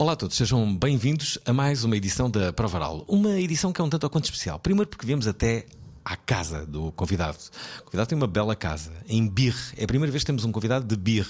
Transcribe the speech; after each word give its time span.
Olá 0.00 0.12
a 0.12 0.16
todos, 0.16 0.36
sejam 0.36 0.76
bem-vindos 0.76 1.38
a 1.44 1.52
mais 1.52 1.82
uma 1.82 1.96
edição 1.96 2.30
da 2.30 2.52
Prova 2.52 2.76
Oral. 2.76 3.04
Uma 3.08 3.40
edição 3.40 3.72
que 3.72 3.80
é 3.80 3.84
um 3.84 3.90
tanto 3.90 4.04
ou 4.04 4.10
quanto 4.10 4.26
especial. 4.26 4.56
Primeiro 4.56 4.88
porque 4.88 5.04
viemos 5.04 5.26
até 5.26 5.66
à 6.04 6.16
casa 6.16 6.64
do 6.64 6.92
convidado. 6.92 7.36
O 7.80 7.86
convidado 7.86 8.08
tem 8.08 8.16
uma 8.16 8.28
bela 8.28 8.54
casa, 8.54 8.92
em 9.08 9.26
Birre. 9.28 9.74
É 9.76 9.82
a 9.82 9.86
primeira 9.88 10.12
vez 10.12 10.22
que 10.22 10.28
temos 10.28 10.44
um 10.44 10.52
convidado 10.52 10.86
de 10.86 10.96
Birre. 10.96 11.28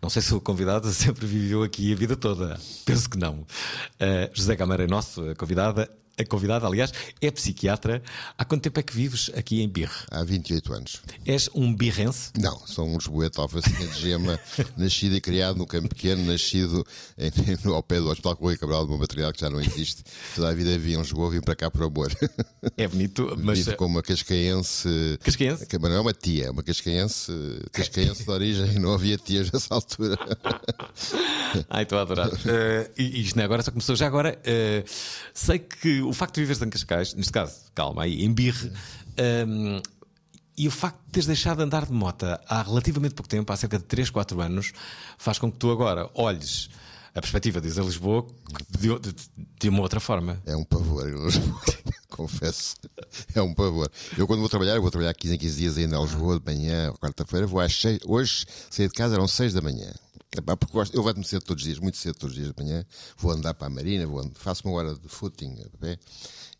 Não 0.00 0.08
sei 0.08 0.22
se 0.22 0.32
o 0.32 0.40
convidado 0.40 0.88
sempre 0.94 1.26
viveu 1.26 1.64
aqui 1.64 1.92
a 1.92 1.96
vida 1.96 2.14
toda. 2.14 2.60
Penso 2.84 3.10
que 3.10 3.18
não. 3.18 3.40
Uh, 3.40 4.30
José 4.32 4.54
Câmara 4.54 4.84
é 4.84 4.86
nosso 4.86 5.28
a 5.28 5.34
convidada. 5.34 5.90
A 6.18 6.24
convidada, 6.24 6.66
aliás, 6.66 6.94
é 7.20 7.30
psiquiatra. 7.30 8.02
Há 8.38 8.44
quanto 8.46 8.62
tempo 8.62 8.80
é 8.80 8.82
que 8.82 8.94
vives 8.94 9.30
aqui 9.36 9.60
em 9.60 9.68
Birre? 9.68 9.92
Há 10.10 10.24
28 10.24 10.72
anos. 10.72 11.02
És 11.26 11.50
um 11.54 11.74
birrense? 11.74 12.30
Não, 12.40 12.58
sou 12.66 12.88
um 12.88 12.96
lisboeta 12.96 13.42
alfacinha 13.42 13.86
de 13.86 14.00
gema, 14.00 14.40
nascido 14.78 15.14
e 15.14 15.20
criado 15.20 15.58
no 15.58 15.66
Campo 15.66 15.90
Pequeno, 15.90 16.24
nascido 16.24 16.86
em, 17.18 17.30
ao 17.70 17.82
pé 17.82 18.00
do 18.00 18.08
Hospital 18.08 18.34
Correio 18.34 18.58
Cabral, 18.58 18.86
de 18.86 18.92
uma 18.92 18.98
material 19.00 19.30
que 19.30 19.42
já 19.42 19.50
não 19.50 19.60
existe. 19.60 20.04
Toda 20.34 20.48
a 20.48 20.54
vida 20.54 20.70
vivia 20.70 20.96
em 20.96 21.00
Lisboa, 21.00 21.30
vim 21.30 21.42
para 21.42 21.54
cá 21.54 21.70
por 21.70 21.82
amor. 21.82 22.10
É 22.78 22.88
bonito, 22.88 23.36
mas. 23.38 23.58
Vivo 23.58 23.76
como 23.76 23.96
uma 23.96 24.02
cascaense. 24.02 25.18
Cascaense? 25.22 25.66
Que, 25.66 25.78
mas 25.78 25.90
não 25.90 25.98
é 25.98 26.00
uma 26.00 26.14
tia, 26.14 26.46
é 26.46 26.50
uma 26.50 26.62
cascaense, 26.62 27.30
cascaense 27.70 28.24
de 28.24 28.30
origem, 28.30 28.78
não 28.78 28.94
havia 28.94 29.18
tias 29.18 29.52
nessa 29.52 29.74
altura. 29.74 30.16
Ai, 31.68 31.82
estou 31.82 31.98
a 31.98 32.02
adorar. 32.02 32.28
Uh, 32.28 32.90
e 32.96 33.20
isto 33.20 33.36
não 33.36 33.42
é 33.42 33.44
agora, 33.44 33.62
só 33.62 33.70
começou 33.70 33.94
já 33.94 34.06
agora. 34.06 34.38
Uh, 34.46 34.84
sei 35.34 35.58
que 35.58 36.05
o 36.08 36.12
facto 36.12 36.34
de 36.34 36.40
viveres 36.42 36.62
em 36.62 36.70
Cascais, 36.70 37.14
neste 37.14 37.32
caso, 37.32 37.54
calma 37.74 38.02
aí, 38.02 38.24
em 38.24 38.32
Birre, 38.32 38.70
um, 39.46 39.80
e 40.56 40.66
o 40.66 40.70
facto 40.70 40.98
de 41.06 41.12
teres 41.12 41.26
deixado 41.26 41.58
de 41.58 41.64
andar 41.64 41.86
de 41.86 41.92
moto 41.92 42.24
há 42.24 42.62
relativamente 42.62 43.14
pouco 43.14 43.28
tempo, 43.28 43.52
há 43.52 43.56
cerca 43.56 43.78
de 43.78 43.84
3, 43.84 44.08
4 44.10 44.40
anos, 44.40 44.72
faz 45.18 45.38
com 45.38 45.50
que 45.52 45.58
tu 45.58 45.70
agora 45.70 46.08
olhes 46.14 46.70
a 47.14 47.20
perspectiva 47.20 47.60
de 47.62 47.68
Lisboa 47.68 48.26
de, 48.78 48.98
de, 48.98 49.14
de 49.58 49.68
uma 49.70 49.80
outra 49.80 49.98
forma. 50.00 50.40
É 50.44 50.54
um 50.54 50.64
pavor, 50.64 51.06
confesso. 52.10 52.76
É 53.34 53.40
um 53.40 53.54
pavor. 53.54 53.90
Eu, 54.18 54.26
quando 54.26 54.40
vou 54.40 54.48
trabalhar, 54.50 54.78
vou 54.80 54.90
trabalhar 54.90 55.14
15 55.14 55.34
em 55.34 55.38
15 55.38 55.56
dias 55.58 55.78
ainda 55.78 55.96
em 55.96 56.02
Lisboa, 56.02 56.38
de 56.38 56.44
manhã, 56.44 56.92
quarta-feira, 57.00 57.46
vou 57.46 57.58
às 57.60 57.74
6. 57.74 58.00
Hoje 58.04 58.44
saí 58.70 58.86
de 58.86 58.92
casa, 58.92 59.14
eram 59.14 59.26
6 59.26 59.54
da 59.54 59.62
manhã. 59.62 59.92
Porque 60.58 60.72
gosto- 60.72 60.94
eu 60.94 61.00
levanto-me 61.00 61.24
cedo 61.24 61.42
todos 61.44 61.62
os 61.62 61.66
dias, 61.66 61.78
muito 61.78 61.96
cedo 61.96 62.14
todos 62.18 62.36
os 62.36 62.42
dias 62.42 62.54
de 62.54 62.62
manhã, 62.62 62.84
vou 63.16 63.30
andar 63.32 63.54
para 63.54 63.68
a 63.68 63.70
marina, 63.70 64.06
vou 64.06 64.20
and- 64.20 64.32
faço 64.34 64.66
uma 64.68 64.76
hora 64.76 64.94
de 64.94 65.08
footing 65.08 65.56
a 65.64 65.78
pé, 65.78 65.98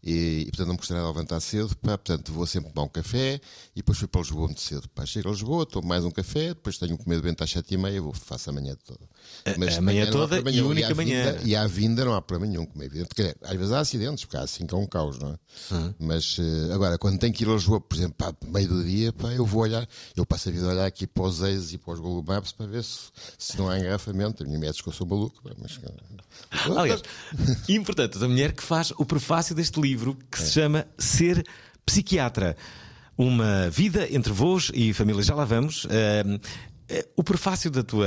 e, 0.07 0.43
e, 0.43 0.45
portanto 0.47 0.67
não 0.69 0.75
me 0.75 0.79
custa 0.79 0.95
nada 0.95 1.07
levantar 1.09 1.41
cedo, 1.41 1.77
pá, 1.77 1.99
portanto 1.99 2.33
vou 2.33 2.47
sempre 2.47 2.71
tomar 2.73 2.87
um 2.87 2.89
café 2.89 3.41
e 3.75 3.77
depois 3.81 3.99
fui 3.99 4.07
para 4.07 4.21
Lisboa 4.21 4.47
muito 4.47 4.61
cedo. 4.61 4.89
Pá, 4.91 5.05
chego 5.05 5.29
a 5.29 5.33
Lisboa, 5.33 5.67
tomo 5.67 5.89
mais 5.89 6.05
um 6.05 6.11
café, 6.11 6.49
depois 6.49 6.79
tenho 6.79 6.95
um 6.95 6.97
comer 6.97 7.17
de 7.17 7.23
vento 7.23 7.43
às 7.43 7.51
sete 7.51 7.75
e 7.75 7.77
meia, 7.77 8.01
vou, 8.01 8.13
faço 8.15 8.49
a 8.51 8.53
manhã 8.53 8.77
toda. 8.87 9.01
De 9.45 9.51
a 9.77 9.81
manhã 9.83 10.05
há 10.05 10.11
toda 10.13 10.29
problema 10.37 10.51
e 10.57 10.63
única 10.63 10.93
à 10.93 10.95
manhã. 10.95 11.33
vinda- 11.33 11.43
e 11.49 11.57
à 11.57 11.67
vinda 11.67 12.05
não 12.05 12.15
há 12.15 12.23
problema 12.23 12.53
nenhum, 12.53 12.65
como 12.67 12.83
é 12.83 12.87
evidente. 12.87 13.09
Dizer, 13.17 13.37
às 13.43 13.57
vezes 13.57 13.73
há 13.73 13.81
acidentes, 13.81 14.25
porque 14.25 14.37
há 14.37 14.43
assim 14.43 14.65
que 14.65 14.75
é 14.75 14.79
um 14.79 14.87
caos, 14.87 15.19
não 15.19 15.33
é? 15.33 15.39
Mas 15.99 16.37
eh, 16.39 16.73
agora, 16.73 16.97
quando 16.99 17.19
tenho 17.19 17.33
que 17.35 17.43
ir 17.43 17.49
a 17.49 17.55
Lisboa, 17.55 17.81
por 17.81 17.97
exemplo, 17.97 18.15
pá, 18.17 18.33
meio 18.47 18.69
do 18.69 18.85
dia, 18.85 19.13
pá, 19.13 19.33
eu 19.33 19.45
vou 19.45 19.63
olhar, 19.63 19.89
eu 20.15 20.25
passo 20.25 20.49
a 20.49 20.53
vida 20.53 20.67
a 20.67 20.71
olhar 20.71 20.87
aqui 20.87 21.07
para 21.07 21.25
os 21.25 21.39
Waze 21.41 21.75
e 21.75 21.79
para 21.79 21.95
os 21.95 21.99
Google 22.01 22.23
Maps 22.23 22.53
para 22.53 22.67
ver 22.67 22.85
se, 22.85 23.11
se 23.39 23.59
não 23.59 23.69
há 23.69 23.79
engarrafamento. 23.79 24.43
A 24.43 24.47
minha 24.47 24.59
médica 24.59 24.85
que 24.85 24.89
eu 24.89 24.93
sou 24.93 25.07
maluco, 25.07 25.43
pá, 25.43 25.51
mas. 25.59 25.81
Aliás, 26.77 27.03
importante, 27.69 28.23
a 28.23 28.29
mulher 28.29 28.53
que 28.53 28.63
faz 28.63 28.93
o 28.99 29.05
prefácio 29.05 29.55
deste 29.55 29.81
livro 29.81 29.96
que 30.31 30.39
se 30.43 30.53
chama 30.53 30.87
Ser 30.99 31.45
Psiquiatra. 31.85 32.57
Uma 33.19 33.71
vida 33.71 34.07
entre 34.15 34.33
voos 34.33 34.71
e 34.75 34.93
família. 34.93 35.23
Já 35.23 35.35
lá 35.35 35.45
vamos. 35.45 35.87
Eh, 35.91 37.09
o 37.17 37.25
prefácio 37.25 37.71
da 37.71 37.83
tua, 37.83 38.07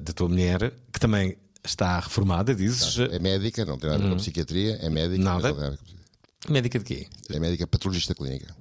da 0.00 0.12
tua 0.12 0.28
mulher, 0.28 0.72
que 0.92 0.98
também 0.98 1.36
está 1.64 2.00
reformada, 2.00 2.54
dizes. 2.54 2.98
É 2.98 3.18
médica, 3.18 3.64
não 3.64 3.76
tem 3.78 3.90
nada 3.90 4.02
a 4.02 4.06
ver 4.06 4.12
com 4.12 4.16
psiquiatria, 4.18 4.76
é 4.80 4.88
médica. 4.88 5.22
Nada. 5.22 5.48
não 5.48 5.54
tem 5.54 5.64
nada 5.64 5.76
com- 5.76 6.52
Médica 6.52 6.78
de 6.78 6.84
quê? 6.84 7.06
É 7.30 7.38
médica 7.40 7.66
patologista 7.66 8.14
clínica. 8.14 8.54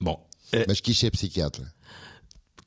Bom. 0.00 0.28
eh, 0.52 0.64
Mas 0.68 0.80
quis 0.80 0.98
ser 0.98 1.10
psiquiatra. 1.10 1.72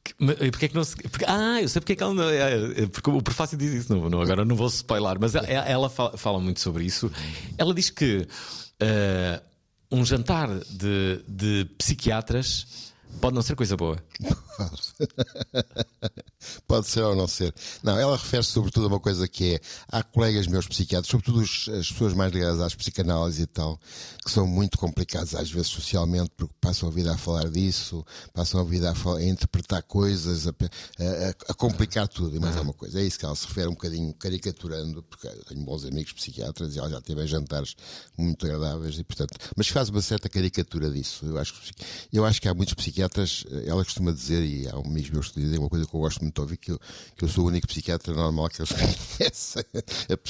que- 0.03 0.13
mas, 0.19 0.39
eh, 0.41 0.49
Porque 0.49 0.65
é 0.65 0.69
que 0.69 0.75
não 0.75 0.83
se. 0.83 0.95
ah, 1.27 1.61
eu 1.61 1.67
sei 1.69 1.79
porque 1.81 1.93
é 1.93 1.95
que 1.97 2.03
ela 2.03 2.13
não. 2.13 2.23
é, 2.29 2.83
é, 2.83 2.87
Porque 2.87 3.09
o 3.09 3.21
prefácio 3.21 3.57
diz 3.57 3.73
isso, 3.73 3.93
não, 3.93 4.09
não, 4.09 4.21
agora 4.21 4.43
não 4.45 4.55
vou 4.55 4.67
spoiler, 4.67 5.17
mas 5.19 5.35
ela, 5.35 5.45
ela 5.47 5.89
fala, 5.89 6.17
fala 6.17 6.39
muito 6.39 6.59
sobre 6.61 6.85
isso. 6.85 7.11
Ela 7.57 7.73
diz 7.73 7.89
que 7.89 8.25
eh, 8.79 9.41
um 9.91 10.05
jantar 10.05 10.49
de, 10.69 11.23
de 11.27 11.65
psiquiatras 11.77 12.93
pode 13.21 13.35
não 13.35 13.41
ser 13.41 13.55
coisa 13.55 13.75
boa. 13.77 13.97
Pode 16.67 16.87
ser 16.87 17.01
ou 17.01 17.15
não 17.15 17.27
ser. 17.27 17.53
Não, 17.83 17.97
ela 17.97 18.15
refere-se 18.15 18.51
sobretudo 18.51 18.85
a 18.85 18.89
uma 18.89 18.99
coisa 18.99 19.27
que 19.27 19.55
é: 19.55 19.59
há 19.91 20.03
colegas 20.03 20.47
meus 20.47 20.67
psiquiatras, 20.67 21.09
sobretudo 21.09 21.39
os- 21.41 21.67
as 21.69 21.91
pessoas 21.91 22.13
mais 22.13 22.31
ligadas 22.31 22.59
às 22.61 22.75
psicanálises 22.75 23.41
e 23.41 23.47
tal, 23.47 23.79
que 24.23 24.31
são 24.31 24.45
muito 24.47 24.77
complicados 24.77 25.33
às 25.35 25.49
vezes 25.51 25.67
socialmente, 25.69 26.31
porque 26.37 26.53
passam 26.61 26.89
a 26.89 26.91
vida 26.91 27.13
a 27.13 27.17
falar 27.17 27.49
disso, 27.49 28.05
passam 28.33 28.61
a 28.61 28.63
vida 28.63 28.91
a, 28.91 28.95
falar- 28.95 29.19
a 29.19 29.25
interpretar 29.25 29.81
coisas, 29.83 30.47
a, 30.47 30.51
a- 30.51 31.29
a- 31.49 31.53
complicar 31.53 32.07
tudo. 32.07 32.35
E 32.35 32.39
mais 32.39 32.55
é 32.55 32.61
uma 32.61 32.73
coisa. 32.73 32.99
É 32.99 33.03
isso 33.03 33.17
que 33.19 33.25
ela 33.25 33.35
se 33.35 33.47
refere 33.47 33.67
um 33.67 33.71
bocadinho 33.71 34.13
caricaturando, 34.13 35.01
porque 35.03 35.27
eu 35.27 35.43
tenho 35.45 35.63
bons 35.65 35.83
amigos 35.85 36.13
psiquiatras 36.13 36.75
e 36.75 36.79
ela 36.79 36.89
já 36.89 37.01
teve 37.01 37.25
jantares 37.27 37.75
muito 38.17 38.45
agradáveis 38.45 38.97
e, 38.99 39.03
portanto, 39.03 39.33
mas 39.55 39.67
faz 39.67 39.89
uma 39.89 40.01
certa 40.01 40.29
caricatura 40.29 40.89
disso. 40.89 41.25
Eu 41.25 41.37
acho, 41.37 41.53
eu 42.13 42.25
acho 42.25 42.41
que 42.41 42.47
há 42.47 42.53
muitos 42.53 42.73
psiquiatras, 42.75 43.43
ela 43.65 43.83
costuma 43.83 44.11
dizer, 44.11 44.43
e 44.47 44.67
há 44.67 44.75
amigos 44.75 45.09
meus 45.09 45.29
que 45.29 45.39
dizem 45.41 45.59
uma 45.59 45.69
coisa 45.69 45.85
que 45.85 45.93
eu 45.95 45.99
gosto 45.99 46.21
muito 46.21 46.33
de 46.35 46.41
ouvir, 46.41 46.57
que 46.57 46.71
eu, 46.71 46.79
que 47.15 47.23
eu 47.25 47.27
sou 47.27 47.43
o 47.45 47.47
único 47.47 47.67
psiquiatra 47.67 48.13
normal 48.13 48.49
que 48.49 48.61
eles 48.61 48.71
conhecem. 49.17 49.63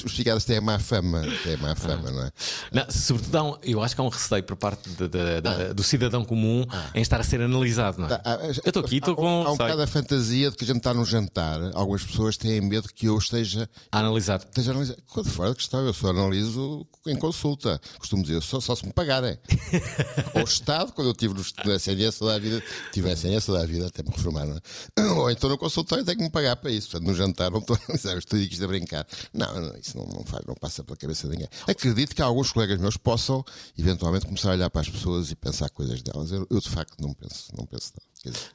Os 0.05 0.11
psiquiatras 0.13 0.45
têm 0.45 0.59
má 0.59 0.79
fama, 0.79 1.21
têm 1.43 1.57
má 1.57 1.75
fama, 1.75 2.11
não 2.11 2.23
é? 2.23 2.31
Não, 2.71 2.85
sobretudo, 2.91 3.43
um- 3.43 3.57
eu 3.63 3.81
acho 3.83 3.95
que 3.95 4.01
há 4.01 4.03
um 4.03 4.09
receio 4.09 4.43
por 4.43 4.55
parte 4.55 4.89
de- 4.89 5.07
de- 5.07 5.41
da- 5.41 5.73
do 5.73 5.83
cidadão 5.83 6.23
comum 6.25 6.65
em 6.95 7.01
estar 7.01 7.19
a 7.19 7.23
ser 7.23 7.41
analisado, 7.41 7.99
não 8.01 8.07
é? 8.07 8.13
Há- 8.13 8.21
há- 8.33 8.45
eu 8.45 8.51
estou 8.51 8.83
aqui, 8.83 8.97
estou 8.97 9.13
há- 9.13 9.17
com. 9.17 9.43
Há 9.45 9.51
um 9.51 9.57
bocado 9.57 9.81
a 9.81 9.87
fantasia 9.87 10.49
de 10.51 10.57
que 10.57 10.63
a 10.63 10.67
gente 10.67 10.77
está 10.77 10.93
num 10.93 11.05
jantar. 11.05 11.59
Algumas 11.73 12.03
pessoas 12.03 12.37
têm 12.37 12.59
medo 12.61 12.89
que 12.93 13.05
eu 13.07 13.17
esteja 13.17 13.69
a 13.91 13.99
analisar. 13.99 14.39
Esteja 14.39 14.71
a 14.71 14.73
analisar. 14.73 14.95
Quando 15.07 15.29
fora 15.29 15.49
de 15.51 15.55
questão, 15.57 15.85
eu 15.85 15.93
só 15.93 16.09
analiso 16.09 16.85
em 17.05 17.15
consulta. 17.15 17.79
Costumo 17.99 18.23
dizer, 18.23 18.41
só, 18.41 18.59
só 18.59 18.75
se 18.75 18.85
me 18.85 18.93
pagarem. 18.93 19.37
Ou 20.35 20.43
Estado, 20.43 20.91
quando 20.93 21.07
eu 21.07 21.11
estive 21.11 21.33
no, 21.33 21.43
no 21.65 21.71
SNS 21.73 22.19
da 22.19 22.37
vida, 22.39 22.63
tive 22.91 23.09
SNS 23.11 23.51
da 23.51 23.65
vida, 23.65 23.87
até 23.87 24.03
me 24.07 24.15
reformar, 24.15 24.45
não 24.45 24.57
é? 24.57 25.03
Ou 25.13 25.29
então 25.31 25.49
no 25.49 25.57
consultório 25.57 26.03
tenho 26.05 26.17
que 26.17 26.23
me 26.23 26.29
pagar 26.29 26.55
para 26.55 26.71
isso. 26.71 26.89
Portanto, 26.89 27.07
no 27.09 27.15
jantar 27.15 27.51
não 27.51 27.59
estou 27.59 27.75
a 27.75 27.79
analisar, 27.85 28.17
estou 28.17 28.39
isto 28.39 28.63
a 28.63 28.67
brincar. 28.67 29.07
Não, 29.33 29.61
não, 29.61 29.75
isso 29.77 29.97
não, 29.97 30.05
não 30.05 30.23
faz, 30.23 30.45
não 30.45 30.55
passa 30.55 30.83
pela 30.83 30.97
cabeça 30.97 31.27
de 31.27 31.33
ninguém. 31.33 31.49
Acredito 31.67 32.15
que 32.15 32.21
alguns 32.21 32.51
colegas 32.51 32.79
meus 32.79 32.97
possam, 32.97 33.43
eventualmente, 33.77 34.25
começar 34.25 34.49
a 34.49 34.53
olhar 34.53 34.69
para 34.69 34.81
as 34.81 34.89
pessoas 34.89 35.31
e 35.31 35.35
pensar 35.35 35.69
coisas 35.69 36.01
delas. 36.01 36.31
Eu, 36.31 36.47
eu, 36.49 36.59
de 36.59 36.69
facto, 36.69 36.95
não 36.99 37.13
penso, 37.13 37.45
não 37.57 37.65
penso 37.65 37.91
nada. 37.95 38.07
Quer 38.23 38.29
dizer, 38.31 38.51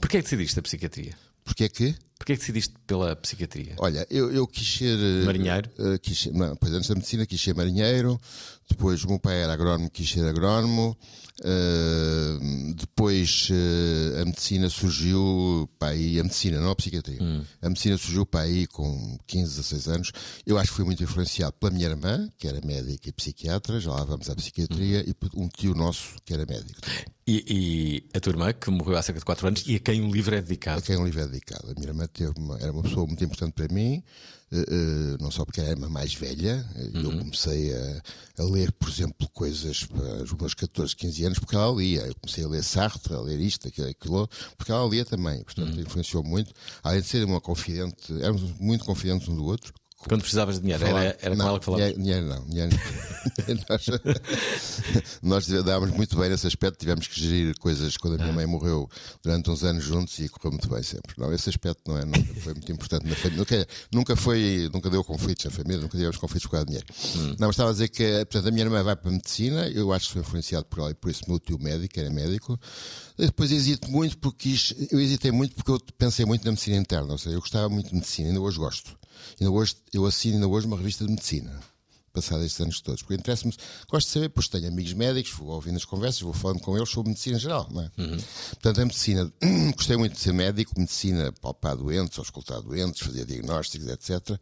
Porquê 0.00 0.16
é 0.16 0.20
que 0.20 0.24
decidiste 0.24 0.58
a 0.58 0.62
psiquiatria? 0.62 1.14
porque 1.42 1.64
é 1.64 1.68
que? 1.68 1.96
Porquê 2.16 2.32
é 2.34 2.36
que 2.36 2.40
decidiste 2.40 2.74
pela 2.86 3.16
psiquiatria? 3.16 3.74
Olha, 3.78 4.06
eu, 4.10 4.30
eu 4.30 4.46
quis 4.46 4.74
ser. 4.74 4.96
eh, 4.96 5.24
Marinheiro? 5.24 5.68
eh, 5.78 5.98
quis 5.98 6.20
ser, 6.20 6.32
não, 6.32 6.54
pois 6.54 6.72
antes 6.72 6.88
da 6.88 6.94
medicina 6.94 7.26
quis 7.26 7.40
ser 7.40 7.54
marinheiro, 7.56 8.20
depois 8.68 9.02
o 9.02 9.08
meu 9.08 9.18
pai 9.18 9.42
era 9.42 9.52
agrónomo, 9.54 9.90
quis 9.90 10.08
ser 10.10 10.24
agrónomo, 10.26 10.96
eh, 11.42 12.74
depois 12.76 13.48
eh, 13.50 14.20
a 14.20 14.24
medicina 14.24 14.68
surgiu 14.68 15.68
para 15.78 15.92
aí, 15.92 16.18
a 16.20 16.22
medicina, 16.22 16.60
não 16.60 16.70
a 16.70 16.76
psiquiatria. 16.76 17.18
A 17.62 17.68
medicina 17.68 17.96
surgiu 17.96 18.26
para 18.26 18.40
aí 18.40 18.66
com 18.66 19.18
15, 19.26 19.50
16 19.56 19.88
anos. 19.88 20.12
Eu 20.46 20.58
acho 20.58 20.70
que 20.70 20.76
fui 20.76 20.84
muito 20.84 21.02
influenciado 21.02 21.52
pela 21.54 21.72
minha 21.72 21.86
irmã, 21.88 22.28
que 22.38 22.46
era 22.46 22.60
médica 22.64 23.08
e 23.08 23.12
psiquiatra, 23.12 23.80
já 23.80 23.90
lá 23.92 24.04
vamos 24.04 24.28
à 24.30 24.34
psiquiatria, 24.34 25.04
e 25.08 25.14
por 25.14 25.30
um 25.34 25.48
tio 25.48 25.74
nosso 25.74 26.16
que 26.24 26.32
era 26.34 26.44
médico. 26.46 26.80
E, 27.26 27.44
e 27.48 28.16
a 28.16 28.20
tua 28.20 28.32
irmã, 28.32 28.52
que 28.52 28.70
morreu 28.70 28.96
há 28.96 29.02
cerca 29.02 29.20
de 29.20 29.24
4 29.24 29.46
anos 29.46 29.62
e 29.66 29.76
a 29.76 29.78
quem 29.78 30.02
o 30.02 30.10
livro 30.12 30.34
é 30.34 30.38
a 30.38 30.40
dedicado. 30.40 30.82
quem 30.82 30.96
o 30.96 31.04
livro 31.04 31.20
é 31.20 31.26
dedicado. 31.26 31.70
A 31.70 31.74
minha 31.74 31.88
irmã 31.88 32.08
uma- 32.36 32.58
era 32.58 32.72
uma 32.72 32.82
pessoa 32.82 33.06
muito 33.06 33.22
importante 33.22 33.52
para 33.52 33.72
mim, 33.72 34.02
não 35.20 35.30
só 35.30 35.44
porque 35.44 35.60
era 35.60 35.70
a 35.70 35.72
irmã 35.72 35.88
mais 35.88 36.12
velha, 36.14 36.66
eh, 36.74 36.90
eu 36.94 37.18
comecei 37.18 37.72
a, 37.72 38.02
a 38.38 38.44
ler, 38.44 38.72
por 38.72 38.88
exemplo, 38.88 39.28
coisas 39.32 39.84
para 39.84 40.24
os 40.24 40.32
meus 40.32 40.54
14, 40.54 40.96
15 40.96 41.24
anos, 41.24 41.38
porque 41.38 41.54
ela 41.54 41.72
lia. 41.72 42.00
Eu 42.02 42.14
comecei 42.16 42.44
a 42.44 42.48
ler 42.48 42.64
Sartre, 42.64 43.14
a 43.14 43.20
ler 43.20 43.38
isto, 43.40 43.68
aquilo, 43.68 43.88
aquilo 43.88 44.28
porque 44.56 44.72
ela 44.72 44.88
lia 44.88 45.04
também, 45.04 45.42
portanto 45.44 45.78
influenciou 45.80 46.24
muito. 46.24 46.52
Além 46.82 47.00
de 47.00 47.06
ser 47.06 47.24
uma 47.24 47.40
confidente, 47.40 48.12
éramos 48.20 48.42
muito 48.58 48.84
confidentes 48.84 49.28
um 49.28 49.36
do 49.36 49.44
outro. 49.44 49.72
Quando 50.08 50.22
precisavas 50.22 50.54
de 50.56 50.62
dinheiro, 50.62 50.86
era, 50.86 51.18
era 51.20 51.30
com 51.30 51.36
não, 51.36 51.48
ela 51.48 51.58
que 51.58 51.64
falavas. 51.66 51.94
Dinheiro, 51.94 52.26
não. 52.26 52.44
Dinheiro, 52.46 52.70
nós, 53.68 53.86
nós 55.46 55.46
dávamos 55.62 55.94
muito 55.94 56.16
bem 56.16 56.30
nesse 56.30 56.46
aspecto. 56.46 56.78
Tivemos 56.78 57.06
que 57.06 57.20
gerir 57.20 57.54
coisas 57.58 57.98
quando 57.98 58.14
a 58.14 58.16
minha 58.18 58.32
mãe 58.32 58.46
morreu 58.46 58.88
durante 59.22 59.50
uns 59.50 59.62
anos 59.62 59.84
juntos 59.84 60.18
e 60.18 60.28
correu 60.30 60.52
muito 60.52 60.70
bem 60.70 60.82
sempre. 60.82 61.14
Não, 61.18 61.30
esse 61.34 61.50
aspecto 61.50 61.82
não 61.86 61.98
é, 61.98 62.06
nunca 62.06 62.40
foi 62.40 62.54
muito 62.54 62.72
importante 62.72 63.06
na 63.06 63.14
família. 63.14 63.38
Nunca, 63.38 63.68
nunca 63.92 64.16
foi, 64.16 64.70
nunca 64.72 64.88
deu 64.88 65.04
conflitos 65.04 65.44
na 65.44 65.50
família, 65.50 65.82
nunca 65.82 65.96
tivemos 65.98 66.16
conflitos 66.16 66.46
por 66.46 66.52
causa 66.52 66.64
de 66.64 66.72
dinheiro. 66.72 67.36
Não, 67.38 67.48
mas 67.48 67.50
estava 67.50 67.68
a 67.68 67.72
dizer 67.72 67.88
que, 67.88 68.24
portanto, 68.24 68.48
a 68.48 68.50
minha 68.50 68.64
irmã 68.64 68.82
vai 68.82 68.96
para 68.96 69.10
a 69.10 69.12
medicina. 69.12 69.68
Eu 69.68 69.92
acho 69.92 70.06
que 70.06 70.12
foi 70.14 70.22
influenciado 70.22 70.64
por 70.64 70.78
ela 70.78 70.90
e 70.92 70.94
por 70.94 71.10
isso 71.10 71.24
meu 71.28 71.38
tio 71.38 71.58
médico, 71.58 72.00
era 72.00 72.08
médico. 72.08 72.58
Eu 73.20 73.26
depois 73.26 73.52
hesito 73.52 73.90
muito 73.90 74.16
porque 74.16 74.48
quis, 74.48 74.74
eu 74.90 74.98
hesitei 74.98 75.30
muito 75.30 75.54
porque 75.54 75.70
eu 75.70 75.78
pensei 75.98 76.24
muito 76.24 76.42
na 76.42 76.52
medicina 76.52 76.78
interna, 76.78 77.12
ou 77.12 77.18
seja, 77.18 77.36
eu 77.36 77.40
gostava 77.40 77.68
muito 77.68 77.90
de 77.90 77.94
medicina, 77.94 78.28
ainda 78.28 78.40
hoje 78.40 78.56
gosto. 78.56 78.98
Ainda 79.38 79.52
hoje, 79.52 79.76
eu 79.92 80.06
assino 80.06 80.36
ainda 80.36 80.48
hoje 80.48 80.66
uma 80.66 80.78
revista 80.78 81.04
de 81.04 81.10
medicina, 81.10 81.60
passado 82.14 82.42
estes 82.42 82.58
anos 82.62 82.80
todos, 82.80 83.02
porque 83.02 83.16
interessa-me, 83.16 83.54
gosto 83.90 84.06
de 84.06 84.12
saber, 84.14 84.30
pois 84.30 84.48
tenho 84.48 84.68
amigos 84.68 84.94
médicos, 84.94 85.32
vou 85.32 85.48
ouvindo 85.48 85.76
as 85.76 85.84
conversas, 85.84 86.22
vou 86.22 86.32
falando 86.32 86.60
com 86.60 86.74
eles 86.78 86.88
sobre 86.88 87.10
medicina 87.10 87.38
geral, 87.38 87.68
não 87.70 87.82
é? 87.82 87.90
Portanto, 88.52 88.80
a 88.80 88.84
medicina, 88.86 89.32
gostei 89.76 89.98
muito 89.98 90.14
de 90.14 90.20
ser 90.20 90.32
médico, 90.32 90.72
medicina, 90.78 91.30
palpar 91.42 91.76
doentes, 91.76 92.18
auscultar 92.18 92.62
doentes, 92.62 93.02
fazer 93.02 93.26
diagnósticos, 93.26 93.86
etc. 93.86 94.40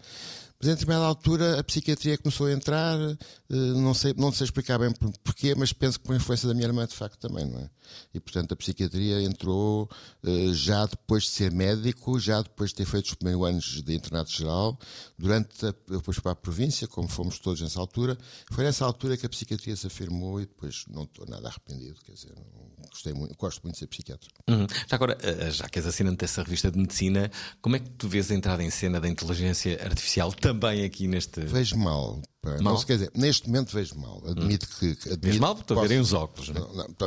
Mas 0.61 0.69
em 0.69 0.73
determinada 0.73 1.05
altura 1.07 1.61
a 1.61 1.63
psiquiatria 1.63 2.19
começou 2.19 2.47
a 2.49 2.53
entrar, 2.53 2.99
eh, 2.99 3.17
não 3.49 3.95
sei, 3.95 4.13
não 4.17 4.33
sei 4.33 4.45
explicar 4.45 4.77
bem 4.77 4.91
por- 4.93 5.13
porquê, 5.23 5.55
mas 5.55 5.73
penso 5.73 6.01
que 6.01 6.05
por 6.07 6.17
influência 6.17 6.49
da 6.49 6.55
minha 6.55 6.67
irmã 6.67 6.85
de 6.85 6.95
facto 6.97 7.17
também, 7.21 7.45
não 7.47 7.61
é? 7.61 7.71
E 8.13 8.19
portanto 8.19 8.53
a 8.53 8.57
psiquiatria 8.57 9.23
entrou 9.23 9.89
eh, 10.25 10.53
já 10.53 10.85
depois 10.87 11.23
de 11.25 11.31
ser 11.31 11.53
médico, 11.53 12.19
já 12.19 12.43
depois 12.43 12.71
de 12.71 12.77
ter 12.77 12.87
feito 12.87 13.07
os 13.07 13.15
primeiros 13.15 13.47
anos 13.49 13.83
de 13.85 13.95
internato 13.95 14.33
geral, 14.33 14.77
durante 15.17 15.65
a, 15.65 15.73
depois 15.89 16.19
para 16.19 16.33
a 16.33 16.37
província, 16.37 16.89
como 16.89 17.07
fomos 17.07 17.39
todos 17.39 17.61
nessa 17.61 17.79
altura, 17.79 18.19
foi 18.51 18.65
nessa 18.65 18.85
altura 18.85 19.17
que 19.17 19.27
a 19.27 19.29
psiquiatria 19.29 19.77
se 19.77 19.87
afirmou 19.87 20.41
e 20.41 20.47
depois 20.47 20.85
não 20.91 21.05
estou 21.05 21.25
nada 21.27 21.47
arrependido, 21.49 22.01
quer 22.05 22.13
dizer, 22.15 22.35
não- 22.35 22.69
gostei 22.99 23.15
muito, 23.15 23.37
gosto 23.37 23.63
muito 23.63 23.75
de 23.75 23.79
ser 23.79 23.87
psiquiatra. 23.87 24.29
Uhum. 24.49 24.67
Já 24.87 24.97
agora, 24.97 25.17
eh, 25.23 25.51
já 25.51 25.69
que 25.69 25.79
és 25.79 25.87
assinante 25.87 26.19
dessa 26.19 26.43
revista 26.43 26.71
de 26.71 26.79
medicina, 26.79 27.31
como 27.63 27.77
é 27.77 27.79
que 27.79 27.91
tu 27.91 28.09
vês 28.09 28.31
a 28.31 28.35
entrada 28.35 28.63
em 28.63 28.71
cena 28.71 29.01
da 29.01 29.09
inteligência 29.09 29.79
artificial 29.83 30.33
também 30.33 30.85
aqui 30.85 31.07
neste. 31.07 31.41
Vejo 31.41 31.77
mal. 31.79 32.21
Pá. 32.57 32.63
Mal? 32.63 32.75
Não, 32.75 32.83
quer 32.83 32.93
dizer, 32.95 33.11
neste 33.15 33.47
momento 33.49 33.73
vejo 33.73 33.95
mal. 33.99 34.23
Admito 34.27 34.67
que. 34.67 34.95
que 34.97 35.09
admito 35.09 35.21
Vês 35.27 35.39
mal? 35.39 35.55
que 35.55 35.61
Estou 35.63 35.75
a 35.77 35.81
posso- 35.81 35.89
verem 35.89 36.03
os 36.03 36.13
óculos. 36.13 36.49
não 36.51 36.57
é? 36.57 36.61
Não, 36.61 36.75
não, 36.75 36.85
tô- 36.95 37.07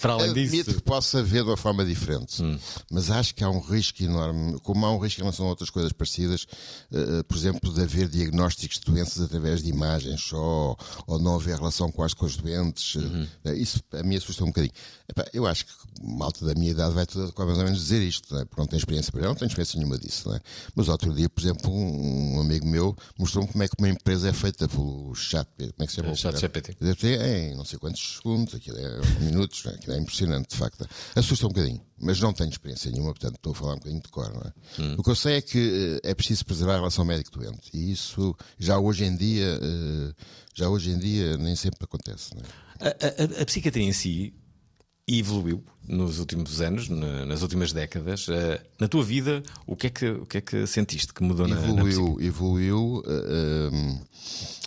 Para 0.00 0.12
além 0.14 0.30
Admito 0.30 0.50
disso- 0.50 0.70
Hum. 0.70 0.74
que 0.74 0.82
possa 0.82 1.22
ver 1.22 1.42
de 1.44 1.50
uma 1.50 1.56
forma 1.56 1.84
diferente, 1.84 2.42
mas 2.90 3.10
acho 3.10 3.34
que 3.34 3.42
há 3.42 3.48
um 3.50 3.60
risco 3.60 4.02
enorme, 4.02 4.58
como 4.60 4.84
há 4.86 4.92
um 4.92 4.98
risco 4.98 5.20
em 5.20 5.24
relação 5.24 5.46
a 5.46 5.48
outras 5.50 5.70
coisas 5.70 5.92
parecidas, 5.92 6.46
eh, 6.92 7.22
por 7.22 7.36
exemplo, 7.36 7.72
de 7.72 7.80
haver 7.82 8.08
diagnósticos 8.08 8.78
de 8.80 8.84
doenças 8.86 9.22
através 9.22 9.62
de 9.62 9.70
imagens 9.70 10.20
só, 10.22 10.76
ou 11.06 11.18
não 11.18 11.36
haver 11.36 11.56
relação 11.56 11.90
quase 11.90 12.14
com 12.14 12.26
os 12.26 12.36
doentes. 12.36 12.96
eh, 12.96 12.98
Uhum. 12.98 13.28
eh, 13.46 13.54
Isso 13.56 13.80
a 13.92 14.02
mim 14.02 14.16
assusta 14.16 14.42
um 14.44 14.48
bocadinho. 14.48 14.72
Epá, 15.08 15.24
eu 15.32 15.46
acho 15.46 15.64
que 15.66 15.72
malta 16.02 16.44
da 16.44 16.54
minha 16.54 16.70
idade 16.70 16.94
vai 16.94 17.06
toda 17.06 17.32
mais 17.44 17.58
ou 17.58 17.64
menos 17.64 17.78
dizer 17.80 18.02
isto, 18.02 18.32
não 18.34 18.40
é? 18.40 18.44
porque 18.44 18.60
não 18.60 18.66
tem 18.66 18.78
experiência 18.78 19.12
para 19.12 19.22
não 19.22 19.34
tenho 19.34 19.48
experiência 19.48 19.78
nenhuma 19.78 19.98
disso. 19.98 20.28
Não 20.28 20.36
é? 20.36 20.40
Mas 20.74 20.88
outro 20.88 21.14
dia, 21.14 21.28
por 21.28 21.40
exemplo, 21.42 21.70
um, 21.72 22.36
um 22.36 22.40
amigo 22.40 22.66
meu 22.66 22.96
mostrou-me 23.18 23.50
como 23.50 23.62
é 23.64 23.68
que 23.68 23.74
uma 23.78 23.88
empresa 23.88 24.28
é 24.28 24.32
feita 24.32 24.68
pelo 24.68 25.14
chat, 25.14 25.46
como 25.56 25.72
é 25.78 25.86
que 25.86 25.92
se 25.92 25.96
chama? 25.96 26.08
É, 26.10 26.14
chat 26.16 26.40
GPT. 26.40 26.76
Deve 26.80 26.96
ter 26.96 27.20
em 27.20 27.54
não 27.56 27.64
sei 27.64 27.78
quantos 27.78 28.16
segundos, 28.16 28.54
aquilo 28.54 28.78
é 28.78 29.00
minutos, 29.20 29.62
não 29.64 29.72
é? 29.72 29.74
aquilo 29.76 29.92
é 29.94 29.98
impressionante, 29.98 30.50
de 30.50 30.56
facto. 30.56 30.86
Assusta 31.14 31.46
um 31.46 31.50
bocadinho, 31.50 31.80
mas 32.00 32.20
não 32.20 32.32
tenho 32.32 32.50
experiência 32.50 32.90
nenhuma, 32.90 33.10
portanto 33.12 33.36
estou 33.36 33.52
a 33.52 33.54
falar 33.54 33.72
um 33.74 33.78
bocadinho 33.78 34.02
de 34.02 34.08
cor. 34.08 34.32
Não 34.32 34.40
é? 34.40 34.94
O 34.98 35.02
que 35.02 35.10
eu 35.10 35.14
sei 35.16 35.36
é 35.36 35.40
que 35.42 36.00
eh, 36.04 36.10
é 36.10 36.14
preciso 36.14 36.44
preservar 36.44 36.74
a 36.74 36.78
relação 36.78 37.04
médico-doente 37.04 37.70
e 37.72 37.92
isso 37.92 38.36
já 38.58 38.78
hoje 38.78 39.04
em 39.04 39.16
dia, 39.16 39.58
eh, 39.62 40.12
já 40.54 40.68
hoje 40.68 40.90
em 40.90 40.98
dia 40.98 41.36
nem 41.36 41.54
sempre 41.56 41.78
acontece. 41.84 42.34
Não 42.34 42.42
é? 42.42 42.88
A, 42.88 42.88
a- 42.88 43.42
a 43.42 43.46
psiquiatria 43.46 43.84
em 43.84 43.92
si 43.92 44.34
evoluiu 45.06 45.62
nos 45.86 46.18
últimos 46.18 46.60
anos, 46.60 46.88
na- 46.88 47.26
nas 47.26 47.42
últimas 47.42 47.72
décadas. 47.72 48.26
Eh, 48.28 48.60
Na 48.80 48.88
tua 48.88 49.04
vida, 49.04 49.42
o 49.66 49.76
que 49.76 49.88
é 49.88 49.90
que, 49.90 50.08
o 50.08 50.24
que, 50.26 50.38
é 50.38 50.40
que 50.40 50.66
sentiste 50.66 51.12
que 51.12 51.22
mudou 51.22 51.46
na, 51.46 51.56
na 51.56 51.62
evoluiu, 51.62 52.18
evoluiu. 52.20 53.02
eh, 53.06 53.68
ehm, 53.72 53.98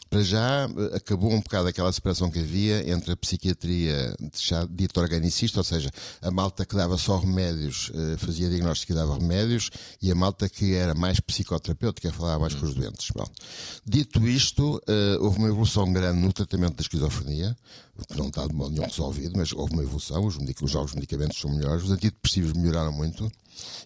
para 0.10 0.24
já 0.24 0.66
acabou 0.94 1.32
um 1.32 1.42
bocado 1.42 1.68
aquela 1.68 1.92
separação 1.92 2.30
que 2.30 2.40
havia 2.40 2.90
entre 2.90 3.12
a 3.12 3.18
psiquiatria 3.18 4.16
dita 4.70 5.00
organicista, 5.00 5.60
ou 5.60 5.64
seja, 5.64 5.90
a 6.22 6.32
malta 6.32 6.66
que 6.66 6.76
dava 6.76 6.98
só 6.98 7.18
remédios, 7.18 7.92
eh, 7.94 8.18
fazia 8.18 8.50
diagnóstico 8.50 8.92
e 8.92 8.96
dava 8.96 9.18
remédios, 9.18 9.70
e 10.02 10.12
a 10.12 10.16
malta 10.16 10.48
que 10.48 10.74
era 10.74 10.94
mais 10.94 11.20
psicoterapêutica, 11.20 12.12
falava 12.12 12.40
mais 12.40 12.54
com 12.54 12.66
os 12.66 12.74
doentes. 12.74 13.10
Bom, 13.16 13.28
dito 13.86 14.28
isto, 14.28 14.82
eh, 14.88 15.18
houve 15.20 15.40
uma 15.40 15.48
evolução 15.48 15.92
grande 15.92 16.20
no 16.20 16.32
tratamento 16.32 16.76
da 16.76 16.82
esquizofrenia, 16.82 17.56
que 18.08 18.18
não 18.18 18.28
está 18.28 18.46
de 18.46 18.54
modo 18.54 18.72
nenhum 18.72 18.86
resolvido, 18.86 19.34
mas 19.36 19.52
houve 19.52 19.74
uma 19.74 19.84
evolução, 19.84 20.26
os, 20.26 20.38
os 20.38 20.74
novos 20.74 20.94
medicamentos 20.94 21.40
são 21.40 21.52
melhores, 21.54 21.84
os 21.84 21.92
antidepressivos 21.92 22.54
melhoraram 22.54 22.92
muito 22.92 23.30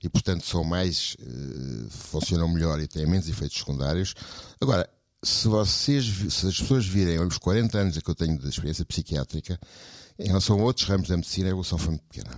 e, 0.03 0.09
portanto, 0.09 0.45
são 0.45 0.63
mais, 0.63 1.15
eh, 1.19 1.87
funcionam 1.89 2.47
melhor 2.47 2.79
e 2.79 2.87
têm 2.87 3.05
menos 3.05 3.27
efeitos 3.29 3.57
secundários. 3.57 4.13
Agora, 4.59 4.89
se 5.23 5.47
vocês, 5.47 6.05
se 6.29 6.47
as 6.47 6.59
pessoas 6.59 6.85
virem 6.85 7.19
os 7.19 7.37
40 7.37 7.77
anos 7.77 7.97
que 7.97 8.09
eu 8.09 8.15
tenho 8.15 8.37
de 8.37 8.49
experiência 8.49 8.83
psiquiátrica, 8.85 9.59
em 10.17 10.27
relação 10.27 10.59
a 10.59 10.63
outros 10.63 10.87
ramos 10.87 11.07
da 11.07 11.15
medicina, 11.15 11.47
a 11.47 11.51
evolução 11.51 11.77
foi 11.77 11.89
muito 11.89 12.05
pequena. 12.05 12.31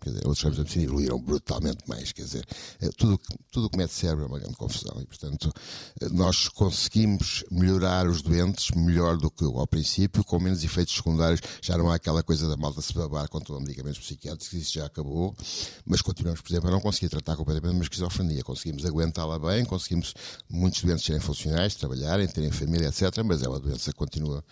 Quer 0.00 0.10
dizer, 0.10 0.26
outros 0.26 0.42
ramos 0.42 0.56
da 0.56 0.62
medicina 0.62 0.84
evoluíram 0.84 1.20
brutalmente 1.20 1.84
mais. 1.86 2.12
Quer 2.12 2.22
dizer, 2.22 2.46
eh, 2.80 2.88
tudo, 2.96 3.20
tudo 3.50 3.66
o 3.66 3.70
que 3.70 3.76
mete 3.76 3.92
cérebro 3.92 4.24
é 4.24 4.26
uma 4.26 4.38
grande 4.38 4.56
confusão. 4.56 5.00
E, 5.00 5.06
portanto, 5.06 5.52
eh, 6.00 6.08
nós 6.08 6.48
conseguimos 6.48 7.44
melhorar 7.50 8.08
os 8.08 8.22
doentes 8.22 8.70
melhor 8.70 9.16
do 9.18 9.30
que 9.30 9.44
ao 9.44 9.66
princípio, 9.66 10.24
com 10.24 10.38
menos 10.38 10.64
efeitos 10.64 10.94
secundários. 10.94 11.40
Já 11.60 11.76
não 11.76 11.90
há 11.90 11.96
aquela 11.96 12.22
coisa 12.22 12.48
da 12.48 12.56
malta 12.56 12.80
se 12.80 12.94
babar 12.94 13.28
com 13.28 13.40
todos 13.40 13.60
os 13.60 13.68
medicamentos 13.68 14.00
psiquiátricos, 14.00 14.52
isso 14.54 14.72
já 14.72 14.86
acabou. 14.86 15.36
Mas 15.84 16.00
continuamos, 16.00 16.40
por 16.40 16.50
exemplo, 16.50 16.68
a 16.68 16.72
não 16.72 16.80
conseguir 16.80 17.08
tratar 17.10 17.36
completamente 17.36 17.74
uma 17.74 17.82
esquizofrenia. 17.82 18.42
Conseguimos 18.42 18.84
aguentá-la 18.86 19.38
bem, 19.38 19.64
conseguimos 19.64 20.14
muitos 20.48 20.82
doentes 20.82 21.04
serem 21.04 21.20
funcionais, 21.20 21.74
trabalharem, 21.74 22.26
terem 22.26 22.50
família, 22.50 22.88
etc. 22.88 23.22
Mas 23.24 23.42
é 23.42 23.48
uma 23.48 23.60
doença 23.60 23.92
que 23.92 23.98
continua. 23.98 24.42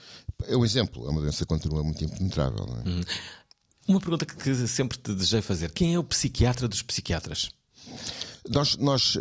É 0.45 0.57
um 0.57 0.65
exemplo, 0.65 1.07
é 1.07 1.11
uma 1.11 1.21
doença 1.21 1.39
que 1.39 1.47
continua 1.47 1.83
muito 1.83 2.05
impenetrável. 2.05 2.67
Não 2.67 2.77
é? 2.79 3.05
Uma 3.89 3.99
pergunta 4.01 4.27
que, 4.27 4.67
sempre 4.69 4.99
te 4.99 5.15
desejei 5.15 5.41
fazer: 5.41 5.73
quem 5.73 5.95
é 5.95 5.99
o 5.99 6.05
psiquiatra 6.05 6.69
dos 6.69 6.83
psiquiatras? 6.83 7.51
Nós, 8.51 8.77
nós 8.79 9.17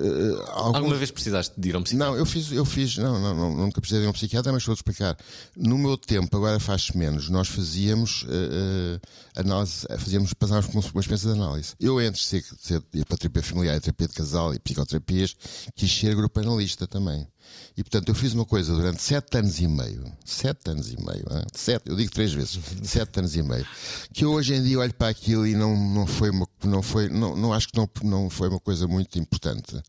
alguns- 0.52 0.76
Alguma 0.76 0.96
vez 0.96 1.12
precisaste 1.12 1.54
de 1.60 1.70
ir 1.70 1.76
a 1.76 1.80
um 1.80 1.84
psiquiatra? 1.84 2.12
Não, 2.14 2.18
eu 2.18 2.26
fiz, 2.26 2.50
eu 2.52 2.64
fiz, 2.64 2.98
não, 2.98 3.20
não, 3.20 3.36
não 3.36 3.58
nunca 3.66 3.82
precisei 3.82 4.02
de 4.04 4.10
um 4.10 4.14
psiquiatra, 4.14 4.54
mas 4.54 4.64
vou 4.64 4.74
explicar. 4.74 5.18
No 5.56 5.78
meu 5.78 5.98
tempo, 5.98 6.36
agora 6.38 6.60
faz 6.62 6.92
menos, 6.92 7.28
nós 7.30 7.50
fazíamos 7.50 8.26
eh, 8.30 9.00
análise, 9.36 9.86
fazíamos, 10.00 10.34
passávamos 10.34 10.68
por 10.68 10.96
uma 10.96 11.02
experiência 11.02 11.34
de 11.34 11.40
análise. 11.40 11.74
Eu, 11.80 11.98
antes 11.98 12.22
de 12.22 12.28
ser, 12.28 12.42
de 12.42 12.62
ser 12.62 12.82
para 13.06 13.18
terapia 13.18 13.44
familiar, 13.44 13.82
terapia 13.82 14.08
de 14.08 14.14
casal 14.14 14.54
e 14.54 14.60
psicoterapias, 14.60 15.36
quis 15.76 15.92
ser 15.92 16.16
grupo 16.16 16.40
analista 16.40 16.88
também. 16.88 17.28
E 17.78 17.84
portanto 17.84 18.10
eu 18.10 18.16
fiz 18.16 18.34
uma 18.34 18.46
coisa 18.46 18.74
durante 18.74 19.02
sete 19.02 19.38
anos 19.38 19.60
e 19.60 19.68
meio, 19.68 20.12
sete 20.26 20.72
anos 20.72 20.92
e 20.92 20.98
meio, 20.98 21.26
hein? 21.32 21.46
sete, 21.54 21.90
eu 21.90 21.96
digo 21.96 22.12
três 22.12 22.34
vezes, 22.34 22.60
sete 22.84 23.20
anos 23.20 23.36
e 23.36 23.44
meio, 23.44 23.66
que 24.12 24.26
eu 24.26 24.32
hoje 24.32 24.56
em 24.56 24.64
dia 24.64 24.80
olho 24.80 24.94
para 24.96 25.10
aquilo 25.10 25.46
e 25.46 25.54
não, 25.54 25.76
não 25.76 26.08
foi 26.08 26.32
uma, 26.32 26.48
não 26.64 26.82
foi, 26.82 27.08
não, 27.08 27.36
não 27.36 27.54
acho 27.54 27.68
que 27.68 27.78
não, 27.78 27.88
não 28.04 28.30
foi 28.32 28.50
uma 28.50 28.60
coisa 28.60 28.88
muito 28.88 29.20
importante. 29.20 29.80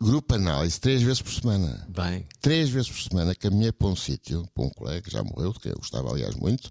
Grupo 0.00 0.34
análise, 0.34 0.78
três 0.78 1.00
vezes 1.00 1.22
por 1.22 1.32
semana 1.32 1.86
Bem, 1.88 2.26
três 2.42 2.68
vezes 2.68 2.90
por 2.90 3.00
semana 3.00 3.34
caminhei 3.34 3.72
para 3.72 3.88
um 3.88 3.96
sítio, 3.96 4.46
para 4.54 4.64
um 4.64 4.68
colega 4.68 5.00
que 5.00 5.10
já 5.10 5.24
morreu, 5.24 5.54
que 5.54 5.68
eu 5.68 5.74
gostava, 5.76 6.10
aliás, 6.10 6.34
muito, 6.34 6.70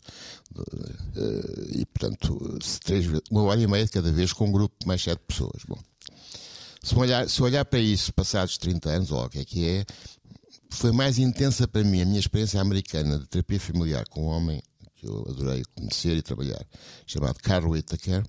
eh, 0.55 1.79
e 1.79 1.86
portanto, 1.88 2.60
três 2.84 3.05
vezes, 3.05 3.24
uma 3.32 3.41
hora 3.41 3.60
e 3.60 3.65
meia 3.65 3.84
de 3.84 3.91
cada 3.91 4.12
vez 4.12 4.32
com 4.32 4.46
um 4.46 4.51
grupo 4.51 4.75
de 4.79 4.86
mais 4.86 5.01
sete 5.01 5.22
pessoas. 5.27 5.63
Bom, 5.67 5.79
Se 6.86 6.96
olhar, 6.96 7.27
se 7.27 7.42
olhar 7.42 7.65
para 7.65 7.80
isso 7.80 8.13
passados 8.13 8.60
30 8.60 8.89
anos, 8.92 9.12
ou 9.12 9.25
o 9.25 9.27
que 9.27 9.39
é 9.39 9.44
que 9.44 9.68
é, 9.68 9.86
foi 10.70 10.92
mais 10.92 11.18
intensa 11.18 11.68
para 11.68 11.84
mim 11.84 12.00
a 12.00 12.06
minha 12.06 12.20
experiência 12.20 12.62
americana 12.62 13.18
de 13.18 13.25
terapia 13.25 13.60
familiar 13.60 14.06
com 14.08 14.27
um 14.27 14.27
homem 14.27 14.62
que 15.05 15.12
eu 15.12 15.25
adorei 15.29 15.63
conhecer 15.75 16.17
e 16.17 16.21
trabalhar, 16.21 16.65
chamado 17.05 17.35
Carl 17.41 17.69
Whittaker, 17.69 18.24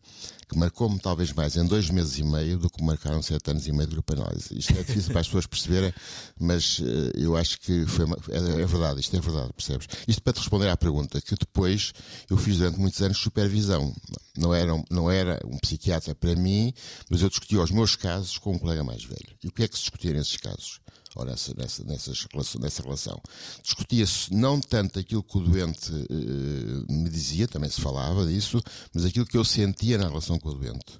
que 0.48 0.56
marcou-me 0.58 0.98
talvez 0.98 1.32
mais 1.32 1.56
em 1.56 1.64
dois 1.64 1.90
meses 1.90 2.18
e 2.18 2.22
meio 2.22 2.58
do 2.58 2.70
que 2.70 2.82
marcaram 2.82 3.22
sete 3.22 3.50
anos 3.50 3.66
e 3.66 3.72
meio 3.72 3.86
de 3.86 3.94
grupo 3.94 4.12
análise. 4.12 4.56
Isto 4.56 4.72
é 4.74 4.82
difícil 4.82 5.10
para 5.10 5.20
as 5.20 5.26
pessoas 5.26 5.46
perceberem, 5.46 5.92
mas 6.38 6.78
uh, 6.78 6.84
eu 7.14 7.36
acho 7.36 7.58
que 7.60 7.86
foi 7.86 8.04
uma, 8.04 8.16
é, 8.30 8.36
é, 8.62 8.66
verdade, 8.66 9.00
isto 9.00 9.16
é 9.16 9.20
verdade, 9.20 9.52
percebes? 9.54 9.88
Isto 10.06 10.22
para 10.22 10.34
te 10.34 10.38
responder 10.38 10.68
à 10.68 10.76
pergunta 10.76 11.20
que 11.20 11.34
depois 11.34 11.92
eu 12.30 12.36
fiz 12.36 12.58
durante 12.58 12.78
muitos 12.78 13.00
anos 13.00 13.18
supervisão. 13.18 13.94
Não 14.36 14.54
era, 14.54 14.72
não 14.90 15.10
era 15.10 15.40
um 15.46 15.58
psiquiatra 15.58 16.14
para 16.14 16.36
mim, 16.36 16.72
mas 17.10 17.22
eu 17.22 17.28
discutia 17.28 17.60
os 17.60 17.70
meus 17.70 17.96
casos 17.96 18.38
com 18.38 18.52
um 18.52 18.58
colega 18.58 18.84
mais 18.84 19.02
velho. 19.02 19.36
E 19.42 19.48
o 19.48 19.52
que 19.52 19.64
é 19.64 19.68
que 19.68 19.76
se 19.76 19.82
discutia 19.82 20.12
nesses 20.12 20.36
casos? 20.36 20.80
Ou 21.16 21.24
nessa, 21.24 21.54
nessa, 21.56 21.82
nessas, 21.84 22.26
nessa 22.60 22.82
relação. 22.82 23.20
Discutia-se 23.62 24.32
não 24.32 24.60
tanto 24.60 24.98
aquilo 24.98 25.22
que 25.22 25.38
o 25.38 25.40
doente 25.40 25.90
eh, 25.92 26.92
me 26.92 27.08
dizia, 27.08 27.48
também 27.48 27.70
se 27.70 27.80
falava 27.80 28.26
disso, 28.26 28.62
mas 28.92 29.04
aquilo 29.04 29.26
que 29.26 29.36
eu 29.36 29.44
sentia 29.44 29.98
na 29.98 30.08
relação 30.08 30.38
com 30.38 30.50
o 30.50 30.54
doente. 30.54 30.98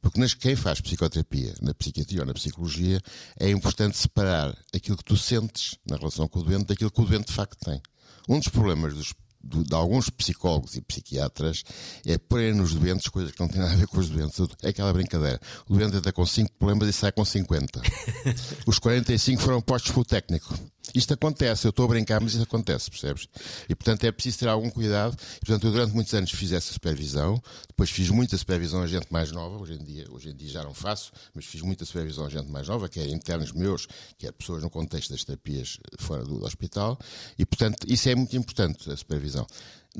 Porque 0.00 0.18
nas, 0.18 0.34
quem 0.34 0.56
faz 0.56 0.80
psicoterapia, 0.80 1.54
na 1.60 1.74
psiquiatria 1.74 2.20
ou 2.20 2.26
na 2.26 2.34
psicologia, 2.34 3.00
é 3.38 3.50
importante 3.50 3.96
separar 3.96 4.56
aquilo 4.74 4.96
que 4.96 5.04
tu 5.04 5.16
sentes 5.16 5.76
na 5.88 5.96
relação 5.96 6.26
com 6.26 6.40
o 6.40 6.42
doente 6.42 6.66
daquilo 6.66 6.90
que 6.90 7.00
o 7.00 7.04
doente 7.04 7.26
de 7.26 7.34
facto 7.34 7.58
tem. 7.64 7.80
Um 8.28 8.38
dos 8.38 8.48
problemas 8.48 8.94
dos 8.94 9.12
de, 9.42 9.74
alguns 9.74 10.10
psicólogos 10.10 10.74
e 10.76 10.80
psiquiatras 10.80 11.62
é 12.04 12.18
pôr 12.18 12.54
nos 12.54 12.74
doentes 12.74 13.08
coisas 13.08 13.32
que 13.32 13.40
não 13.40 13.48
têm 13.48 13.60
nada 13.60 13.72
a 13.72 13.76
ver 13.76 13.86
com 13.86 13.98
os 13.98 14.08
doentes. 14.08 14.40
É 14.62 14.68
aquela 14.68 14.92
brincadeira. 14.92 15.40
O 15.68 15.74
doente 15.76 15.96
entra 15.96 16.12
com 16.12 16.26
5 16.26 16.52
problemas 16.58 16.88
e 16.88 16.92
sai 16.92 17.12
com 17.12 17.24
50. 17.24 17.80
Os 18.66 18.78
45 18.78 19.40
foram 19.40 19.60
postos 19.60 19.92
pelo 19.92 20.04
técnico. 20.04 20.54
Isto 20.94 21.14
acontece, 21.14 21.66
eu 21.66 21.70
estou 21.70 21.84
a 21.84 21.88
brincar, 21.88 22.20
mas 22.20 22.32
isto 22.32 22.42
acontece, 22.42 22.90
percebes? 22.90 23.28
E 23.68 23.74
portanto 23.74 24.04
é 24.04 24.12
preciso 24.12 24.38
ter 24.38 24.48
algum 24.48 24.70
cuidado. 24.70 25.16
E, 25.36 25.46
portanto, 25.46 25.66
eu 25.66 25.72
durante 25.72 25.94
muitos 25.94 26.14
anos 26.14 26.30
fiz 26.30 26.52
essa 26.52 26.72
supervisão, 26.72 27.40
depois 27.68 27.90
fiz 27.90 28.10
muita 28.10 28.36
supervisão 28.36 28.82
a 28.82 28.86
gente 28.86 29.06
mais 29.10 29.30
nova, 29.32 29.56
hoje 29.56 29.74
em 29.74 29.84
dia, 29.84 30.06
hoje 30.10 30.30
em 30.30 30.36
dia 30.36 30.48
já 30.48 30.62
não 30.62 30.74
faço, 30.74 31.12
mas 31.34 31.44
fiz 31.44 31.60
muita 31.62 31.84
supervisão 31.84 32.26
a 32.26 32.30
gente 32.30 32.50
mais 32.50 32.68
nova, 32.68 32.88
que 32.88 33.00
é 33.00 33.08
internos 33.08 33.52
meus, 33.52 33.86
que 34.16 34.26
é 34.26 34.32
pessoas 34.32 34.62
no 34.62 34.70
contexto 34.70 35.10
das 35.10 35.24
terapias 35.24 35.78
fora 35.98 36.24
do 36.24 36.44
hospital, 36.44 36.98
e 37.38 37.44
portanto 37.44 37.86
isso 37.86 38.08
é 38.08 38.14
muito 38.14 38.36
importante, 38.36 38.90
a 38.90 38.96
supervisão. 38.96 39.46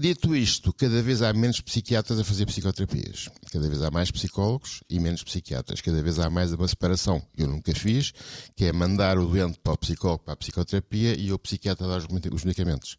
Dito 0.00 0.32
isto, 0.36 0.72
cada 0.72 1.02
vez 1.02 1.22
há 1.22 1.32
menos 1.32 1.60
psiquiatras 1.60 2.20
a 2.20 2.24
fazer 2.24 2.46
psicoterapias. 2.46 3.28
Cada 3.50 3.68
vez 3.68 3.82
há 3.82 3.90
mais 3.90 4.12
psicólogos 4.12 4.80
e 4.88 5.00
menos 5.00 5.24
psiquiatras. 5.24 5.80
Cada 5.80 6.00
vez 6.00 6.20
há 6.20 6.30
mais 6.30 6.52
uma 6.52 6.68
separação 6.68 7.20
eu 7.36 7.48
nunca 7.48 7.74
fiz, 7.74 8.12
que 8.54 8.66
é 8.66 8.72
mandar 8.72 9.18
o 9.18 9.26
doente 9.26 9.58
para 9.58 9.72
o 9.72 9.76
psicólogo, 9.76 10.22
para 10.22 10.34
a 10.34 10.36
psicoterapia 10.36 11.18
e 11.18 11.32
o 11.32 11.38
psiquiatra 11.40 11.88
dar 11.88 12.06
os 12.32 12.44
medicamentos. 12.44 12.96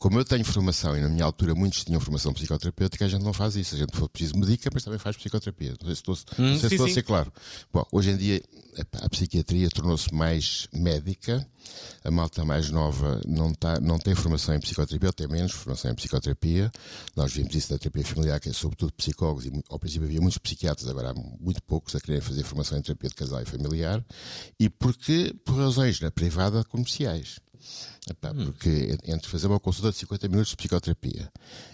Como 0.00 0.18
eu 0.18 0.24
tenho 0.24 0.42
formação, 0.46 0.96
e 0.96 1.00
na 1.02 1.10
minha 1.10 1.26
altura 1.26 1.54
muitos 1.54 1.84
tinham 1.84 2.00
formação 2.00 2.32
psicoterapêutica, 2.32 3.04
a 3.04 3.08
gente 3.08 3.22
não 3.22 3.34
faz 3.34 3.54
isso. 3.54 3.74
A 3.74 3.78
gente 3.78 3.94
for 3.94 4.08
preciso 4.08 4.34
medica, 4.34 4.70
mas 4.72 4.82
também 4.82 4.98
faz 4.98 5.14
psicoterapia. 5.14 5.74
Não 5.78 5.86
sei 5.86 5.94
se 5.94 6.00
estou, 6.00 6.14
hum, 6.14 6.48
sei 6.48 6.54
sim, 6.54 6.68
se 6.68 6.74
estou 6.76 6.86
a 6.86 6.90
ser 6.90 7.02
claro. 7.02 7.30
Bom, 7.70 7.84
hoje 7.92 8.08
em 8.08 8.16
dia 8.16 8.42
a 9.02 9.08
psiquiatria 9.10 9.68
tornou-se 9.68 10.12
mais 10.14 10.66
médica. 10.72 11.46
A 12.02 12.10
malta 12.10 12.46
mais 12.46 12.70
nova 12.70 13.20
não, 13.28 13.52
tá, 13.52 13.78
não 13.78 13.98
tem 13.98 14.14
formação 14.14 14.54
em 14.54 14.60
psicoterapia, 14.60 15.10
ou 15.10 15.12
tem 15.12 15.28
menos 15.28 15.52
formação 15.52 15.90
em 15.90 15.94
psicoterapia. 15.94 16.72
Nós 17.14 17.34
vimos 17.34 17.54
isso 17.54 17.70
na 17.70 17.78
terapia 17.78 18.02
familiar, 18.06 18.40
que 18.40 18.48
é 18.48 18.54
sobretudo 18.54 18.94
psicólogos, 18.94 19.44
e 19.44 19.52
ao 19.68 19.78
princípio 19.78 20.06
havia 20.06 20.20
muitos 20.22 20.38
psiquiatras, 20.38 20.88
agora 20.88 21.10
há 21.10 21.14
muito 21.14 21.62
poucos 21.64 21.94
a 21.94 22.00
quererem 22.00 22.26
fazer 22.26 22.42
formação 22.42 22.78
em 22.78 22.80
terapia 22.80 23.10
de 23.10 23.14
casal 23.14 23.42
e 23.42 23.44
familiar. 23.44 24.02
E 24.58 24.70
porque, 24.70 25.34
por 25.44 25.56
razões 25.56 26.00
na 26.00 26.10
privada 26.10 26.64
comerciais. 26.64 27.38
Epá, 28.08 28.30
hum. 28.30 28.46
Porque 28.46 28.98
entre 29.04 29.28
fazer 29.28 29.46
uma 29.46 29.60
consulta 29.60 29.90
de 29.90 29.96
50 29.98 30.28
minutos 30.28 30.50
de 30.50 30.56
psicoterapia 30.56 31.30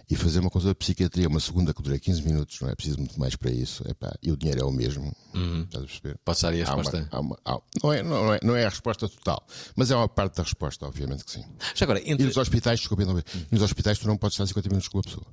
e 0.08 0.16
fazer 0.16 0.40
uma 0.40 0.50
consulta 0.50 0.74
de 0.74 0.78
psiquiatria, 0.78 1.28
uma 1.28 1.40
segunda 1.40 1.72
que 1.72 1.82
dura 1.82 1.98
15 1.98 2.22
minutos, 2.22 2.60
não 2.60 2.68
é 2.68 2.74
preciso 2.74 2.98
muito 2.98 3.18
mais 3.18 3.36
para 3.36 3.50
isso, 3.50 3.82
epá, 3.88 4.14
e 4.22 4.32
o 4.32 4.36
dinheiro 4.36 4.60
é 4.60 4.64
o 4.64 4.72
mesmo. 4.72 5.14
Uhum. 5.34 5.62
Estás 5.62 5.84
a 5.84 5.86
perceber? 5.86 6.18
Ser 6.34 6.46
a 6.46 6.50
resposta? 6.50 7.08
Há 7.10 7.20
uma, 7.20 7.38
há 7.44 7.52
uma, 7.52 7.58
há, 7.58 7.82
não, 7.82 7.92
é, 7.92 8.02
não, 8.02 8.34
é, 8.34 8.40
não 8.42 8.56
é 8.56 8.66
a 8.66 8.68
resposta 8.68 9.08
total, 9.08 9.46
mas 9.74 9.90
é 9.90 9.96
uma 9.96 10.08
parte 10.08 10.36
da 10.36 10.42
resposta, 10.42 10.86
obviamente 10.86 11.24
que 11.24 11.30
sim. 11.30 11.44
Já 11.74 11.84
agora, 11.84 12.00
entre... 12.00 12.24
E 12.24 12.26
nos 12.26 12.36
hospitais, 12.36 12.80
desculpa, 12.80 13.04
não, 13.04 13.16
hum. 13.16 13.22
nos 13.50 13.62
hospitais 13.62 13.98
tu 13.98 14.06
não 14.06 14.16
podes 14.16 14.34
estar 14.34 14.46
50 14.46 14.68
minutos 14.68 14.88
com 14.88 14.98
uma 14.98 15.04
pessoa. 15.04 15.26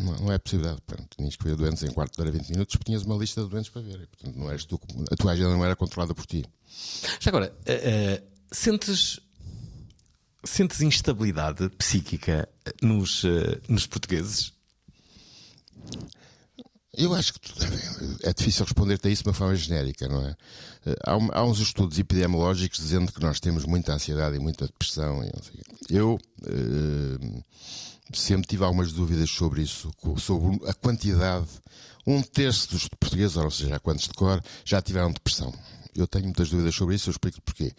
Não, 0.00 0.16
não 0.16 0.32
é 0.32 0.38
possibilidade. 0.38 0.80
Portanto, 0.86 1.16
tinhas 1.16 1.36
que 1.36 1.44
ver 1.44 1.56
doentes 1.56 1.82
em 1.82 1.90
quarto 1.90 2.14
de 2.14 2.20
hora 2.20 2.30
20 2.30 2.50
minutos 2.50 2.76
porque 2.76 2.84
tinhas 2.84 3.02
uma 3.02 3.16
lista 3.16 3.42
de 3.42 3.48
doentes 3.48 3.70
para 3.70 3.82
ver. 3.82 4.00
E, 4.00 4.06
portanto, 4.06 4.36
não 4.36 4.50
eres 4.50 4.64
tu, 4.64 4.80
a 5.10 5.16
tua 5.16 5.32
agenda 5.32 5.50
não 5.50 5.64
era 5.64 5.74
controlada 5.74 6.14
por 6.14 6.26
ti. 6.26 6.44
Já 7.20 7.30
agora, 7.30 7.54
uh, 7.66 8.22
uh, 8.22 8.33
sentes 8.54 9.20
Sentes 10.44 10.82
instabilidade 10.82 11.70
psíquica 11.70 12.46
nos, 12.82 13.24
uh, 13.24 13.60
nos 13.66 13.86
portugueses? 13.86 14.52
Eu 16.96 17.14
acho 17.14 17.32
que 17.32 17.40
é 18.22 18.32
difícil 18.32 18.64
responder-te 18.64 19.08
a 19.08 19.10
isso 19.10 19.22
de 19.22 19.28
uma 19.30 19.34
forma 19.34 19.56
genérica, 19.56 20.06
não 20.06 20.24
é? 20.24 20.36
Eh, 20.86 20.96
há, 21.04 21.38
há, 21.38 21.44
uns 21.44 21.58
estudos 21.58 21.98
epidemiológicos 21.98 22.78
dizendo 22.78 23.10
que 23.10 23.20
nós 23.20 23.40
temos 23.40 23.64
muita 23.64 23.94
ansiedade 23.94 24.36
e 24.36 24.38
muita 24.38 24.66
depressão. 24.66 25.20
Eu 25.90 26.14
uh, 26.42 27.44
sempre 28.12 28.46
tive 28.46 28.62
algumas 28.62 28.92
dúvidas 28.92 29.28
sobre 29.30 29.62
isso, 29.62 29.90
sobre 30.18 30.60
a 30.68 30.74
quantidade. 30.74 31.48
Um 32.06 32.22
terço 32.22 32.70
dos 32.70 32.86
portugueses, 32.86 33.36
ou 33.36 33.50
seja, 33.50 33.80
quantos 33.80 34.06
de 34.06 34.14
cor, 34.14 34.40
já 34.64 34.80
tiveram 34.80 35.10
depressão 35.10 35.52
eu 35.94 36.06
tenho 36.06 36.24
muitas 36.24 36.50
dúvidas 36.50 36.74
sobre 36.74 36.94
isso, 36.94 37.08
eu 37.08 37.12
explico 37.12 37.40
porquê. 37.42 37.72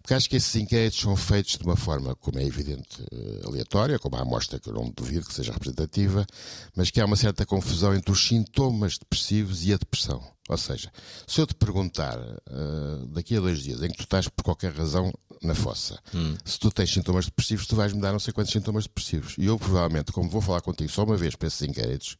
Porque 0.00 0.14
acho 0.14 0.28
que 0.28 0.36
esses 0.36 0.54
inquéritos 0.56 1.00
são 1.00 1.16
feitos 1.16 1.56
de 1.56 1.64
uma 1.64 1.76
forma, 1.76 2.14
como 2.16 2.38
é 2.38 2.44
evidente, 2.44 3.02
eh, 3.12 3.40
aleatória, 3.46 3.98
como 3.98 4.16
a 4.16 4.22
amostra 4.22 4.58
que 4.58 4.68
eu 4.68 4.74
não 4.74 4.90
duvido 4.90 5.26
que 5.26 5.34
seja 5.34 5.52
representativa, 5.52 6.26
mas 6.74 6.90
que 6.90 7.00
há 7.00 7.04
uma 7.04 7.16
certa 7.16 7.44
confusão 7.44 7.94
entre 7.94 8.10
os 8.10 8.26
sintomas 8.26 8.98
depressivos 8.98 9.64
e 9.64 9.72
a 9.72 9.76
depressão. 9.76 10.37
Ou 10.48 10.56
seja, 10.56 10.90
se 11.26 11.40
eu 11.40 11.46
te 11.46 11.54
perguntar 11.54 12.18
uh, 12.18 13.06
daqui 13.08 13.36
a 13.36 13.40
dois 13.40 13.62
dias 13.62 13.82
em 13.82 13.88
que 13.88 13.98
tu 13.98 14.04
estás 14.04 14.28
por 14.28 14.42
qualquer 14.42 14.72
razão 14.72 15.12
na 15.42 15.54
fossa, 15.54 16.00
hum. 16.14 16.36
se 16.44 16.58
tu 16.58 16.70
tens 16.70 16.90
sintomas 16.90 17.26
depressivos, 17.26 17.66
tu 17.66 17.76
vais 17.76 17.92
me 17.92 18.00
dar 18.00 18.12
não 18.12 18.18
sei 18.18 18.32
quantos 18.32 18.52
sintomas 18.52 18.84
depressivos. 18.84 19.34
E 19.38 19.44
eu, 19.44 19.58
provavelmente, 19.58 20.10
como 20.10 20.28
vou 20.30 20.40
falar 20.40 20.62
contigo 20.62 20.90
só 20.90 21.04
uma 21.04 21.16
vez 21.16 21.36
para 21.36 21.48
esses 21.48 21.62
inquéritos, 21.62 22.16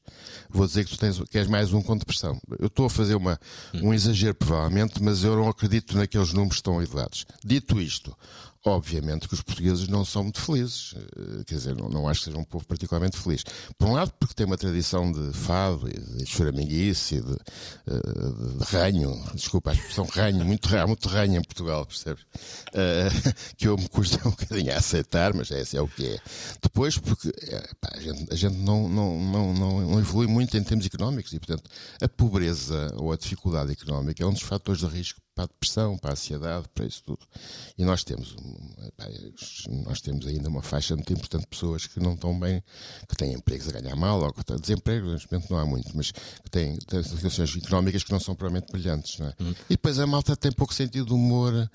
vou 0.50 0.66
dizer 0.66 0.84
que 0.84 0.90
tu 0.90 0.98
tens, 0.98 1.18
queres 1.30 1.48
mais 1.48 1.72
um 1.72 1.82
com 1.82 1.96
depressão. 1.96 2.38
Eu 2.58 2.66
estou 2.66 2.86
a 2.86 2.90
fazer 2.90 3.14
uma, 3.14 3.40
hum. 3.74 3.88
um 3.88 3.94
exagero, 3.94 4.34
provavelmente, 4.34 5.02
mas 5.02 5.24
eu 5.24 5.34
não 5.34 5.48
acredito 5.48 5.96
naqueles 5.96 6.32
números 6.32 6.60
tão 6.60 6.80
elevados. 6.82 7.24
Dito 7.42 7.80
isto, 7.80 8.14
Obviamente 8.68 9.26
que 9.26 9.34
os 9.34 9.40
portugueses 9.40 9.88
não 9.88 10.04
são 10.04 10.24
muito 10.24 10.40
felizes, 10.40 10.94
eh, 10.94 11.44
quer 11.46 11.54
dizer, 11.54 11.74
não, 11.74 11.88
não 11.88 12.08
acho 12.08 12.20
que 12.20 12.24
seja 12.26 12.38
um 12.38 12.44
povo 12.44 12.66
particularmente 12.66 13.16
feliz. 13.16 13.42
Por 13.78 13.88
um 13.88 13.92
lado, 13.92 14.12
porque 14.18 14.34
tem 14.34 14.44
uma 14.44 14.58
tradição 14.58 15.10
de 15.10 15.32
fado 15.32 15.88
de 15.88 16.26
choraminguice 16.26 17.16
e 17.16 17.20
de, 17.22 17.32
eh, 17.32 18.52
de, 18.52 18.58
de 18.58 18.64
ranho, 18.64 19.24
desculpa 19.34 19.70
a 19.70 19.74
expressão 19.74 20.04
ranho, 20.04 20.44
muito, 20.44 20.68
muito 20.86 21.08
ranho 21.08 21.36
em 21.36 21.42
Portugal, 21.42 21.86
percebes? 21.86 22.22
Uh, 22.68 23.32
que 23.56 23.68
eu 23.68 23.76
me 23.76 23.88
custa 23.88 24.16
um 24.28 24.32
bocadinho 24.32 24.72
a 24.72 24.76
aceitar, 24.76 25.32
mas 25.32 25.50
esse 25.50 25.76
é 25.76 25.80
o 25.80 25.88
que 25.88 26.06
é. 26.06 26.20
Depois, 26.62 26.98
porque 26.98 27.32
pá, 27.80 27.90
a 27.94 28.00
gente, 28.00 28.32
a 28.32 28.36
gente 28.36 28.56
não, 28.58 28.88
não, 28.88 29.18
não, 29.18 29.54
não, 29.54 29.98
evolui 29.98 30.26
muito 30.26 30.56
em 30.56 30.62
termos 30.62 30.84
económicos 30.84 31.32
e, 31.32 31.38
portanto, 31.38 31.70
a 32.02 32.08
pobreza 32.08 32.92
ou 32.96 33.12
a 33.12 33.16
dificuldade 33.16 33.72
económica 33.72 34.22
é 34.22 34.26
um 34.26 34.32
dos 34.32 34.42
fatores 34.42 34.80
de 34.80 34.86
risco 34.86 35.20
para 35.38 35.44
a 35.44 35.46
depressão, 35.46 35.96
para 35.96 36.10
a 36.10 36.12
ansiedade, 36.14 36.66
para 36.74 36.84
isso 36.84 37.00
tudo. 37.04 37.20
E 37.78 37.84
nós 37.84 38.02
temos, 38.02 38.34
nós 39.84 40.00
temos 40.00 40.26
ainda 40.26 40.48
uma 40.48 40.62
faixa 40.62 40.96
muito 40.96 41.12
importante 41.12 41.42
de 41.42 41.46
pessoas 41.46 41.86
que 41.86 42.00
não 42.00 42.14
estão 42.14 42.36
bem, 42.38 42.60
que 43.08 43.16
têm 43.16 43.34
empregos 43.34 43.68
a 43.68 43.80
ganhar 43.80 43.94
mal, 43.94 44.20
ou 44.20 44.32
que 44.32 44.44
têm 44.44 44.56
desemprego, 44.56 45.06
neste 45.12 45.30
momento 45.30 45.48
não 45.48 45.58
há 45.58 45.64
muito, 45.64 45.96
mas 45.96 46.10
que 46.10 46.50
têm, 46.50 46.76
têm 46.76 47.04
situações 47.04 47.56
económicas 47.56 48.02
que 48.02 48.10
não 48.10 48.18
são 48.18 48.34
propriamente 48.34 48.72
brilhantes. 48.72 49.20
É? 49.20 49.32
Hum. 49.40 49.54
E 49.70 49.74
depois 49.74 50.00
a 50.00 50.06
malta 50.08 50.36
tem 50.36 50.50
pouco 50.50 50.74
sentido 50.74 51.06
de 51.06 51.12
humor, 51.12 51.70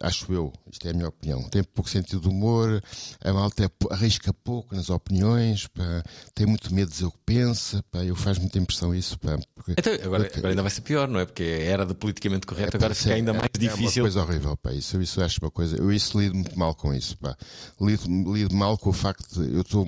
acho 0.00 0.32
eu, 0.32 0.52
isto 0.70 0.86
é 0.86 0.90
a 0.92 0.94
minha 0.94 1.08
opinião, 1.08 1.42
tem 1.48 1.64
pouco 1.64 1.90
sentido 1.90 2.20
de 2.20 2.28
humor, 2.28 2.80
a 3.24 3.32
malta 3.32 3.64
é, 3.64 3.70
arrisca 3.90 4.32
pouco 4.32 4.72
nas 4.76 4.88
opiniões, 4.88 5.66
pá, 5.66 6.04
tem 6.32 6.46
muito 6.46 6.72
medo 6.72 6.86
de 6.86 6.92
dizer 6.92 7.06
o 7.06 7.10
que 7.10 7.18
pensa, 7.26 7.82
pá, 7.90 8.04
eu 8.04 8.14
faz 8.14 8.38
muita 8.38 8.56
impressão 8.58 8.94
isso. 8.94 9.18
Pá, 9.18 9.36
porque, 9.52 9.72
então, 9.72 9.94
agora, 9.94 10.24
porque, 10.24 10.38
agora 10.38 10.52
ainda 10.52 10.62
vai 10.62 10.70
ser 10.70 10.82
pior, 10.82 11.08
não 11.08 11.18
é? 11.18 11.26
Porque 11.26 11.42
era 11.42 11.84
de 11.84 11.94
politicamente 11.94 12.46
correto, 12.46 12.76
é, 12.76 12.78
agora 12.78 12.94
fica 13.02 13.14
ainda 13.14 13.32
mais 13.32 13.50
difícil. 13.58 13.82
É 13.82 13.84
uma 13.84 14.02
coisa 14.02 14.22
horrível, 14.22 14.56
pá. 14.56 14.72
Isso, 14.72 15.00
isso 15.00 15.22
acho 15.22 15.38
uma 15.42 15.50
coisa. 15.50 15.76
Eu 15.76 15.92
isso 15.92 16.18
lido 16.18 16.34
muito 16.34 16.58
mal 16.58 16.74
com 16.74 16.94
isso, 16.94 17.16
pá. 17.18 17.36
Lido, 17.80 18.32
lido 18.32 18.54
mal 18.54 18.76
com 18.78 18.90
o 18.90 18.92
facto 18.92 19.42
de 19.42 19.54
eu 19.54 19.62
estou, 19.62 19.86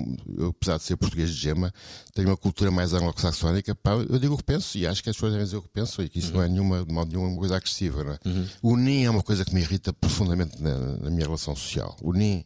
apesar 0.49 0.79
de 0.79 0.85
ser 0.85 0.97
português 0.97 1.31
de 1.31 1.37
gema, 1.37 1.73
tenho 2.15 2.29
uma 2.29 2.37
cultura 2.37 2.71
mais 2.71 2.93
anglo-saxónica, 2.93 3.75
pá. 3.75 3.93
Eu 3.93 4.19
digo 4.19 4.35
o 4.35 4.37
que 4.37 4.45
penso 4.45 4.77
e 4.79 4.87
acho 4.87 5.03
que 5.03 5.11
as 5.11 5.17
pessoas 5.17 5.33
devem 5.33 5.45
dizer 5.45 5.57
o 5.57 5.63
que 5.63 5.69
penso 5.69 6.03
e 6.03 6.09
que 6.09 6.19
isso 6.19 6.29
uhum. 6.29 6.37
não 6.37 6.43
é 6.43 6.49
nenhuma, 6.49 6.85
de 6.85 6.93
modo 6.93 7.09
nenhuma 7.09 7.29
uma 7.29 7.39
coisa 7.39 7.57
agressiva, 7.57 8.05
não 8.05 8.13
é? 8.13 8.19
Uhum. 8.25 8.49
O 8.63 8.77
NIM 8.77 9.05
é 9.05 9.11
uma 9.11 9.23
coisa 9.23 9.45
que 9.45 9.55
me 9.55 9.61
irrita 9.61 9.93
profundamente 9.93 10.63
na, 10.63 10.77
na 10.79 11.11
minha 11.11 11.25
relação 11.25 11.55
social. 11.55 11.97
O 12.03 12.13
NIM, 12.13 12.45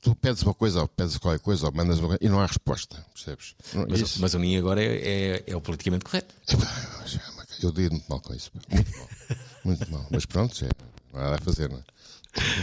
tu 0.00 0.14
pedes 0.14 0.42
uma 0.42 0.54
coisa 0.54 0.80
ou 0.80 0.88
pedes 0.88 1.16
qualquer 1.18 1.40
coisa 1.40 1.66
ou 1.66 1.72
mandas 1.72 1.98
uma 1.98 2.08
coisa 2.08 2.20
e 2.22 2.28
não 2.28 2.40
há 2.40 2.46
resposta, 2.46 3.04
percebes? 3.14 3.54
Mas, 3.88 4.18
mas 4.18 4.34
o 4.34 4.38
NIM 4.38 4.56
agora 4.56 4.82
é, 4.82 4.86
é, 4.86 5.44
é 5.46 5.56
o 5.56 5.60
politicamente 5.60 6.04
correto. 6.04 6.34
É, 6.48 7.66
eu 7.66 7.72
dei 7.72 7.88
muito 7.88 8.06
mal 8.08 8.20
com 8.20 8.34
isso. 8.34 8.50
pá. 8.50 8.60
Muito 8.70 8.90
mal. 8.98 9.08
Muito 9.64 9.90
mal. 9.90 10.06
Mas 10.10 10.26
pronto, 10.26 10.64
é, 10.64 10.68
nada 11.16 11.36
a 11.36 11.38
fazer, 11.38 11.68
não 11.68 11.78
é? 11.78 11.82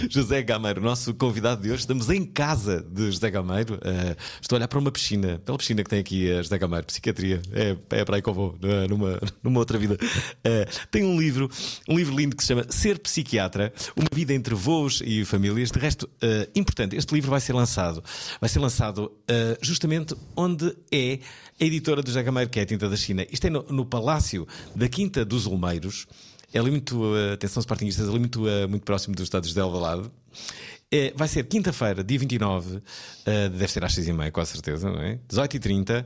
José 0.09 0.41
Gameiro, 0.41 0.81
nosso 0.81 1.13
convidado 1.13 1.61
de 1.61 1.69
hoje. 1.69 1.81
Estamos 1.81 2.09
em 2.09 2.25
casa 2.25 2.81
de 2.81 3.11
José 3.11 3.29
Gameiro. 3.29 3.75
Uh, 3.75 4.15
estou 4.41 4.55
a 4.55 4.57
olhar 4.57 4.67
para 4.67 4.79
uma 4.79 4.91
piscina, 4.91 5.39
pela 5.45 5.57
piscina 5.57 5.83
que 5.83 5.89
tem 5.89 5.99
aqui 5.99 6.31
a 6.31 6.41
José 6.41 6.57
Gameiro, 6.57 6.87
psiquiatria. 6.87 7.41
É, 7.51 7.77
é 7.91 8.05
para 8.05 8.15
aí 8.15 8.21
que 8.21 8.29
eu 8.29 8.33
vou, 8.33 8.55
uh, 8.55 8.87
numa, 8.89 9.19
numa 9.43 9.59
outra 9.59 9.77
vida. 9.77 9.93
Uh, 9.95 10.87
tem 10.89 11.03
um 11.03 11.19
livro, 11.19 11.49
um 11.87 11.95
livro 11.95 12.15
lindo 12.15 12.35
que 12.35 12.41
se 12.41 12.47
chama 12.47 12.65
Ser 12.69 12.97
Psiquiatra, 12.99 13.71
uma 13.95 14.07
vida 14.11 14.33
entre 14.33 14.55
voos 14.55 15.01
e 15.05 15.23
famílias. 15.23 15.69
De 15.69 15.79
resto, 15.79 16.09
importante, 16.55 16.95
este 16.95 17.13
livro 17.13 17.29
vai 17.29 17.39
ser 17.39 17.53
lançado. 17.53 18.03
Vai 18.41 18.49
ser 18.49 18.59
lançado 18.59 19.11
justamente 19.61 20.15
onde 20.35 20.75
é 20.91 21.19
a 21.59 21.63
editora 21.63 22.01
do 22.01 22.07
José 22.07 22.23
Gameiro, 22.23 22.49
que 22.49 22.59
é 22.59 22.63
a 22.63 22.65
Tinta 22.65 22.89
da 22.89 22.95
China. 22.95 23.25
Isto 23.31 23.47
é 23.47 23.49
no, 23.49 23.63
no 23.63 23.85
Palácio 23.85 24.47
da 24.75 24.87
Quinta 24.87 25.23
dos 25.23 25.45
Olmeiros. 25.45 26.07
É 26.53 26.59
ali 26.59 26.71
muito, 26.71 27.01
uh, 27.01 27.33
atenção 27.33 27.61
Sportingistas, 27.61 28.07
é 28.07 28.09
ali 28.09 28.19
muito, 28.19 28.47
uh, 28.47 28.67
muito 28.67 28.83
próximo 28.83 29.15
dos 29.15 29.23
Estados 29.23 29.53
de 29.53 29.59
Alvalade. 29.59 30.09
É, 30.91 31.13
vai 31.15 31.27
ser 31.27 31.43
quinta-feira, 31.43 32.03
dia 32.03 32.17
29, 32.17 32.77
uh, 32.77 32.81
deve 33.25 33.67
ser 33.67 33.83
às 33.83 33.93
6h30, 33.95 34.31
com 34.31 34.45
certeza, 34.45 34.89
não 34.89 35.01
é? 35.01 35.19
18h30. 35.29 36.05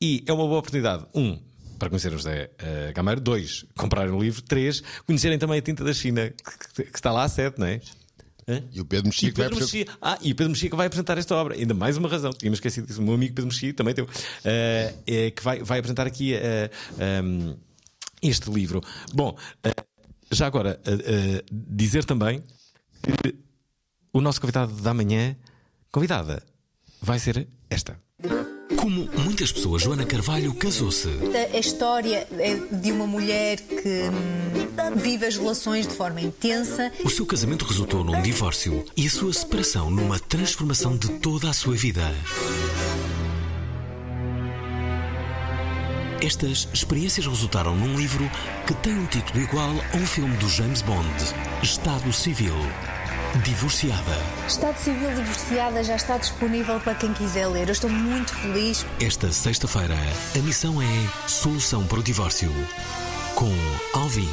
E 0.00 0.22
é 0.26 0.32
uma 0.32 0.46
boa 0.46 0.60
oportunidade, 0.60 1.04
um, 1.14 1.36
para 1.78 1.88
conhecer 1.88 2.08
o 2.08 2.12
José 2.12 2.50
uh, 2.60 2.94
Gameiro, 2.94 3.20
dois, 3.20 3.64
comprarem 3.76 4.12
o 4.12 4.20
livro, 4.20 4.40
três, 4.42 4.82
conhecerem 5.04 5.38
também 5.38 5.58
a 5.58 5.62
tinta 5.62 5.82
da 5.82 5.92
China, 5.92 6.32
que, 6.74 6.84
que 6.84 6.96
está 6.96 7.10
lá 7.10 7.24
a 7.24 7.28
sete, 7.28 7.58
não 7.58 7.66
é? 7.66 7.80
Hã? 8.48 8.62
E 8.72 8.80
o 8.80 8.84
Pedro 8.84 9.06
Mexia 9.06 9.28
E 9.28 9.32
vai 9.32 9.48
Mexia. 9.48 9.86
Ah, 10.00 10.18
e 10.20 10.32
o 10.32 10.34
Pedro 10.34 10.50
Mexia 10.50 10.70
que 10.70 10.76
vai 10.76 10.86
apresentar 10.86 11.16
esta 11.18 11.34
obra. 11.34 11.54
Ainda 11.54 11.74
mais 11.74 11.96
uma 11.96 12.08
razão. 12.08 12.32
Tínhamos 12.32 12.56
esquecido 12.56 12.86
disso. 12.86 13.00
O 13.00 13.04
meu 13.04 13.14
amigo 13.14 13.34
Pedro 13.34 13.50
Mexia 13.50 13.72
também 13.72 13.94
teu. 13.94 14.04
Uh, 14.04 14.08
é, 15.06 15.30
que 15.30 15.42
vai, 15.42 15.62
vai 15.62 15.78
apresentar 15.78 16.06
aqui 16.06 16.34
uh, 16.34 17.24
um, 17.24 17.56
este 18.22 18.50
livro. 18.50 18.80
Bom, 19.12 19.36
uh, 19.66 19.84
já 20.32 20.46
agora, 20.46 20.80
dizer 21.50 22.04
também 22.04 22.42
que 23.02 23.34
o 24.12 24.20
nosso 24.20 24.40
convidado 24.40 24.72
da 24.74 24.94
manhã, 24.94 25.36
convidada, 25.90 26.42
vai 27.00 27.18
ser 27.18 27.48
esta. 27.68 28.00
Como 28.76 29.08
muitas 29.24 29.52
pessoas, 29.52 29.82
Joana 29.82 30.06
Carvalho 30.06 30.54
casou-se. 30.54 31.08
A 31.52 31.58
história 31.58 32.26
é 32.38 32.54
de 32.54 32.92
uma 32.92 33.06
mulher 33.06 33.58
que 33.60 34.08
hum, 34.08 34.96
vive 34.96 35.26
as 35.26 35.36
relações 35.36 35.86
de 35.86 35.94
forma 35.94 36.20
intensa. 36.20 36.90
O 37.04 37.10
seu 37.10 37.26
casamento 37.26 37.64
resultou 37.64 38.04
num 38.04 38.22
divórcio 38.22 38.84
e 38.96 39.06
a 39.06 39.10
sua 39.10 39.32
separação 39.32 39.90
numa 39.90 40.18
transformação 40.18 40.96
de 40.96 41.08
toda 41.18 41.50
a 41.50 41.52
sua 41.52 41.74
vida. 41.74 42.02
Estas 46.22 46.68
experiências 46.74 47.26
resultaram 47.26 47.74
num 47.74 47.96
livro 47.96 48.30
que 48.66 48.74
tem 48.74 48.92
um 48.92 49.06
título 49.06 49.42
igual 49.42 49.70
a 49.70 49.96
um 49.96 50.06
filme 50.06 50.36
do 50.36 50.48
James 50.48 50.82
Bond: 50.82 51.08
Estado 51.62 52.12
Civil. 52.12 52.54
Divorciada. 53.44 54.18
Estado 54.46 54.76
Civil 54.76 55.14
Divorciada 55.14 55.84
já 55.84 55.94
está 55.94 56.18
disponível 56.18 56.78
para 56.80 56.94
quem 56.94 57.12
quiser 57.14 57.46
ler. 57.46 57.68
Eu 57.68 57.72
estou 57.72 57.88
muito 57.88 58.34
feliz. 58.34 58.84
Esta 59.00 59.32
sexta-feira, 59.32 59.94
a 60.34 60.38
missão 60.40 60.82
é 60.82 61.28
Solução 61.28 61.86
para 61.86 62.00
o 62.00 62.02
Divórcio. 62.02 62.52
Com 63.34 63.52
Alvin. 63.94 64.28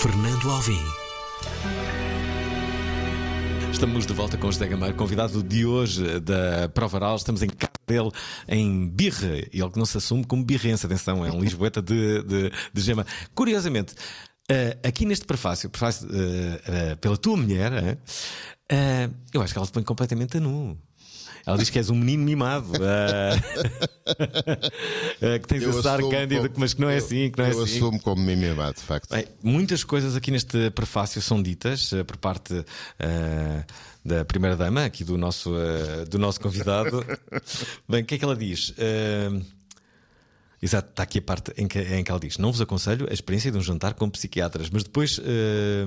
Fernando 0.00 0.50
Alvim. 0.50 0.82
Estamos 3.72 4.06
de 4.06 4.12
volta 4.12 4.38
com 4.38 4.46
o 4.46 4.52
José 4.52 4.66
Gameiro, 4.68 4.94
convidado 4.94 5.42
de 5.42 5.66
hoje 5.66 6.20
da 6.20 6.68
Prova 6.72 6.96
Oral. 6.98 7.16
Estamos 7.16 7.42
em 7.42 7.48
dele, 7.86 8.10
em 8.48 8.88
Birre. 8.88 9.48
Ele 9.52 9.70
que 9.70 9.78
não 9.78 9.86
se 9.86 9.96
assume 9.98 10.24
como 10.24 10.44
birrense, 10.44 10.86
atenção, 10.86 11.24
é 11.24 11.30
um 11.32 11.40
Lisboeta 11.40 11.80
de, 11.82 12.22
de, 12.22 12.50
de 12.72 12.80
gema. 12.80 13.06
Curiosamente, 13.34 13.92
uh, 13.94 14.78
aqui 14.88 15.04
neste 15.04 15.24
prefácio, 15.24 15.68
prefácio 15.70 16.08
uh, 16.08 16.12
uh, 16.92 16.96
pela 16.98 17.16
tua 17.16 17.36
mulher, 17.36 17.98
eu 19.32 19.42
acho 19.42 19.52
que 19.52 19.58
ela 19.58 19.66
te 19.66 19.72
põe 19.72 19.82
completamente 19.82 20.36
a 20.36 20.40
nu. 20.40 20.78
Ela 21.44 21.58
diz 21.58 21.68
que 21.70 21.78
és 21.78 21.90
um 21.90 21.96
menino 21.96 22.22
mimado. 22.22 22.68
Uh, 22.74 23.34
que 25.40 25.48
tens 25.48 25.62
Eu 25.62 25.70
esse 25.70 25.88
ar 25.88 25.94
assumo 25.96 26.10
cândido, 26.10 26.48
como- 26.48 26.60
mas 26.60 26.72
que 26.74 26.80
não 26.80 26.88
é 26.88 26.94
eu- 26.94 26.98
assim. 26.98 27.30
Que 27.30 27.38
não 27.38 27.44
é 27.44 27.52
eu 27.52 27.62
assim. 27.62 27.76
assumo 27.76 28.00
como 28.00 28.22
mimimado, 28.22 28.74
de 28.74 28.82
facto. 28.82 29.10
Bem, 29.12 29.24
muitas 29.42 29.82
coisas 29.82 30.14
aqui 30.14 30.30
neste 30.30 30.70
prefácio 30.70 31.20
são 31.20 31.42
ditas 31.42 31.92
eh, 31.92 32.04
por 32.04 32.16
parte 32.16 32.64
eh, 32.98 33.64
da 34.04 34.24
primeira 34.24 34.56
dama 34.56 34.84
aqui 34.84 35.04
do 35.04 35.16
nosso 35.16 35.54
eh, 35.56 36.04
do 36.06 36.18
nosso 36.18 36.40
convidado. 36.40 37.04
Bem, 37.88 38.02
o 38.02 38.04
que 38.06 38.14
é 38.14 38.18
que 38.18 38.24
ela 38.24 38.36
diz? 38.36 38.74
Eh, 38.78 39.30
Exato, 40.64 40.90
está 40.90 41.02
aqui 41.02 41.18
a 41.18 41.22
parte 41.22 41.52
em 41.56 41.66
que, 41.66 41.78
em 41.80 42.04
que 42.04 42.10
ela 42.10 42.20
diz: 42.20 42.38
Não 42.38 42.52
vos 42.52 42.60
aconselho 42.60 43.08
a 43.10 43.12
experiência 43.12 43.50
de 43.50 43.58
um 43.58 43.62
jantar 43.62 43.94
com 43.94 44.08
psiquiatras, 44.08 44.70
mas 44.70 44.84
depois 44.84 45.20
eh, 45.24 45.84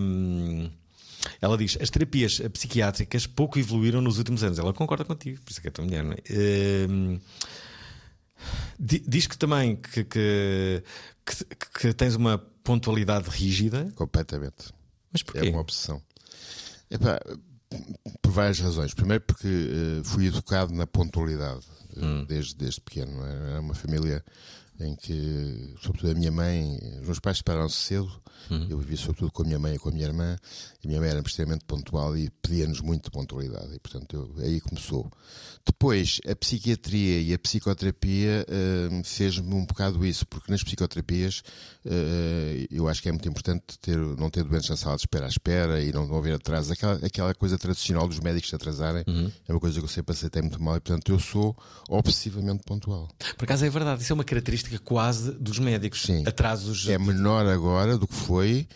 ela 1.41 1.57
diz: 1.57 1.77
As 1.79 1.89
terapias 1.89 2.39
psiquiátricas 2.51 3.25
pouco 3.25 3.57
evoluíram 3.57 4.01
nos 4.01 4.17
últimos 4.17 4.43
anos. 4.43 4.59
Ela 4.59 4.73
concorda 4.73 5.05
contigo, 5.05 5.41
por 5.43 5.51
isso 5.51 5.59
é 5.59 5.61
que 5.61 5.67
é 5.69 5.71
tua 5.71 5.85
mulher, 5.85 6.03
não 6.03 6.11
é? 6.11 6.17
Eh, 6.29 6.87
di- 8.77 9.03
diz 9.07 9.27
que 9.27 9.37
também 9.37 9.77
que, 9.77 10.03
que, 10.03 10.83
que, 11.25 11.45
que 11.79 11.93
tens 11.93 12.15
uma 12.15 12.37
pontualidade 12.37 13.29
rígida, 13.29 13.91
Completamente. 13.95 14.73
mas 15.11 15.23
porquê? 15.23 15.47
É 15.47 15.49
uma 15.51 15.61
obsessão. 15.61 16.01
Epá, 16.91 17.19
por 18.21 18.31
várias 18.31 18.59
razões. 18.59 18.93
Primeiro 18.93 19.23
porque 19.25 19.47
eh, 19.47 20.01
fui 20.03 20.27
educado 20.27 20.73
na 20.73 20.85
pontualidade 20.87 21.65
eh, 21.95 21.99
Hum. 22.05 22.25
desde, 22.27 22.55
desde 22.55 22.81
pequeno. 22.81 23.25
é? 23.25 23.51
Era 23.51 23.61
uma 23.61 23.73
família 23.73 24.23
em 24.79 24.93
que, 24.95 25.73
sobretudo 25.81 26.11
a 26.11 26.13
minha 26.15 26.31
mãe, 26.31 26.77
os 26.99 27.05
meus 27.05 27.19
pais 27.19 27.37
separaram-se 27.37 27.77
cedo. 27.77 28.11
Hum. 28.51 28.67
Eu 28.69 28.77
vivi 28.79 28.97
sobretudo 28.97 29.31
com 29.31 29.43
a 29.43 29.45
minha 29.45 29.57
mãe 29.59 29.75
e 29.75 29.79
com 29.79 29.87
a 29.87 29.91
minha 29.93 30.05
irmã. 30.05 30.35
E 30.83 30.85
a 30.85 30.89
minha 30.89 30.99
mãe 30.99 31.09
era 31.09 31.19
extremamente 31.21 31.63
pontual 31.65 32.17
e 32.17 32.29
pedia-nos 32.41 32.81
muito 32.81 33.09
pontualidade. 33.09 33.73
E 33.73 33.79
portanto 33.79 34.13
eu- 34.37 34.43
aí 34.43 34.59
começou. 34.59 35.09
Depois, 35.67 36.19
a 36.29 36.35
psiquiatria 36.35 37.19
e 37.21 37.33
a 37.33 37.39
psicoterapia 37.39 38.45
eh, 38.47 39.01
fez-me 39.03 39.51
um 39.55 39.65
bocado 39.65 40.05
isso, 40.05 40.25
porque 40.27 40.51
nas 40.51 40.63
psicoterapias 40.63 41.41
eh, 41.83 42.67
eu 42.69 42.87
acho 42.87 43.01
que 43.01 43.09
é 43.09 43.11
muito 43.11 43.27
importante 43.27 43.79
ter, 43.81 43.97
não 43.97 44.29
ter 44.29 44.43
doentes 44.43 44.69
na 44.69 44.77
sala 44.77 44.95
de 44.95 45.01
espera 45.01 45.25
à 45.25 45.27
espera 45.27 45.81
e 45.81 45.91
não, 45.91 46.05
não 46.05 46.17
haver 46.19 46.35
atraso. 46.35 46.71
Aquela, 46.71 47.03
aquela 47.03 47.33
coisa 47.33 47.57
tradicional 47.57 48.07
dos 48.07 48.19
médicos 48.19 48.49
se 48.49 48.55
atrasarem 48.55 49.03
é 49.47 49.51
uma 49.51 49.59
coisa 49.59 49.79
que 49.79 49.85
eu 49.85 49.89
sempre 49.89 50.13
aceitei 50.13 50.43
muito 50.43 50.61
mal 50.61 50.75
e, 50.77 50.79
portanto, 50.79 51.11
eu 51.11 51.19
sou 51.19 51.57
obsessivamente 51.89 52.63
pontual. 52.63 53.09
Por 53.35 53.45
acaso 53.45 53.65
é 53.65 53.69
verdade, 53.69 54.03
isso 54.03 54.13
é 54.13 54.15
uma 54.15 54.23
característica 54.23 54.77
quase 54.77 55.31
dos 55.31 55.57
médicos. 55.57 56.03
Sim. 56.03 56.23
Atrasos. 56.27 56.87
É 56.87 56.99
menor 56.99 57.47
agora 57.47 57.97
do 57.97 58.07
que 58.07 58.13
foi, 58.13 58.67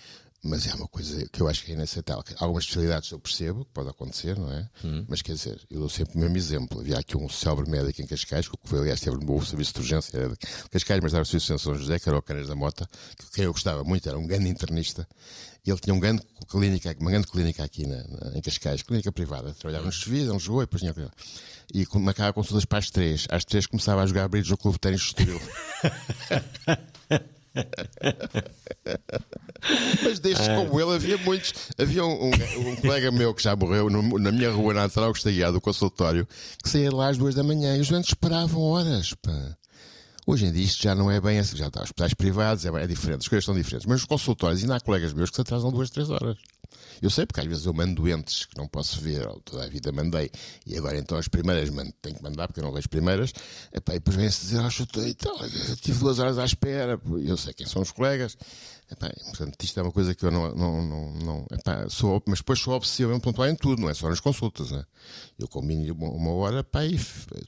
mas 0.43 0.65
é 0.67 0.73
uma 0.73 0.87
coisa 0.87 1.27
que 1.29 1.41
eu 1.41 1.47
acho 1.49 1.63
que 1.65 1.71
é 1.71 1.75
inaceitável. 1.75 2.23
Algumas 2.37 2.63
especialidades 2.63 3.11
eu 3.11 3.19
percebo 3.19 3.65
que 3.65 3.71
pode 3.71 3.89
acontecer, 3.89 4.37
não 4.37 4.51
é? 4.51 4.69
Mas 5.07 5.21
quer 5.21 5.33
dizer, 5.33 5.59
eu 5.69 5.79
dou 5.81 5.89
sempre 5.89 6.15
o 6.15 6.19
mesmo 6.19 6.37
exemplo. 6.37 6.79
Havia 6.79 6.97
aqui 6.97 7.17
um 7.17 7.27
célebre 7.27 7.69
médico 7.69 8.01
em 8.01 8.07
Cascais, 8.07 8.47
que 8.47 8.55
foi, 8.63 8.79
aliás, 8.79 8.99
teve 9.01 9.17
no 9.17 9.25
meu 9.25 9.41
serviço 9.45 9.73
de 9.73 9.79
urgência, 9.79 10.17
era 10.17 10.29
de 10.29 10.37
Cascais, 10.71 10.99
mas 11.03 11.13
era 11.13 11.23
o 11.23 11.25
serviço 11.25 11.53
de 11.55 11.61
São 11.61 11.75
José, 11.75 11.99
que 11.99 12.07
era 12.07 12.17
o 12.17 12.21
Canas 12.21 12.47
da 12.47 12.55
Mota, 12.55 12.87
que 13.17 13.31
quem 13.31 13.43
eu 13.45 13.51
gostava 13.51 13.83
muito, 13.83 14.07
era 14.07 14.17
um 14.17 14.25
grande 14.25 14.47
internista. 14.49 15.07
Ele 15.65 15.77
tinha 15.77 15.93
um 15.93 15.99
grande 15.99 16.23
clínica, 16.47 16.95
uma 16.99 17.11
grande 17.11 17.27
clínica 17.27 17.63
aqui 17.63 17.85
na, 17.85 17.97
na- 17.97 18.37
em 18.37 18.41
Cascais, 18.41 18.81
clínica 18.81 19.11
privada. 19.11 19.53
Trabalhava 19.53 19.85
nos 19.85 19.99
Sevilha, 20.01 20.29
em 20.29 20.33
Lisboa, 20.33 20.63
e 20.63 20.65
depois 20.65 20.81
tinha. 20.81 20.95
E 21.73 21.85
marcava 21.99 22.33
consultas 22.33 22.65
para 22.65 22.79
as 22.79 22.89
três. 22.89 23.27
Às 23.29 23.43
três 23.45 23.67
começava 23.67 24.01
a 24.01 24.05
jogar 24.07 24.27
bridge 24.29 24.49
no 24.49 24.57
Clube 24.57 24.79
de 24.81 24.93
Estoril. 24.95 25.39
Mas 30.03 30.19
destes 30.19 30.47
como 30.47 30.79
ele 30.79 30.95
havia 30.95 31.17
muitos. 31.17 31.53
Havia 31.77 32.05
um, 32.05 32.29
um- 32.29 32.69
um 32.69 32.75
colega 32.77 33.11
meu 33.11 33.33
que 33.33 33.43
já 33.43 33.55
morreu 33.55 33.89
no- 33.89 34.19
na 34.19 34.31
minha 34.31 34.51
rua 34.51 34.73
natural, 34.73 35.11
que 35.13 35.27
está 35.27 35.51
do 35.51 35.61
consultório, 35.61 36.27
que 36.63 36.69
saía 36.69 36.91
lá 36.91 37.09
às 37.09 37.17
duas 37.17 37.35
da 37.35 37.43
manhã 37.43 37.75
e 37.75 37.81
os 37.81 37.89
doentes 37.89 38.11
esperavam 38.11 38.61
horas. 38.61 39.13
Pá. 39.21 39.55
Hoje 40.25 40.45
em 40.45 40.51
dia 40.51 40.63
isto 40.63 40.83
já 40.83 40.93
não 40.93 41.09
é 41.09 41.19
bem 41.19 41.39
assim, 41.39 41.57
já 41.57 41.67
está. 41.67 41.81
Hospitais 41.81 42.13
privados 42.13 42.65
é, 42.65 42.69
é 42.69 42.87
diferente, 42.87 43.21
as 43.21 43.27
coisas 43.27 43.45
são 43.45 43.55
diferentes. 43.55 43.87
Mas 43.87 44.01
os 44.01 44.05
consultórios, 44.05 44.61
ainda 44.61 44.75
há 44.75 44.79
colegas 44.79 45.13
meus 45.13 45.29
que 45.29 45.35
se 45.35 45.41
atrasam 45.41 45.71
duas, 45.71 45.89
três 45.89 46.09
horas. 46.09 46.37
Eu 47.01 47.09
sei 47.09 47.25
porque 47.25 47.41
às 47.41 47.47
vezes 47.47 47.65
eu 47.65 47.73
mando 47.73 48.01
doentes 48.01 48.45
que 48.45 48.57
não 48.57 48.67
posso 48.67 48.99
ver, 48.99 49.27
ou 49.27 49.39
toda 49.41 49.63
a 49.63 49.67
vida 49.67 49.91
mandei, 49.91 50.29
e 50.65 50.77
agora 50.77 50.97
então 50.97 51.17
as 51.17 51.27
primeiras 51.27 51.69
mando, 51.69 51.93
tenho 52.01 52.15
que 52.15 52.23
mandar 52.23 52.47
porque 52.47 52.59
eu 52.59 52.63
não 52.63 52.71
vejo 52.71 52.79
as 52.79 52.87
primeiras, 52.87 53.33
e 53.73 53.79
depois 53.79 54.15
vem-se 54.15 54.41
dizer, 54.41 54.59
ah, 54.59 54.69
chutou 54.69 55.05
e 55.05 55.13
tal, 55.13 55.37
tive 55.81 55.99
duas 55.99 56.19
horas 56.19 56.37
à 56.37 56.45
espera, 56.45 56.99
eu 57.23 57.37
sei 57.37 57.53
quem 57.53 57.65
são 57.65 57.81
os 57.81 57.91
colegas. 57.91 58.37
Epá, 58.91 59.09
portanto, 59.25 59.55
isto 59.63 59.79
é 59.79 59.83
uma 59.83 59.91
coisa 59.91 60.15
que 60.15 60.25
eu 60.25 60.31
não. 60.31 60.53
não, 60.55 60.81
não, 60.83 61.13
não 61.13 61.45
epá, 61.51 61.87
sou, 61.89 62.21
mas 62.25 62.39
depois 62.39 62.59
sou 62.59 62.73
obsessivamente 62.73 63.21
pontual 63.23 63.47
em 63.47 63.55
tudo, 63.55 63.81
não 63.81 63.89
é 63.89 63.93
só 63.93 64.09
nas 64.09 64.19
consultas. 64.19 64.71
Né? 64.71 64.83
Eu 65.37 65.47
combino 65.47 65.93
uma, 65.93 66.09
uma 66.09 66.31
hora, 66.31 66.63
pá, 66.63 66.83
e 66.85 66.99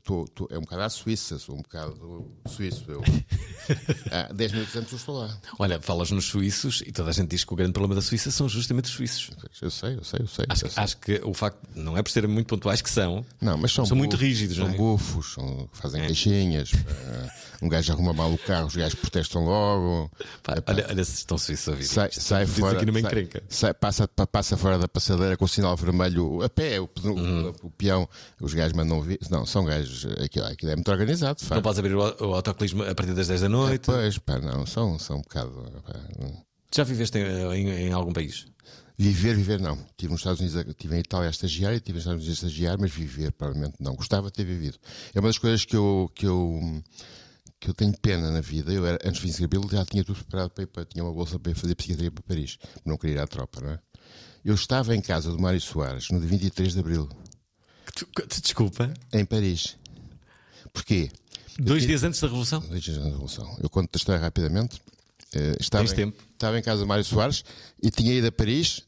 tô, 0.03 0.25
tô- 0.35 0.47
é 0.51 0.57
um 0.57 0.61
bocado 0.61 0.83
à 0.83 0.89
Suíça, 0.89 1.39
sou 1.39 1.55
um 1.55 1.61
bocado 1.61 2.31
suíço. 2.47 2.85
Eu, 2.87 3.01
há 4.11 4.31
10 4.33 4.51
minutos 4.51 4.75
antes 4.75 4.91
eu 4.91 4.97
estou 4.97 5.17
lá. 5.17 5.35
Olha, 5.57 5.79
falas 5.81 6.11
nos 6.11 6.25
suíços 6.25 6.83
e 6.85 6.91
toda 6.91 7.09
a 7.09 7.13
gente 7.13 7.29
diz 7.29 7.43
que 7.43 7.53
o 7.53 7.55
grande 7.55 7.73
problema 7.73 7.95
da 7.95 8.01
Suíça 8.01 8.29
são 8.31 8.47
justamente 8.47 8.85
os 8.85 8.91
suíços. 8.91 9.31
Eu 9.61 9.71
sei, 9.71 9.95
eu 9.95 10.03
sei, 10.03 10.19
eu 10.21 10.27
sei. 10.27 10.45
Acho, 10.49 10.65
eu 10.65 10.69
que- 10.69 10.75
sei. 10.75 10.83
acho 10.83 10.97
que 10.97 11.21
o 11.23 11.33
facto, 11.33 11.59
não 11.75 11.97
é 11.97 12.03
por 12.03 12.11
serem 12.11 12.29
muito 12.29 12.47
pontuais 12.47 12.81
que 12.81 12.89
são, 12.89 13.25
Não, 13.41 13.57
mas 13.57 13.71
são, 13.71 13.85
são 13.85 13.97
muito 13.97 14.15
rígidos, 14.15 14.57
São 14.57 14.69
é? 14.69 14.75
bufos, 14.75 15.33
são- 15.33 15.67
fazem 15.73 16.05
queixinhas. 16.05 16.71
eh, 16.73 17.29
um 17.63 17.69
gajo 17.69 17.91
arruma 17.93 18.13
mal 18.13 18.31
o 18.31 18.37
carro, 18.37 18.67
os 18.67 18.75
gajos 18.75 18.99
protestam 18.99 19.43
logo. 19.45 20.11
Pá, 20.43 20.53
Epá, 20.57 20.73
olha, 20.73 20.85
olha 20.89 21.05
estão 21.35 21.37
suíços 21.37 21.67
a. 21.73 21.81
Sai, 21.83 22.09
isto. 22.09 22.21
sai 22.21 22.45
fora. 22.45 22.77
aqui 22.77 22.85
numa 22.85 22.99
encrenca. 22.99 23.43
sai- 23.49 23.73
passa, 23.73 24.07
pa- 24.07 24.27
passa 24.27 24.55
fora 24.57 24.77
da 24.77 24.87
passadeira 24.87 25.35
com 25.37 25.45
o 25.45 25.47
sinal 25.47 25.75
vermelho 25.75 26.41
a 26.43 26.49
pé, 26.49 26.79
o, 26.79 26.89
Uhum. 27.05 27.53
o 27.63 27.69
peão, 27.71 28.07
os 28.39 28.53
gajos 28.53 28.73
mandam 28.73 29.01
vir. 29.01 29.19
Não, 29.29 29.45
são 29.45 29.65
gajos. 29.65 30.05
Aquilo, 30.23 30.45
aquilo 30.45 30.71
é 30.71 30.75
muito 30.75 30.91
organizado. 30.91 31.41
Não 31.49 31.61
podes 31.61 31.79
abrir 31.79 31.95
o, 31.95 31.99
o 31.99 32.33
autocolismo 32.35 32.83
a 32.83 32.93
partir 32.95 33.13
das 33.13 33.27
10 33.27 33.41
da 33.41 33.49
noite. 33.49 33.85
Pois, 33.85 34.17
pá, 34.17 34.39
não, 34.39 34.65
são, 34.65 34.97
são 34.99 35.17
um 35.17 35.21
bocado. 35.21 35.51
pá. 35.85 35.93
Já 36.73 36.83
viveste 36.83 37.17
em, 37.17 37.23
em- 37.53 37.69
em 37.87 37.91
algum 37.93 38.13
país? 38.13 38.45
Viver, 38.97 39.35
viver 39.35 39.59
não. 39.59 39.73
Estive 39.89 40.11
nos 40.11 40.21
Estados 40.21 40.39
Unidos, 40.41 40.63
estive 40.67 40.95
em 40.95 40.99
Itália 40.99 41.27
a 41.27 41.31
estagiar 41.31 41.73
e 41.73 41.77
estive 41.77 41.95
nos 41.95 42.03
Estados 42.03 42.23
Unidos 42.23 42.43
a 42.43 42.47
estagiar, 42.47 42.77
mas 42.79 42.91
viver, 42.91 43.31
provavelmente 43.31 43.75
não. 43.79 43.95
Gostava 43.95 44.27
de 44.27 44.33
ter 44.33 44.43
vivido. 44.45 44.77
É 45.15 45.19
uma 45.19 45.27
das 45.29 45.37
coisas 45.39 45.65
que 45.65 45.75
eu, 45.75 46.11
que 46.13 46.27
eu, 46.27 46.81
que 47.61 47.69
eu 47.69 47.73
tenho 47.75 47.95
pena 47.97 48.31
na 48.31 48.41
vida. 48.41 48.73
Eu 48.73 48.85
era, 48.85 48.97
antes 49.07 49.21
de 49.21 49.39
Cabelo 49.41 49.69
já 49.71 49.85
tinha 49.85 50.03
tudo 50.03 50.17
preparado 50.17 50.49
para 50.49 50.63
ir 50.63 50.67
para, 50.67 50.83
tinha 50.83 51.03
uma 51.03 51.13
bolsa 51.13 51.39
para 51.39 51.51
ir 51.51 51.55
fazer 51.55 51.75
psiquiatria 51.75 52.09
para 52.11 52.23
Paris. 52.23 52.57
Não 52.83 52.97
queria 52.97 53.17
ir 53.17 53.19
à 53.19 53.27
tropa, 53.27 53.61
não 53.61 53.69
é? 53.69 53.79
Eu 54.43 54.55
estava 54.55 54.95
em 54.95 55.01
casa 55.01 55.29
do 55.31 55.39
Mário 55.39 55.61
Soares 55.61 56.09
no 56.09 56.19
dia 56.19 56.27
23 56.27 56.73
de 56.73 56.79
Abril, 56.79 57.07
tu- 57.95 58.07
desculpa. 58.41 58.91
em 59.13 59.23
Paris. 59.23 59.77
Porquê? 60.73 61.11
Dois 61.59 61.83
dias 61.85 62.03
antes 62.03 62.19
da 62.19 62.27
Revolução? 62.27 62.59
Dois 62.61 62.81
dias 62.81 62.97
antes 62.97 63.05
da 63.05 63.11
Revolução. 63.11 63.57
Eu 63.61 63.69
conto 63.69 63.89
a 63.93 63.97
história 63.97 64.19
rapidamente. 64.21 64.81
Eh, 65.33 65.57
estava, 65.59 65.83
Tens 65.83 65.93
em, 65.93 65.95
tempo. 65.95 66.23
estava 66.33 66.57
em 66.57 66.61
casa 66.63 66.81
do 66.81 66.87
Mário 66.87 67.03
Soares 67.05 67.43
e 67.81 67.91
tinha 67.91 68.13
ido 68.13 68.27
a 68.27 68.31
Paris 68.31 68.81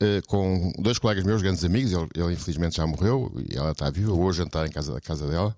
eh, 0.00 0.22
com 0.26 0.72
dois 0.78 0.98
colegas 0.98 1.24
meus, 1.24 1.42
grandes 1.42 1.62
amigos. 1.64 1.92
Ele, 1.92 2.08
ele, 2.14 2.32
infelizmente 2.32 2.76
já 2.78 2.86
morreu 2.86 3.30
e 3.50 3.56
ela 3.56 3.72
está 3.72 3.90
viva. 3.90 4.12
Vou 4.12 4.32
jantar 4.32 4.66
em 4.66 4.70
casa 4.70 4.92
da 4.94 5.00
casa 5.00 5.26
dela. 5.28 5.54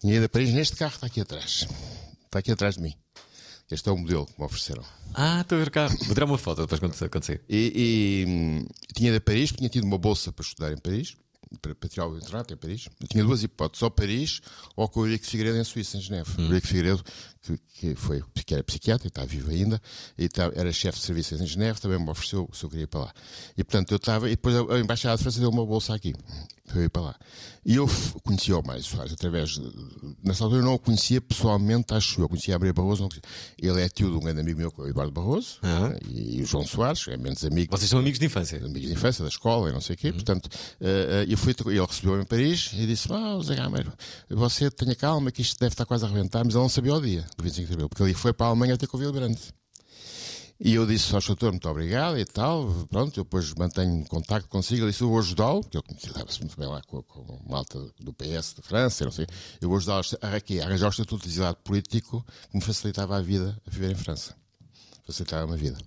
Tinha 0.00 0.16
ido 0.16 0.24
a 0.26 0.28
Paris 0.28 0.52
neste 0.52 0.76
carro, 0.76 0.94
está 0.94 1.06
aqui 1.06 1.20
atrás. 1.20 1.66
Está 2.24 2.38
aqui 2.38 2.50
atrás 2.52 2.76
de 2.76 2.82
mim. 2.82 2.94
Este 3.70 3.88
é 3.88 3.92
o 3.92 3.96
modelo 3.96 4.26
que 4.26 4.38
me 4.38 4.44
ofereceram. 4.44 4.84
Ah, 5.12 5.40
estou 5.40 5.56
a 5.56 5.58
ver 5.58 5.68
o 5.68 5.70
carro. 5.72 5.96
Vou 6.04 6.14
tirar 6.14 6.26
uma 6.26 6.38
foto 6.38 6.62
depois 6.62 6.78
quando 6.78 6.94
acontecer. 7.02 7.42
E, 7.48 7.72
e, 7.74 8.30
hum, 8.30 8.66
tinha 8.94 9.08
ido 9.08 9.16
a 9.16 9.20
Paris, 9.20 9.50
tinha 9.50 9.68
tido 9.68 9.84
uma 9.84 9.98
bolsa 9.98 10.30
para 10.30 10.44
estudar 10.44 10.72
em 10.72 10.78
Paris, 10.78 11.16
para, 11.60 11.74
para 11.74 11.88
tirar 11.88 12.06
o 12.06 12.16
internato 12.16 12.54
em 12.54 12.56
Paris. 12.56 12.88
Eu 13.00 13.08
tinha 13.08 13.24
duas 13.24 13.42
hipóteses, 13.42 13.82
ou 13.82 13.90
Paris 13.90 14.40
ou 14.76 14.88
com 14.88 15.00
o 15.00 15.06
Eurico 15.06 15.26
Figueiredo 15.26 15.58
em 15.58 15.64
Suíça, 15.64 15.96
em 15.96 16.00
Geneve. 16.00 16.30
O 16.38 16.42
Eurico 16.42 16.66
Figueiredo, 16.66 17.02
que, 17.46 17.58
que, 17.74 17.94
foi, 17.94 18.22
que 18.44 18.54
era 18.54 18.62
psiquiatra, 18.64 19.06
e 19.06 19.08
está 19.08 19.24
vivo 19.24 19.50
ainda, 19.50 19.80
e 20.18 20.28
tá- 20.28 20.50
era 20.54 20.72
chefe 20.72 20.98
de 20.98 21.04
serviços 21.04 21.40
em 21.40 21.46
Geneve, 21.46 21.80
também 21.80 21.98
me 21.98 22.10
ofereceu 22.10 22.48
se 22.52 22.64
eu 22.64 22.70
queria 22.70 22.84
ir 22.84 22.88
para 22.88 23.00
lá. 23.00 23.12
E 23.56 23.62
portanto 23.64 23.90
eu 23.92 23.96
estava, 23.96 24.26
e 24.28 24.30
depois 24.32 24.54
a, 24.56 24.78
Embaixada 24.78 25.16
de 25.16 25.22
França 25.22 25.40
deu 25.40 25.50
uma 25.50 25.64
bolsa 25.64 25.94
aqui, 25.94 26.14
para 26.66 26.78
eu 26.78 26.84
ir 26.84 26.88
para 26.88 27.02
lá. 27.02 27.16
E 27.64 27.74
eu 27.76 27.88
conhecia 28.22 28.56
o 28.56 28.64
Mário 28.64 28.82
Soares 28.82 29.12
através 29.12 29.50
de. 29.50 29.60
Nessa 30.22 30.44
altura 30.44 30.60
eu 30.62 30.64
não 30.64 30.74
o 30.74 30.78
conhecia 30.78 31.20
pessoalmente, 31.20 31.92
acho 31.94 32.20
eu. 32.20 32.28
Conhecia 32.28 32.54
a 32.54 32.58
Maria 32.60 32.72
Barroso, 32.72 33.02
não 33.02 33.08
conhecia. 33.08 33.28
Ele 33.58 33.80
é 33.82 33.88
tio 33.88 34.08
de 34.08 34.16
um 34.16 34.20
grande 34.20 34.40
amigo 34.40 34.58
meu, 34.58 34.70
que 34.70 34.80
é 34.80 34.84
o 34.84 34.88
Eduardo 34.88 35.10
Barroso, 35.12 35.58
Ah. 35.62 35.92
e, 36.08 36.38
e 36.38 36.42
o 36.42 36.46
João 36.46 36.64
Soares, 36.64 37.06
é 37.08 37.16
menos 37.16 37.44
amigo 37.44 37.76
Vocês 37.76 37.90
são 37.90 37.98
amigos 37.98 38.20
de 38.20 38.26
infância? 38.26 38.58
amigos 38.58 38.82
de 38.82 38.92
infância, 38.92 39.22
da 39.24 39.28
escola 39.28 39.68
e 39.68 39.72
não 39.72 39.80
sei 39.80 39.94
o 39.94 39.98
quê. 39.98 40.12
Portanto, 40.12 40.48
eh, 40.80 41.24
eh, 41.28 41.32
eu 41.32 41.36
fui, 41.36 41.54
ele 41.66 41.80
recebeu-me 41.84 42.22
em 42.22 42.24
Paris 42.24 42.70
e 42.72 42.86
disse: 42.86 43.08
Ah, 43.12 43.36
Zé 43.42 43.56
Gameiro, 43.56 43.92
você 44.30 44.70
tenha 44.70 44.94
calma, 44.94 45.32
que 45.32 45.42
isto 45.42 45.58
deve 45.58 45.72
estar 45.72 45.86
quase 45.86 46.04
a 46.04 46.08
arrebentar. 46.08 46.44
Mas 46.44 46.54
ele 46.54 46.62
não 46.62 46.68
sabia 46.68 46.94
o 46.94 47.00
dia 47.00 47.24
do 47.36 47.44
25 47.44 47.66
de 47.66 47.72
abril, 47.74 47.88
porque 47.88 48.02
ele 48.02 48.14
foi 48.14 48.32
para 48.32 48.46
a 48.46 48.48
Alemanha 48.50 48.76
ter 48.76 48.86
com 48.86 48.96
o 48.96 49.00
Willy 49.00 49.12
Brandt. 49.12 49.52
E 50.58 50.74
eu 50.74 50.86
disse 50.86 51.14
ao 51.14 51.20
doutor, 51.20 51.52
muito 51.52 51.68
obrigado 51.68 52.18
e 52.18 52.24
tal. 52.24 52.66
Pronto, 52.88 53.20
eu 53.20 53.24
depois 53.24 53.52
mantenho 53.54 54.06
contacto 54.06 54.48
consigo. 54.48 54.84
Ele 54.84 54.90
disse: 54.90 55.02
Eu 55.02 55.10
vou 55.10 55.18
ajudá-lo, 55.18 55.60
porque 55.62 55.76
ele 55.76 56.14
dava-se 56.14 56.40
muito 56.40 56.58
bem 56.58 56.66
lá 56.66 56.80
com, 56.82 57.02
com 57.02 57.40
malta 57.46 57.78
do 58.00 58.12
PS 58.14 58.54
de 58.54 58.62
França, 58.62 59.02
eu 59.02 59.06
não 59.06 59.12
sei. 59.12 59.26
Eu 59.60 59.68
vou 59.68 59.76
ajudá-lo 59.76 60.02
a, 60.22 60.26
a 60.26 60.64
arranjar 60.64 60.86
o 60.86 60.90
estatuto 60.90 61.24
de 61.24 61.28
exilado 61.28 61.58
político 61.62 62.24
que 62.50 62.56
me 62.56 62.62
facilitava 62.62 63.18
a 63.18 63.20
vida 63.20 63.60
a 63.66 63.70
viver 63.70 63.90
em 63.90 63.94
França. 63.94 64.34
Facilitava-me 65.06 65.52
a 65.52 65.56
vida. 65.56 65.78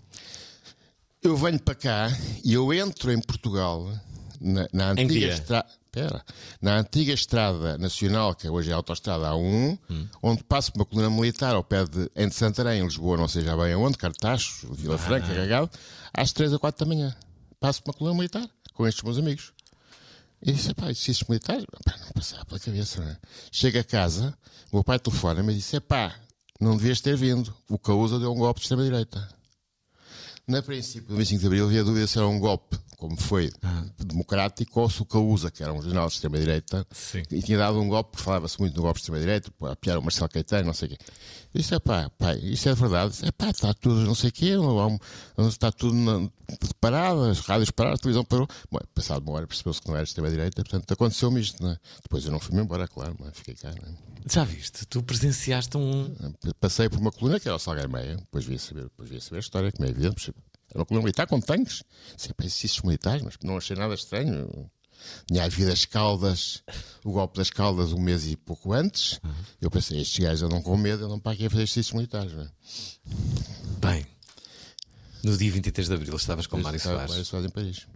Eu 1.21 1.35
venho 1.35 1.59
para 1.59 1.75
cá 1.75 2.07
e 2.45 2.53
eu 2.53 2.71
entro 2.71 3.11
em 3.11 3.19
Portugal 3.19 3.91
na, 4.39 4.67
na 4.71 4.91
antiga 4.91 5.27
estrada. 5.27 5.67
Pera, 5.91 6.23
na 6.61 6.77
antiga 6.77 7.13
estrada 7.13 7.75
nacional, 7.79 8.35
que 8.35 8.47
hoje 8.47 8.69
é 8.69 8.73
a 8.73 8.75
autoestrada 8.75 9.27
A1, 9.29 9.79
onde 10.21 10.43
passo 10.43 10.71
por 10.71 10.79
uma 10.79 10.85
coluna 10.85 11.09
militar 11.09 11.55
ao 11.55 11.63
pé 11.63 11.83
de, 11.83 12.11
em 12.15 12.29
Santarém, 12.29 12.81
em 12.81 12.83
Lisboa, 12.83 13.17
não 13.17 13.27
sei 13.27 13.41
já 13.41 13.57
bem 13.57 13.73
aonde, 13.73 13.97
Cartachos, 13.97 14.65
Vila 14.69 14.99
Franca, 14.99 15.33
Gagado, 15.33 15.71
às 16.13 16.31
3 16.31 16.53
ou 16.53 16.59
4 16.59 16.85
da 16.85 16.93
manhã. 16.93 17.15
Passo 17.59 17.81
uma 17.83 17.93
coluna 17.93 18.15
militar 18.15 18.47
com 18.75 18.87
estes 18.87 19.03
meus 19.03 19.17
amigos. 19.17 19.51
E 20.41 20.51
disse, 20.53 20.73
pá, 20.75 20.91
esses 20.91 21.23
militares, 21.23 21.65
pá, 21.83 21.95
não 21.97 22.11
passava 22.11 22.45
pela 22.45 22.59
cabeça, 22.59 23.01
não 23.01 23.09
é? 23.09 23.17
Chega 23.51 23.81
a 23.81 23.83
casa, 23.83 24.37
o 24.71 24.77
meu 24.77 24.83
pai 24.83 24.99
telefona-me 24.99 25.53
e 25.53 25.55
disse, 25.55 25.79
pá, 25.79 26.15
não 26.61 26.77
devias 26.77 27.01
ter 27.01 27.17
vindo, 27.17 27.53
o 27.67 27.79
Causa 27.79 28.19
deu 28.19 28.31
um 28.31 28.37
golpe 28.37 28.59
de 28.59 28.65
extrema-direita. 28.65 29.27
Na 30.47 30.61
princípio 30.61 31.09
do 31.09 31.15
25 31.15 31.41
de 31.41 31.47
Abril 31.47 31.65
havia 31.65 31.83
dúvida 31.83 32.07
se 32.07 32.17
era 32.17 32.27
um 32.27 32.39
golpe, 32.39 32.77
como 32.99 33.15
foi, 33.19 33.51
democrático, 33.97 34.81
ou 34.81 34.89
se 34.89 35.01
o 35.01 35.05
Causa, 35.05 35.49
que 35.49 35.63
era 35.63 35.73
um 35.73 35.81
jornal 35.81 36.07
de 36.07 36.13
extrema-direita, 36.15 36.85
e 37.31 37.41
tinha 37.41 37.57
dado 37.57 37.79
um 37.79 37.87
golpe, 37.87 38.21
falava-se 38.21 38.59
muito 38.59 38.75
no 38.75 38.81
golpe 38.81 38.97
de 38.99 39.03
extrema-direita, 39.03 39.51
a 39.61 39.75
piar 39.75 39.97
o 39.97 40.01
Marcelo 40.01 40.29
Caetano, 40.29 40.65
não 40.67 40.73
sei 40.73 40.89
o 40.89 40.91
quê. 40.91 40.97
Disse, 41.53 41.79
pá, 41.79 42.09
pai, 42.17 42.37
isso 42.43 42.69
é 42.69 42.75
verdade. 42.75 43.11
Disse, 43.11 43.31
pá, 43.31 43.49
está 43.49 43.73
tudo, 43.73 44.01
não 44.01 44.13
sei 44.13 44.29
o 44.29 44.33
quê, 44.33 44.55
não 44.55 45.47
está 45.47 45.71
tudo 45.71 45.95
na- 45.95 46.29
parado, 46.79 47.23
as 47.25 47.39
rádios 47.39 47.71
pararam, 47.71 47.95
a 47.95 47.97
televisão 47.97 48.23
parou. 48.25 48.47
Bom, 48.71 48.79
passado 48.93 49.23
uma 49.23 49.33
hora 49.37 49.47
percebeu-se 49.47 49.81
que 49.81 49.87
não 49.87 49.95
era 49.95 50.03
de 50.03 50.09
extrema-direita, 50.09 50.61
portanto 50.63 50.91
aconteceu-me 50.91 51.39
isto, 51.41 51.63
não 51.63 51.71
é? 51.71 51.77
Depois 52.03 52.25
eu 52.25 52.31
não 52.31 52.39
fui-me 52.39 52.61
embora, 52.61 52.87
claro, 52.87 53.15
mas 53.19 53.31
fiquei 53.37 53.55
cá, 53.55 53.69
não 53.69 53.87
é? 53.87 53.95
Já 54.29 54.43
viste? 54.43 54.85
Tu 54.85 55.01
presenciaste 55.01 55.77
um. 55.77 56.13
Passei 56.59 56.89
por 56.89 56.99
uma 56.99 57.11
coluna 57.11 57.39
que 57.39 57.47
era 57.47 57.55
o 57.55 57.59
Salgueiro 57.59 57.89
Meia, 57.91 58.17
depois 58.17 58.43
vi 58.45 58.59
saber, 58.59 58.83
depois 58.83 59.09
vi 59.09 59.21
saber 59.21 59.37
a 59.37 59.39
história, 59.39 59.71
como 59.71 59.87
é 59.87 59.89
evidente. 59.91 60.33
Era 60.69 60.79
uma 60.79 60.85
coluna 60.85 61.03
militar 61.03 61.27
com 61.27 61.39
tanques, 61.39 61.83
sempre 62.17 62.45
exercícios 62.45 62.81
militares, 62.83 63.23
mas 63.23 63.35
não 63.43 63.57
achei 63.57 63.75
nada 63.75 63.93
estranho. 63.93 64.69
Tinha 65.25 65.45
havido 65.45 65.71
as 65.71 65.85
caldas, 65.85 66.61
o 67.03 67.11
golpe 67.11 67.37
das 67.37 67.49
caldas 67.49 67.93
um 67.93 67.99
mês 67.99 68.27
e 68.27 68.35
pouco 68.35 68.73
antes. 68.73 69.19
Eu 69.61 69.71
pensei, 69.71 70.01
estes 70.01 70.19
gajos 70.19 70.43
andam 70.43 70.61
com 70.61 70.75
medo, 70.77 71.05
andam 71.05 71.19
para 71.19 71.31
aqui 71.31 71.45
a 71.45 71.49
fazer 71.49 71.63
exercícios 71.63 71.93
militares. 71.93 72.33
Não 72.33 72.43
é? 72.43 72.49
Bem, 73.79 74.05
no 75.23 75.37
dia 75.37 75.51
23 75.51 75.87
de 75.87 75.93
Abril 75.93 76.15
estavas 76.15 76.47
com 76.47 76.57
Mário 76.57 76.79
Soares. 76.79 77.09
Mário 77.09 77.25
Soares 77.25 77.49
em 77.49 77.53
Paris. 77.53 77.87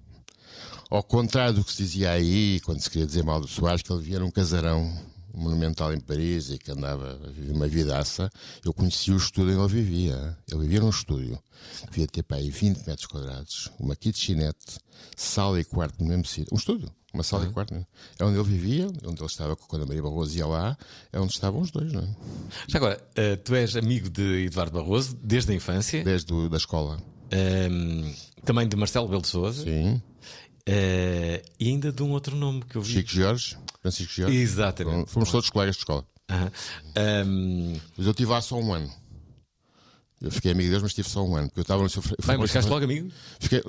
Ao 0.89 1.03
contrário 1.03 1.55
do 1.55 1.63
que 1.63 1.71
se 1.71 1.83
dizia 1.83 2.11
aí, 2.11 2.59
quando 2.61 2.79
se 2.79 2.89
queria 2.89 3.05
dizer 3.05 3.23
mal 3.23 3.41
do 3.41 3.47
Soares, 3.47 3.81
que 3.81 3.91
ele 3.91 4.01
vivia 4.01 4.19
num 4.19 4.31
casarão 4.31 4.95
monumental 5.33 5.93
em 5.93 5.99
Paris 5.99 6.49
e 6.51 6.57
que 6.57 6.71
andava 6.71 7.19
a 7.23 7.29
viver 7.29 7.53
uma 7.53 7.67
vidaça, 7.67 8.29
eu 8.63 8.73
conheci 8.73 9.11
o 9.11 9.17
estúdio 9.17 9.59
onde 9.59 9.75
ele 9.75 9.83
vivia. 9.83 10.37
Ele 10.51 10.61
vivia 10.61 10.79
num 10.79 10.89
estúdio. 10.89 11.39
Devia 11.89 12.07
ter 12.07 12.23
para 12.23 12.37
aí 12.37 12.49
20 12.49 12.85
metros 12.87 13.05
quadrados, 13.07 13.71
uma 13.79 13.95
kitchenette, 13.95 14.77
sala 15.15 15.59
e 15.59 15.63
quarto 15.63 16.01
no 16.03 16.07
mesmo 16.09 16.25
sítio. 16.25 16.49
Um 16.53 16.57
estúdio, 16.57 16.89
uma 17.13 17.23
sala 17.23 17.45
e 17.45 17.51
quarto. 17.51 17.73
né? 17.73 17.85
É 18.19 18.23
onde 18.25 18.37
ele 18.37 18.43
vivia, 18.47 18.87
onde 19.05 19.21
ele 19.21 19.25
estava 19.25 19.55
quando 19.55 19.83
a 19.83 19.85
Maria 19.85 20.01
Barroso 20.03 20.37
ia 20.37 20.45
lá, 20.45 20.77
é 21.11 21.19
onde 21.19 21.31
estavam 21.33 21.61
os 21.61 21.71
dois, 21.71 21.91
não 21.93 22.01
é? 22.01 22.15
Já 22.67 22.77
agora, 22.79 23.01
eh, 23.15 23.35
tu 23.37 23.55
és 23.55 23.75
amigo 23.77 24.09
de 24.09 24.45
Eduardo 24.45 24.73
Barroso 24.77 25.17
desde 25.23 25.51
a 25.51 25.55
infância, 25.55 26.03
Desde 26.03 26.33
o, 26.33 26.49
da 26.49 26.57
escola. 26.57 27.01
ehm, 27.31 28.13
também 28.43 28.67
de 28.67 28.75
Marcelo 28.75 29.07
Belo 29.07 29.21
de 29.21 29.27
Souza 29.29 29.63
Sim. 29.63 30.01
Eh, 30.65 31.43
e 31.59 31.69
ainda 31.69 31.91
de 31.91 32.03
um 32.03 32.11
outro 32.11 32.35
nome 32.35 32.63
que 32.63 32.75
eu 32.75 32.81
vi. 32.81 32.93
Chico 32.93 33.09
Jorge, 33.09 33.57
Francisco 33.81 34.13
Jorge. 34.13 34.35
Exatamente. 34.37 35.09
Fomos 35.09 35.31
todos 35.31 35.49
colegas 35.49 35.75
de 35.75 35.81
escola. 35.81 36.05
Ehm, 36.95 37.79
Mas 37.97 38.05
eu 38.05 38.11
estive 38.11 38.31
lá 38.31 38.41
só 38.41 38.57
um 38.57 38.73
ano. 38.73 38.91
Eu 40.21 40.31
fiquei 40.31 40.53
amigo 40.53 40.69
deles, 40.69 40.81
mas 40.81 40.91
estive 40.91 41.09
só 41.09 41.21
um 41.21 41.35
ano. 41.35 41.49
Porque 41.49 41.59
eu 41.59 41.63
estava 41.63 41.83
no 41.83 41.89
seu. 41.89 42.01
bem, 42.01 42.37
mas 42.37 42.49
ficaste 42.49 42.69
logo 42.69 42.85
amigo? 42.85 43.11
Fiquei, 43.41 43.61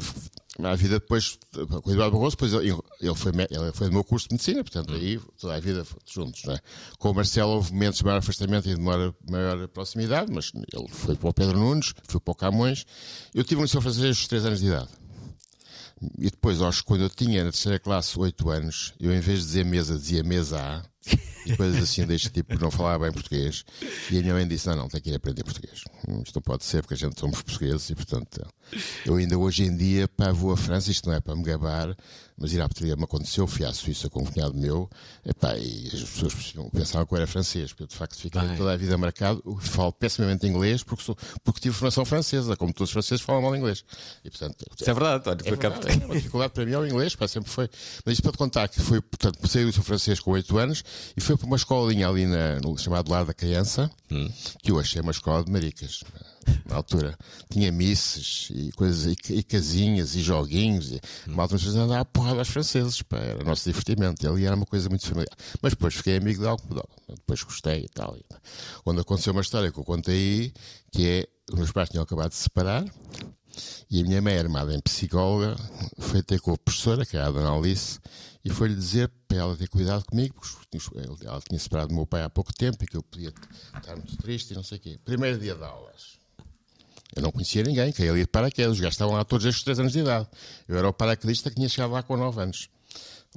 a 0.62 0.74
vida 0.76 1.00
depois, 1.00 1.36
com 1.52 1.90
o 1.90 1.92
Eduardo 1.92 2.16
Barroso, 2.16 2.36
depois 2.36 2.52
ele, 2.52 2.78
ele, 3.00 3.14
foi, 3.16 3.32
ele 3.32 3.72
foi 3.72 3.88
do 3.88 3.92
meu 3.92 4.04
curso 4.04 4.28
de 4.28 4.34
medicina, 4.34 4.62
portanto, 4.62 4.94
aí 4.94 5.20
toda 5.40 5.56
a 5.56 5.58
vida 5.58 5.84
juntos. 6.06 6.44
Não 6.44 6.54
é? 6.54 6.60
Com 6.96 7.10
o 7.10 7.14
Marcelo 7.14 7.50
houve 7.54 7.72
momentos 7.72 7.98
de 7.98 8.04
maior 8.04 8.18
afastamento 8.18 8.68
e 8.68 8.74
de 8.76 8.80
maior, 8.80 9.12
maior 9.28 9.66
proximidade, 9.66 10.30
mas 10.30 10.52
ele 10.54 10.86
foi 10.88 11.16
para 11.16 11.28
o 11.28 11.34
Pedro 11.34 11.58
Nunes, 11.58 11.92
foi 12.06 12.20
para 12.20 12.32
o 12.32 12.34
Camões. 12.36 12.86
Eu 13.34 13.42
tive 13.42 13.56
no 13.56 13.64
Liceu 13.64 13.80
Francês 13.80 14.04
aos 14.04 14.28
3 14.28 14.44
anos 14.44 14.60
de 14.60 14.66
idade. 14.66 14.88
E 16.18 16.30
depois, 16.30 16.58
que 16.80 16.84
quando 16.84 17.02
eu 17.02 17.10
tinha 17.10 17.44
na 17.44 17.50
terceira 17.50 17.78
classe 17.78 18.18
8 18.18 18.50
anos, 18.50 18.94
eu 19.00 19.12
em 19.12 19.20
vez 19.20 19.40
de 19.40 19.46
dizer 19.46 19.64
mesa, 19.64 19.96
dizia 19.96 20.22
mesa 20.22 20.60
A, 20.60 20.82
e 21.46 21.56
coisas 21.56 21.82
assim 21.82 22.06
deste 22.06 22.30
tipo, 22.30 22.58
não 22.58 22.70
falava 22.70 23.04
bem 23.04 23.12
português. 23.12 23.64
E 24.10 24.18
a 24.18 24.20
minha 24.22 24.34
mãe 24.34 24.46
disse: 24.48 24.66
Não, 24.68 24.76
não, 24.76 24.88
tem 24.88 25.00
que 25.00 25.10
ir 25.10 25.14
aprender 25.14 25.44
português. 25.44 25.82
Isto 26.24 26.36
não 26.36 26.42
pode 26.42 26.64
ser, 26.64 26.82
porque 26.82 26.94
a 26.94 26.96
gente 26.96 27.18
somos 27.20 27.42
portugueses 27.42 27.90
e, 27.90 27.94
portanto, 27.94 28.46
Eu 29.04 29.16
ainda 29.16 29.38
hoje 29.38 29.64
em 29.64 29.76
dia 29.76 30.08
pá, 30.08 30.32
vou 30.32 30.52
à 30.52 30.56
França, 30.56 30.90
isto 30.90 31.08
não 31.08 31.14
é 31.14 31.20
para 31.20 31.36
me 31.36 31.42
gabar, 31.42 31.94
mas 32.36 32.52
ir 32.52 32.60
à 32.60 32.68
portaria 32.68 32.96
me 32.96 33.04
aconteceu, 33.04 33.46
fui 33.46 33.64
à 33.64 33.72
Suíça 33.72 34.10
com 34.10 34.22
um 34.22 34.24
cunhado 34.24 34.54
meu, 34.54 34.90
epá, 35.24 35.56
e 35.56 35.86
as 35.92 36.02
pessoas 36.02 36.34
pensavam 36.72 37.06
que 37.06 37.14
eu 37.14 37.16
era 37.16 37.26
francês, 37.26 37.70
porque 37.70 37.84
eu 37.84 37.86
de 37.86 37.94
facto 37.94 38.16
fiquei 38.16 38.40
Bem. 38.40 38.56
toda 38.56 38.72
a 38.72 38.76
vida 38.76 38.98
marcado, 38.98 39.42
falo 39.60 39.92
pessimamente 39.92 40.46
inglês 40.46 40.82
porque, 40.82 41.04
sou, 41.04 41.16
porque 41.44 41.60
tive 41.60 41.74
formação 41.74 42.04
francesa, 42.04 42.56
como 42.56 42.72
todos 42.72 42.88
os 42.88 42.92
franceses 42.92 43.24
falam 43.24 43.42
mal 43.42 43.54
inglês. 43.54 43.84
E, 44.24 44.30
portanto, 44.30 44.64
Isso 44.78 44.90
é 44.90 44.94
verdade, 44.94 45.28
olha, 45.28 45.38
é 45.44 45.50
verdade, 45.56 46.02
é 46.02 46.06
uma 46.06 46.14
dificuldade 46.14 46.52
para 46.52 46.66
mim 46.66 46.72
é 46.72 46.78
o 46.78 46.86
inglês, 46.86 47.14
pá, 47.14 47.28
sempre 47.28 47.50
foi. 47.50 47.68
Mas 48.04 48.14
isto 48.14 48.22
para 48.22 48.32
te 48.32 48.38
contar 48.38 48.68
que 48.68 48.80
foi, 48.80 49.00
portanto, 49.00 49.36
comecei 49.36 49.64
o 49.64 49.72
seu 49.72 49.82
francês 49.82 50.18
com 50.18 50.32
8 50.32 50.58
anos 50.58 50.84
e 51.16 51.20
foi 51.20 51.36
para 51.36 51.46
uma 51.46 51.56
escolinha 51.56 52.08
ali 52.08 52.26
na, 52.26 52.58
no 52.60 52.76
chamado 52.76 53.10
Lar 53.10 53.24
da 53.24 53.34
Criança, 53.34 53.90
que 54.62 54.72
eu 54.72 54.78
achei 54.80 55.00
uma 55.00 55.12
escola 55.12 55.44
de 55.44 55.52
maricas. 55.52 56.02
Na 56.68 56.76
altura 56.76 57.16
tinha 57.50 57.70
misses 57.70 58.50
e 58.50 58.72
coisas 58.72 59.06
e, 59.06 59.32
e 59.32 59.42
casinhas 59.42 60.14
e 60.14 60.22
joguinhos. 60.22 60.92
E, 60.92 61.00
uma 61.26 61.42
altura 61.42 61.62
nos 61.62 61.76
andar 61.76 62.00
a 62.00 62.04
porrada 62.04 62.38
aos 62.38 62.48
franceses, 62.48 63.02
pá, 63.02 63.18
era 63.18 63.42
o 63.42 63.46
nosso 63.46 63.64
divertimento. 63.64 64.24
E 64.24 64.28
ali 64.28 64.44
era 64.44 64.56
uma 64.56 64.66
coisa 64.66 64.88
muito 64.88 65.06
familiar. 65.06 65.36
Mas 65.62 65.72
depois 65.72 65.94
fiquei 65.94 66.16
amigo 66.16 66.40
de 66.40 66.48
Alcodol, 66.48 66.88
depois 67.08 67.42
gostei 67.42 67.84
e 67.84 67.88
tal. 67.88 68.16
Quando 68.82 69.00
aconteceu 69.00 69.32
uma 69.32 69.42
história 69.42 69.70
que 69.70 69.78
eu 69.78 69.84
contei 69.84 70.14
aí, 70.14 70.52
que 70.92 71.08
é 71.08 71.28
os 71.52 71.58
meus 71.58 71.72
pais 71.72 71.88
tinham 71.88 72.02
acabado 72.02 72.30
de 72.30 72.36
se 72.36 72.44
separar 72.44 72.84
e 73.90 74.00
a 74.00 74.04
minha 74.04 74.20
mãe, 74.20 74.36
armada 74.36 74.74
em 74.74 74.80
psicóloga, 74.80 75.56
foi 75.98 76.22
ter 76.22 76.40
com 76.40 76.52
a 76.52 76.58
professora, 76.58 77.06
que 77.06 77.16
era 77.16 77.28
a 77.28 77.30
Dona 77.30 77.56
Alice, 77.56 78.00
e 78.44 78.50
foi-lhe 78.50 78.74
dizer 78.74 79.10
para 79.28 79.38
ela 79.38 79.56
ter 79.56 79.68
cuidado 79.68 80.04
comigo, 80.04 80.34
porque 80.34 81.26
ela 81.26 81.40
tinha 81.40 81.58
separado 81.58 81.88
do 81.88 81.94
meu 81.94 82.06
pai 82.06 82.22
há 82.22 82.30
pouco 82.30 82.52
tempo 82.52 82.82
e 82.82 82.86
que 82.86 82.96
eu 82.96 83.02
podia 83.02 83.32
estar 83.76 83.96
muito 83.96 84.16
triste 84.16 84.50
e 84.50 84.54
não 84.54 84.62
sei 84.62 84.78
o 84.78 84.80
quê. 84.80 84.98
Primeiro 85.04 85.38
dia 85.38 85.54
de 85.54 85.64
aulas. 85.64 86.18
Eu 87.14 87.22
não 87.22 87.30
conhecia 87.30 87.62
ninguém, 87.62 87.92
caí 87.92 88.08
ali 88.08 88.20
de 88.20 88.26
paraquedas. 88.26 88.72
Os 88.72 88.80
gajos 88.80 88.94
estavam 88.94 89.14
lá 89.14 89.24
todos 89.24 89.46
estes 89.46 89.62
3 89.64 89.78
anos 89.80 89.92
de 89.92 90.00
idade. 90.00 90.26
Eu 90.68 90.76
era 90.76 90.88
o 90.88 90.92
paraquedista 90.92 91.50
que 91.50 91.56
tinha 91.56 91.68
chegado 91.68 91.92
lá 91.92 92.02
com 92.02 92.16
9 92.16 92.40
anos. 92.40 92.68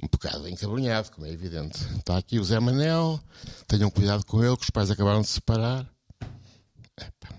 Um 0.02 0.06
bocado 0.06 0.48
encabrunhado, 0.48 1.10
como 1.10 1.26
é 1.26 1.30
evidente. 1.30 1.78
Está 1.96 2.18
aqui 2.18 2.38
o 2.38 2.44
Zé 2.44 2.60
Manel, 2.60 3.20
tenham 3.66 3.90
cuidado 3.90 4.24
com 4.24 4.42
ele, 4.44 4.56
que 4.56 4.62
os 4.62 4.70
pais 4.70 4.90
acabaram 4.90 5.22
de 5.22 5.26
se 5.26 5.34
separar. 5.34 5.88
Epá. 6.96 7.34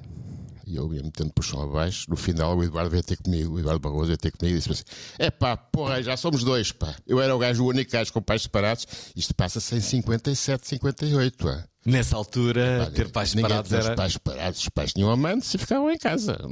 E 0.67 0.75
eu 0.75 0.93
ia 0.93 1.01
metendo 1.01 1.31
por 1.33 1.43
chão 1.43 1.61
abaixo. 1.61 2.05
No 2.09 2.17
final, 2.17 2.57
o 2.57 2.63
Eduardo 2.63 2.89
veio 2.89 3.01
ter 3.01 3.17
comigo, 3.17 3.55
o 3.55 3.59
Eduardo 3.59 3.79
Barroso 3.79 4.07
veio 4.07 4.17
ter 4.17 4.31
comigo 4.31 4.55
e 4.55 4.59
disse 4.59 4.71
assim: 4.71 4.83
É 5.17 5.31
pá, 5.31 5.55
porra, 5.55 6.03
já 6.03 6.17
somos 6.17 6.43
dois, 6.43 6.71
pá. 6.71 6.95
Eu 7.07 7.21
era 7.21 7.35
o 7.35 7.39
gajo, 7.39 7.63
o 7.63 7.67
único 7.69 7.91
gajo 7.91 8.11
com 8.11 8.21
pais 8.21 8.43
separados. 8.43 8.85
Isto 9.15 9.33
passa-se 9.33 9.75
em 9.75 9.81
57, 9.81 10.67
58, 10.67 11.37
pá. 11.37 11.68
Nessa 11.85 12.17
altura, 12.17 12.81
Olha, 12.81 12.91
ter 12.91 13.09
pais 13.09 13.29
separados 13.29 13.69
tinha 13.69 13.79
os 13.79 13.85
era. 13.85 13.95
pais 13.95 14.13
separados, 14.13 14.59
os 14.59 14.69
pais 14.69 14.91
tinham 14.93 15.09
amantes 15.09 15.53
e 15.53 15.57
ficavam 15.57 15.89
em 15.89 15.97
casa. 15.97 16.37
Não, 16.41 16.49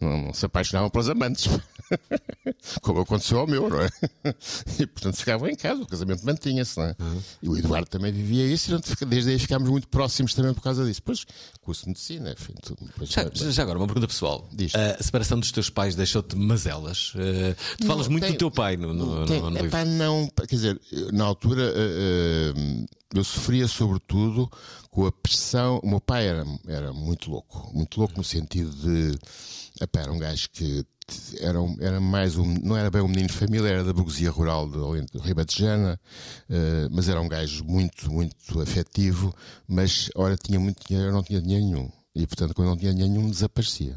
não- 0.00 0.22
não 0.26 0.34
se 0.34 0.44
apaixonavam 0.44 0.90
pelos 0.90 1.08
amantes. 1.08 1.48
Como 2.82 3.00
aconteceu 3.00 3.38
ao 3.38 3.46
meu, 3.46 3.68
não 3.68 3.80
é? 3.80 3.88
E 4.78 4.86
portanto 4.86 5.16
ficavam 5.16 5.48
em 5.48 5.56
casa, 5.56 5.82
o 5.82 5.86
casamento 5.86 6.24
mantinha-se, 6.24 6.78
não 6.78 6.84
é? 6.86 6.96
E 7.42 7.48
o 7.48 7.56
Eduardo 7.56 7.88
também 7.88 8.12
vivia 8.12 8.46
isso 8.46 8.70
e 9.00 9.04
desde 9.06 9.30
aí 9.30 9.38
ficámos 9.38 9.68
muito 9.68 9.88
próximos 9.88 10.34
também 10.34 10.52
por 10.54 10.62
causa 10.62 10.84
disso. 10.84 11.00
Depois, 11.00 11.24
curso 11.62 11.82
de 11.84 11.88
medicina, 11.88 12.32
enfim, 12.32 12.52
tudo. 12.62 12.78
Já, 13.02 13.24
bem, 13.24 13.50
já 13.52 13.62
agora, 13.62 13.78
uma 13.78 13.86
pergunta 13.86 14.06
pessoal. 14.06 14.46
Diz. 14.52 14.72
A 14.74 15.02
separação 15.02 15.40
dos 15.40 15.50
teus 15.52 15.70
pais 15.70 15.94
deixou-te 15.96 16.36
mazelas? 16.36 17.12
Eh, 17.16 17.56
tu 17.78 17.86
falas 17.86 18.08
muito 18.08 18.24
tem- 18.24 18.32
do 18.32 18.38
teu 18.38 18.50
pai 18.50 18.76
no, 18.76 18.92
no, 18.92 19.26
Tem- 19.26 19.40
no, 19.40 19.50
no 19.50 19.58
epá, 19.58 19.84
não, 19.84 20.28
pá, 20.28 20.46
quer 20.46 20.54
dizer, 20.56 20.80
na 21.12 21.24
altura 21.24 21.62
eh, 21.74 22.52
eh, 22.54 22.86
eu 23.14 23.24
sofria 23.24 23.66
sobretudo 23.66 24.50
com 24.90 25.06
a 25.06 25.12
pressão. 25.12 25.80
O 25.82 25.88
meu 25.88 26.00
pai 26.00 26.26
era, 26.26 26.44
era 26.66 26.92
muito 26.92 27.30
louco, 27.30 27.70
muito 27.74 27.98
louco 27.98 28.16
no 28.16 28.24
sentido 28.24 28.70
de. 28.70 29.18
era 29.94 30.12
um 30.12 30.18
gajo 30.18 30.48
que 30.50 30.84
era, 31.40 31.58
era 31.80 32.00
mais 32.00 32.36
um. 32.36 32.54
Não 32.62 32.76
era 32.76 32.90
bem 32.90 33.02
um 33.02 33.08
menino 33.08 33.28
de 33.28 33.34
família, 33.34 33.68
era 33.68 33.84
da 33.84 33.92
burguesia 33.92 34.30
rural 34.30 34.68
de 34.68 35.18
Ribatejana, 35.18 36.00
eh, 36.48 36.88
mas 36.90 37.08
era 37.08 37.20
um 37.20 37.28
gajo 37.28 37.64
muito, 37.64 38.10
muito 38.10 38.60
afetivo. 38.60 39.34
Mas, 39.66 40.10
ora, 40.14 40.36
tinha 40.36 40.60
muito 40.60 40.86
dinheiro, 40.86 41.12
não 41.12 41.22
tinha 41.22 41.40
dinheiro 41.40 41.64
nenhum. 41.64 41.90
E, 42.14 42.26
portanto, 42.26 42.54
quando 42.54 42.68
não 42.68 42.76
tinha 42.76 42.92
dinheiro 42.92 43.12
nenhum, 43.12 43.30
desaparecia. 43.30 43.96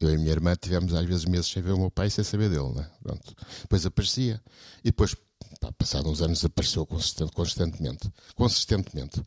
Eu 0.00 0.10
e 0.10 0.14
a 0.14 0.18
minha 0.18 0.32
irmã 0.32 0.54
tivemos 0.54 0.92
às 0.92 1.06
vezes 1.06 1.24
meses 1.24 1.46
sem 1.46 1.62
ver 1.62 1.72
o 1.72 1.78
meu 1.78 1.90
pai 1.90 2.10
sem 2.10 2.22
saber 2.22 2.50
dele, 2.50 2.72
né? 2.74 2.86
Pronto. 3.02 3.34
Depois 3.62 3.86
aparecia. 3.86 4.40
E 4.80 4.86
depois, 4.90 5.16
pá, 5.62 5.70
passados 5.72 6.10
uns 6.10 6.20
anos, 6.20 6.44
apareceu 6.44 6.84
constantemente. 7.32 8.12
Consistentemente. 8.34 9.22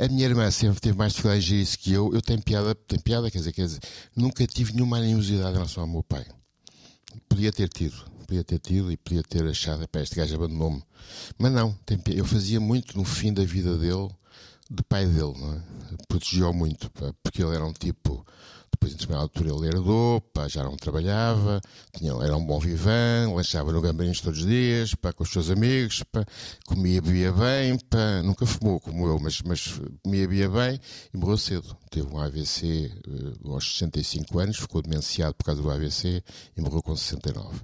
A 0.00 0.08
minha 0.08 0.24
irmã 0.24 0.50
sempre 0.50 0.80
teve 0.80 0.96
mais 0.96 1.12
dificuldade 1.12 1.44
em 1.44 1.46
gerir 1.46 1.62
isso 1.62 1.78
que 1.78 1.92
eu. 1.92 2.12
Eu 2.14 2.22
tenho 2.22 2.42
piada, 2.42 2.74
tenho 2.74 3.02
piada, 3.02 3.30
quer 3.30 3.38
dizer, 3.38 3.52
quer 3.52 3.66
dizer, 3.66 3.80
nunca 4.16 4.46
tive 4.46 4.72
nenhuma 4.72 4.96
animosidade 4.96 5.50
em 5.50 5.54
relação 5.54 5.82
ao 5.82 5.88
meu 5.88 6.02
pai. 6.02 6.26
Podia 7.28 7.52
ter 7.52 7.68
tido, 7.68 7.94
podia 8.26 8.42
ter 8.42 8.58
tido 8.58 8.90
e 8.90 8.96
podia 8.96 9.22
ter 9.22 9.46
achado, 9.46 9.86
pá, 9.86 10.00
este 10.00 10.16
gajo 10.16 10.34
abandonou-me. 10.34 10.82
Mas 11.38 11.52
não, 11.52 11.78
eu 12.12 12.24
fazia 12.24 12.58
muito 12.58 12.96
no 12.96 13.04
fim 13.04 13.32
da 13.32 13.44
vida 13.44 13.76
dele, 13.76 14.08
de 14.70 14.82
pai 14.82 15.06
dele, 15.06 15.34
não 15.38 15.54
é? 15.54 15.62
Protegeu 16.08 16.52
muito, 16.52 16.90
pá, 16.90 17.14
porque 17.22 17.42
ele 17.42 17.54
era 17.54 17.64
um 17.64 17.72
tipo. 17.72 18.26
Depois, 18.74 18.92
em 18.92 18.96
determinada 18.96 19.22
altura, 19.22 19.50
ele 19.50 19.66
herdou, 19.68 20.20
pá, 20.20 20.48
já 20.48 20.64
não 20.64 20.76
trabalhava, 20.76 21.60
tinha, 21.96 22.12
era 22.14 22.36
um 22.36 22.44
bom 22.44 22.58
vivan, 22.58 23.32
lanchava 23.32 23.70
no 23.70 23.80
Gambarinhos 23.80 24.20
todos 24.20 24.40
os 24.40 24.46
dias, 24.46 24.96
pá, 24.96 25.12
com 25.12 25.22
os 25.22 25.30
seus 25.30 25.48
amigos, 25.48 26.02
pá, 26.02 26.26
comia, 26.66 27.00
bebia 27.00 27.32
bem, 27.32 27.78
pá, 27.78 28.20
nunca 28.24 28.44
fumou 28.44 28.80
como 28.80 29.06
eu, 29.06 29.20
mas, 29.20 29.40
mas 29.42 29.80
comia, 30.02 30.26
bebia 30.26 30.50
bem 30.50 30.80
e 31.12 31.16
morreu 31.16 31.38
cedo. 31.38 31.76
Teve 31.88 32.08
um 32.12 32.18
AVC 32.18 32.90
eh, 33.06 33.48
aos 33.48 33.76
65 33.76 34.38
anos, 34.40 34.56
ficou 34.56 34.82
demenciado 34.82 35.34
por 35.34 35.44
causa 35.44 35.62
do 35.62 35.70
AVC 35.70 36.24
e 36.56 36.60
morreu 36.60 36.82
com 36.82 36.96
69. 36.96 37.60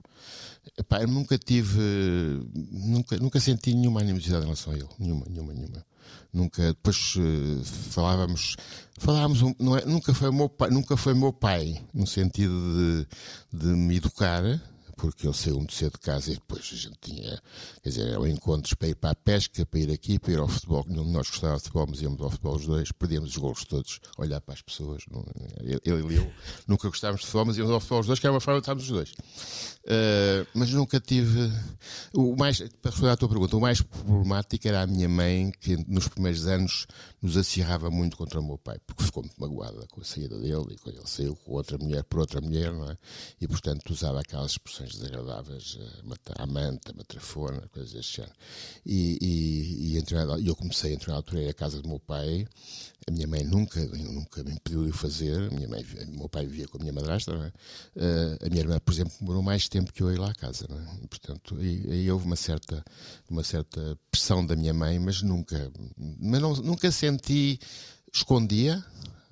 Epá, 0.79 1.03
eu 1.03 1.09
nunca 1.09 1.37
tive, 1.37 1.81
nunca, 2.71 3.17
nunca 3.17 3.41
senti 3.41 3.75
nenhuma 3.75 4.01
animosidade 4.01 4.43
em 4.43 4.47
relação 4.47 4.73
a 4.73 4.77
ele, 4.77 4.89
nenhuma, 4.97 5.27
nenhuma, 5.29 5.53
nenhuma. 5.53 5.90
Nunca, 6.33 6.63
depois 6.69 7.15
eh, 7.19 7.65
falávamos, 7.91 8.57
falávamos, 8.99 9.41
não 9.59 9.77
é, 9.77 9.85
nunca 9.85 10.15
foi 10.15 10.31
meu 10.31 10.49
pai, 10.49 10.71
nunca 10.71 10.97
foi 10.97 11.15
meu 11.15 11.33
pai, 11.33 11.81
no 11.93 12.07
sentido 12.07 13.07
de, 13.53 13.59
de 13.59 13.67
me 13.67 13.97
educar, 13.97 14.43
porque 15.01 15.27
ele 15.27 15.35
saiu 15.35 15.57
muito 15.57 15.73
cedo 15.73 15.93
de 15.93 15.99
casa 16.01 16.31
e 16.31 16.35
depois 16.35 16.69
a 16.73 16.77
gente 16.77 16.99
tinha, 17.01 17.43
quer 17.83 17.89
dizer, 17.89 18.09
eram 18.09 18.27
encontros 18.27 18.75
para 18.75 18.89
ir 18.89 18.95
para 18.95 19.11
a 19.11 19.15
pesca, 19.15 19.65
para 19.65 19.81
ir 19.81 19.91
aqui, 19.91 20.19
para 20.19 20.33
ir 20.33 20.39
ao 20.39 20.47
futebol, 20.47 20.85
nós 20.89 21.31
gostava 21.31 21.57
de 21.57 21.63
futebol, 21.63 21.87
mas 21.89 22.03
íamos 22.03 22.21
ao 22.21 22.31
futebol 22.31 22.57
os 22.57 22.67
dois, 22.67 22.93
perdíamos 22.93 23.31
os 23.31 23.37
gols 23.37 23.65
todos, 23.65 23.99
olhar 24.19 24.41
para 24.43 24.55
as 24.55 24.63
pessoas, 24.63 25.05
ele 25.63 26.13
e 26.13 26.17
eu 26.17 26.33
nunca 26.69 26.89
gostávamos 26.89 27.23
de 27.23 27.27
futebol, 27.27 27.47
mas 27.47 27.57
íamos 27.57 27.73
ao 27.73 27.81
futebol 27.81 28.01
os 28.01 28.07
dois, 28.07 28.19
que 28.19 28.27
era 28.27 28.35
uma 28.35 28.41
forma 28.41 28.61
de 28.61 28.65
estarmos 28.65 28.85
os 28.85 28.91
dois. 28.91 29.15
Uh, 29.91 30.47
mas 30.55 30.71
nunca 30.71 31.01
tive. 31.01 31.51
O 32.15 32.37
mais, 32.37 32.61
para 32.61 32.93
responder 32.93 33.11
à 33.11 33.17
tua 33.17 33.29
pergunta, 33.29 33.57
o 33.57 33.61
mais 33.61 33.83
problemático 33.83 34.69
era 34.69 34.83
a 34.83 34.87
minha 34.87 35.09
mãe, 35.09 35.51
que 35.61 35.77
nos 35.89 36.07
primeiros 36.07 36.47
anos 36.47 36.87
nos 37.21 37.37
acirrava 37.37 37.91
muito 37.91 38.17
contra 38.17 38.39
o 38.39 38.43
meu 38.43 38.57
pai, 38.57 38.79
porque 38.87 39.03
ficou 39.03 39.23
muito 39.25 39.41
magoada 39.41 39.87
com 39.89 40.01
a 40.01 40.05
saída 40.05 40.39
dele 40.39 40.75
e 40.75 40.79
quando 40.79 40.97
ele 40.97 41.07
saiu 41.07 41.35
com 41.35 41.53
outra 41.53 41.77
mulher 41.77 42.05
por 42.05 42.21
outra 42.21 42.41
mulher, 42.41 42.73
não 42.73 42.89
é? 42.89 42.97
E 43.41 43.49
portanto 43.49 43.91
usava 43.91 44.21
aquelas 44.21 44.53
expressões 44.53 44.95
desagradáveis, 44.95 45.79
eh, 45.81 46.33
amante, 46.39 46.95
matrafona, 46.97 47.69
coisas 47.73 47.93
deste 47.93 48.19
género. 48.19 48.35
E, 48.87 49.19
e, 49.21 49.99
e 49.99 50.49
eu 50.49 50.57
comecei 50.57 50.93
a 50.93 50.95
entrar 50.95 51.13
na 51.13 51.17
altura, 51.17 51.51
à 51.51 51.55
casa 51.55 51.83
do 51.83 51.89
meu 51.89 51.99
pai. 51.99 52.47
A 53.07 53.11
minha 53.11 53.27
mãe 53.27 53.43
nunca, 53.45 53.81
nunca 53.81 54.43
me 54.45 54.53
impediu 54.53 54.85
de 54.85 54.91
o 54.91 54.95
fazer. 54.95 55.51
A 55.51 55.55
minha 55.55 55.69
mãe, 55.69 55.85
o 56.09 56.19
meu 56.19 56.29
pai 56.29 56.47
vivia 56.47 56.69
com 56.69 56.79
a 56.79 56.81
minha 56.81 56.93
madrasta, 56.93 57.33
é? 57.33 57.53
Eh, 57.97 58.47
a 58.47 58.49
minha 58.49 58.61
irmã, 58.61 58.79
por 58.79 58.93
exemplo, 58.93 59.13
demorou 59.21 59.43
mais 59.43 59.69
tempo 59.69 59.80
que 59.93 60.03
eu 60.03 60.13
ir 60.13 60.19
lá 60.19 60.31
à 60.31 60.35
casa, 60.35 60.67
não 60.69 60.79
é? 60.79 60.99
E, 61.03 61.07
portanto, 61.07 61.57
aí, 61.59 61.85
aí 61.91 62.11
houve 62.11 62.27
uma 62.27 62.37
certa, 62.37 62.85
uma 63.29 63.43
certa 63.43 63.99
pressão 64.11 64.45
da 64.45 64.57
minha 64.57 64.75
mãe, 64.75 64.99
mas 64.99 65.23
nunca, 65.23 65.71
mas 65.97 66.41
não, 66.41 66.55
nunca 66.57 66.91
senti, 66.91 67.59
escondia, 68.13 68.85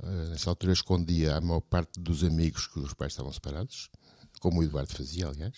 eh, 0.03 0.29
nessa 0.31 0.51
altura 0.51 0.73
escondia 0.73 1.37
a 1.37 1.41
maior 1.41 1.61
parte 1.61 2.01
dos 2.01 2.23
amigos 2.25 2.67
que 2.67 2.79
os 2.79 2.95
pais 2.95 3.13
estavam 3.13 3.33
separados, 3.33 3.91
como 4.39 4.61
o 4.61 4.65
Eduardo 4.65 4.93
fazia, 4.93 5.27
aliás. 5.27 5.55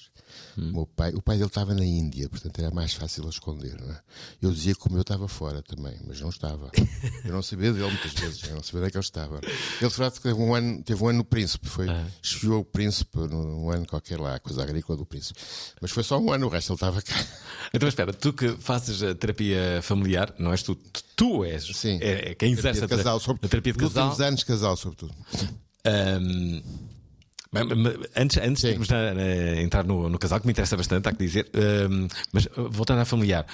O, 0.57 0.61
meu 0.61 0.87
pai, 0.87 1.13
o 1.15 1.21
pai 1.23 1.37
dele 1.37 1.49
estava 1.49 1.75
na 1.75 1.85
Índia, 1.85 2.29
portanto 2.29 2.59
era 2.59 2.71
mais 2.71 2.93
fácil 2.93 3.27
a 3.27 3.31
esconder. 3.31 3.77
É? 3.81 4.01
Eu 4.43 4.53
dizia 4.53 4.75
que 4.75 4.87
o 4.89 4.93
meu 4.93 5.03
estava 5.03 5.27
fora 5.29 5.63
também, 5.63 5.97
mas 6.07 6.21
não 6.21 6.29
estava. 6.29 6.71
Eu 7.25 7.33
não 7.33 7.43
sabia 7.43 7.73
dele 7.73 7.87
muitas 7.87 8.13
vezes, 8.13 8.43
eu 8.45 8.55
não 8.55 8.63
sabia 8.63 8.81
onde 8.81 8.89
é 8.89 8.91
que 8.91 8.97
ele 8.97 9.05
estava. 9.05 9.41
Ele, 9.81 9.91
de 9.91 9.95
facto, 9.97 10.21
teve 10.23 10.35
um 10.41 10.55
ano, 10.55 10.83
teve 10.83 11.03
um 11.05 11.09
ano 11.09 11.19
no 11.19 11.25
Príncipe, 11.25 11.69
foi, 11.69 11.87
esfiou 12.23 12.61
o 12.61 12.65
Príncipe 12.65 13.19
num 13.19 13.71
ano 13.71 13.87
qualquer 13.87 14.19
lá, 14.19 14.39
coisa 14.41 14.63
agrícola 14.63 14.97
do 14.97 15.05
Príncipe. 15.05 15.39
Mas 15.81 15.91
foi 15.91 16.03
só 16.03 16.19
um 16.19 16.33
ano, 16.33 16.47
o 16.47 16.49
resto 16.49 16.71
ele 16.73 16.77
estava 16.77 17.03
cá. 17.03 17.15
Então, 17.73 17.89
espera, 17.89 18.13
tu 18.13 18.33
que 18.33 18.57
fazes 18.57 19.01
a 19.01 19.15
terapia 19.15 19.81
familiar, 19.83 20.35
não 20.41 20.51
és 20.51 20.61
tu, 20.61 20.75
tu, 21.15 21.45
és, 21.45 21.63
Sim. 21.65 21.99
é, 22.01 22.31
é 22.31 22.35
quem 22.35 22.51
exerce 22.51 22.81
Terapia 22.81 22.83
a, 22.83 22.99
de 22.99 23.03
tera- 23.05 23.19
casal, 23.21 23.37
a 23.43 23.49
terapia 23.49 23.73
de 23.73 23.79
nos 23.79 23.89
casal. 23.93 24.09
últimos 24.09 24.27
anos, 24.27 24.43
casal, 24.43 24.77
sobretudo. 24.77 25.15
Mas 25.85 26.63
antes, 28.17 28.39
antes 28.39 28.63
de 28.63 28.73
Sim. 28.73 28.93
na- 28.93 29.15
na- 29.15 29.61
entrar 29.61 29.85
no, 29.85 30.09
no 30.09 30.19
casal, 30.19 30.41
que 30.41 30.47
me 30.47 30.53
interessa 30.53 30.77
bastante, 30.77 31.09
há 31.09 31.13
que 31.13 31.19
dizer, 31.19 31.51
ahm, 31.55 32.07
mas 32.33 32.47
uh, 32.47 32.69
voltando 32.71 33.01
à 33.01 33.05
familiar, 33.05 33.47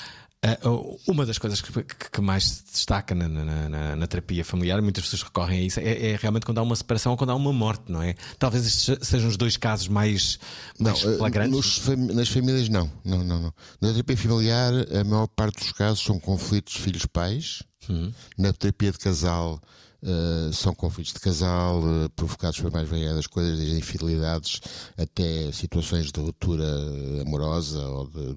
Uh, 0.64 0.96
uma 1.08 1.26
das 1.26 1.38
coisas 1.38 1.60
que, 1.60 1.72
que, 1.82 2.20
mais 2.20 2.44
se 2.44 2.64
destaca 2.72 3.14
na, 3.16 3.26
na, 3.26 3.96
na, 3.96 4.06
terapia 4.06 4.44
familiar, 4.44 4.80
muitas 4.80 5.02
pessoas 5.02 5.22
recorrem 5.22 5.58
a 5.58 5.62
isso, 5.62 5.80
é, 5.80 6.10
é, 6.10 6.16
realmente 6.20 6.46
quando 6.46 6.58
há 6.58 6.62
uma 6.62 6.76
separação 6.76 7.12
ou 7.12 7.18
quando 7.18 7.30
há 7.30 7.34
uma 7.34 7.52
morte, 7.52 7.90
não 7.90 8.00
é? 8.00 8.14
Talvez 8.38 8.64
estes 8.64 9.08
sejam 9.08 9.28
os 9.28 9.36
dois 9.36 9.56
casos 9.56 9.88
mais, 9.88 10.38
mais 10.78 11.02
não, 11.02 11.16
flagrantes. 11.16 11.84
Nos, 11.86 11.96
nas 12.14 12.28
famílias, 12.28 12.68
não. 12.68 12.88
não, 13.04 13.24
não, 13.24 13.42
não. 13.42 13.54
Na 13.80 13.90
terapia 13.90 14.16
familiar, 14.16 14.72
a 14.94 15.04
maior 15.04 15.26
parte 15.26 15.58
dos 15.58 15.72
casos 15.72 16.04
são 16.04 16.20
conflitos 16.20 16.76
filhos-pais. 16.76 17.62
Uhum. 17.88 18.12
Na 18.38 18.52
terapia 18.52 18.92
de 18.92 18.98
casal, 18.98 19.60
Uh, 20.02 20.52
são 20.52 20.74
conflitos 20.74 21.12
de 21.12 21.20
casal 21.20 21.80
uh, 21.80 22.10
provocados 22.10 22.60
por 22.60 22.70
mais 22.70 22.88
variadas 22.88 23.26
coisas, 23.26 23.58
desde 23.58 23.78
infidelidades 23.78 24.60
até 24.96 25.50
situações 25.52 26.12
de 26.12 26.20
ruptura 26.20 26.66
amorosa 27.22 27.80
ou 27.88 28.06
de 28.08 28.36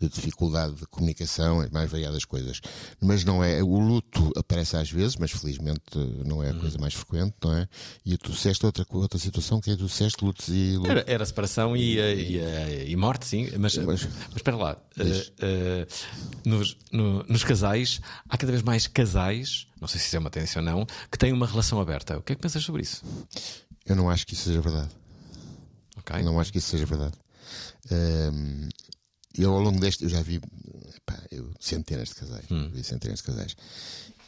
de 0.00 0.08
dificuldade 0.08 0.74
de 0.74 0.86
comunicação, 0.86 1.60
as 1.60 1.70
mais 1.70 1.88
variadas 1.88 2.24
coisas. 2.24 2.60
Mas 3.00 3.24
não 3.24 3.42
é. 3.42 3.62
O 3.62 3.78
luto 3.78 4.32
aparece 4.36 4.76
às 4.76 4.90
vezes, 4.90 5.16
mas 5.16 5.30
felizmente 5.30 5.96
não 6.26 6.42
é 6.42 6.50
a 6.50 6.54
coisa 6.54 6.76
mais 6.78 6.94
frequente, 6.94 7.34
não 7.42 7.54
é? 7.54 7.68
E 8.04 8.16
tu 8.18 8.32
disseste 8.32 8.66
outra, 8.66 8.84
outra 8.90 9.18
situação 9.18 9.60
que 9.60 9.70
é 9.70 9.76
tu 9.76 9.86
disseste 9.86 10.24
lutos 10.24 10.48
e. 10.48 10.76
Luto. 10.76 10.90
Era, 10.90 11.04
era 11.06 11.26
separação 11.26 11.76
e, 11.76 11.98
e, 11.98 12.90
e, 12.90 12.96
morte, 12.96 13.26
sim, 13.26 13.48
mas, 13.58 13.76
mas, 13.78 14.04
mas 14.04 14.36
espera 14.36 14.56
lá. 14.56 14.76
Uh, 14.98 15.02
uh, 15.04 15.86
nos, 16.44 16.76
no, 16.90 17.22
nos 17.22 17.44
casais, 17.44 18.00
há 18.28 18.36
cada 18.36 18.50
vez 18.50 18.62
mais 18.62 18.88
casais, 18.88 19.68
não 19.80 19.86
sei 19.86 20.00
se 20.00 20.06
isso 20.08 20.16
é 20.16 20.18
uma 20.18 20.30
tendência 20.30 20.58
ou 20.58 20.64
não, 20.64 20.84
que 21.10 21.16
têm 21.16 21.32
uma 21.32 21.46
relação 21.46 21.80
aberta. 21.80 22.18
O 22.18 22.22
que 22.22 22.32
é 22.32 22.34
que 22.34 22.42
pensas 22.42 22.64
sobre 22.64 22.82
isso? 22.82 23.04
Eu 23.86 23.94
não 23.94 24.10
acho 24.10 24.26
que 24.26 24.34
isso 24.34 24.44
seja 24.44 24.60
verdade. 24.60 24.88
Okay. 25.98 26.22
Não 26.22 26.40
acho 26.40 26.50
que 26.50 26.58
isso 26.58 26.70
seja 26.70 26.86
verdade. 26.86 27.14
Um, 27.90 28.68
eu 29.36 29.52
ao 29.52 29.60
longo 29.60 29.80
deste, 29.80 30.04
eu 30.04 30.10
já 30.10 30.22
vi 30.22 30.40
pá, 31.04 31.18
eu, 31.30 31.50
centenas 31.60 32.10
de 32.10 32.14
casais. 32.16 32.44
Hum. 32.50 32.70
Vi 32.72 32.84
centenas 32.84 33.18
de 33.18 33.24
casais. 33.24 33.56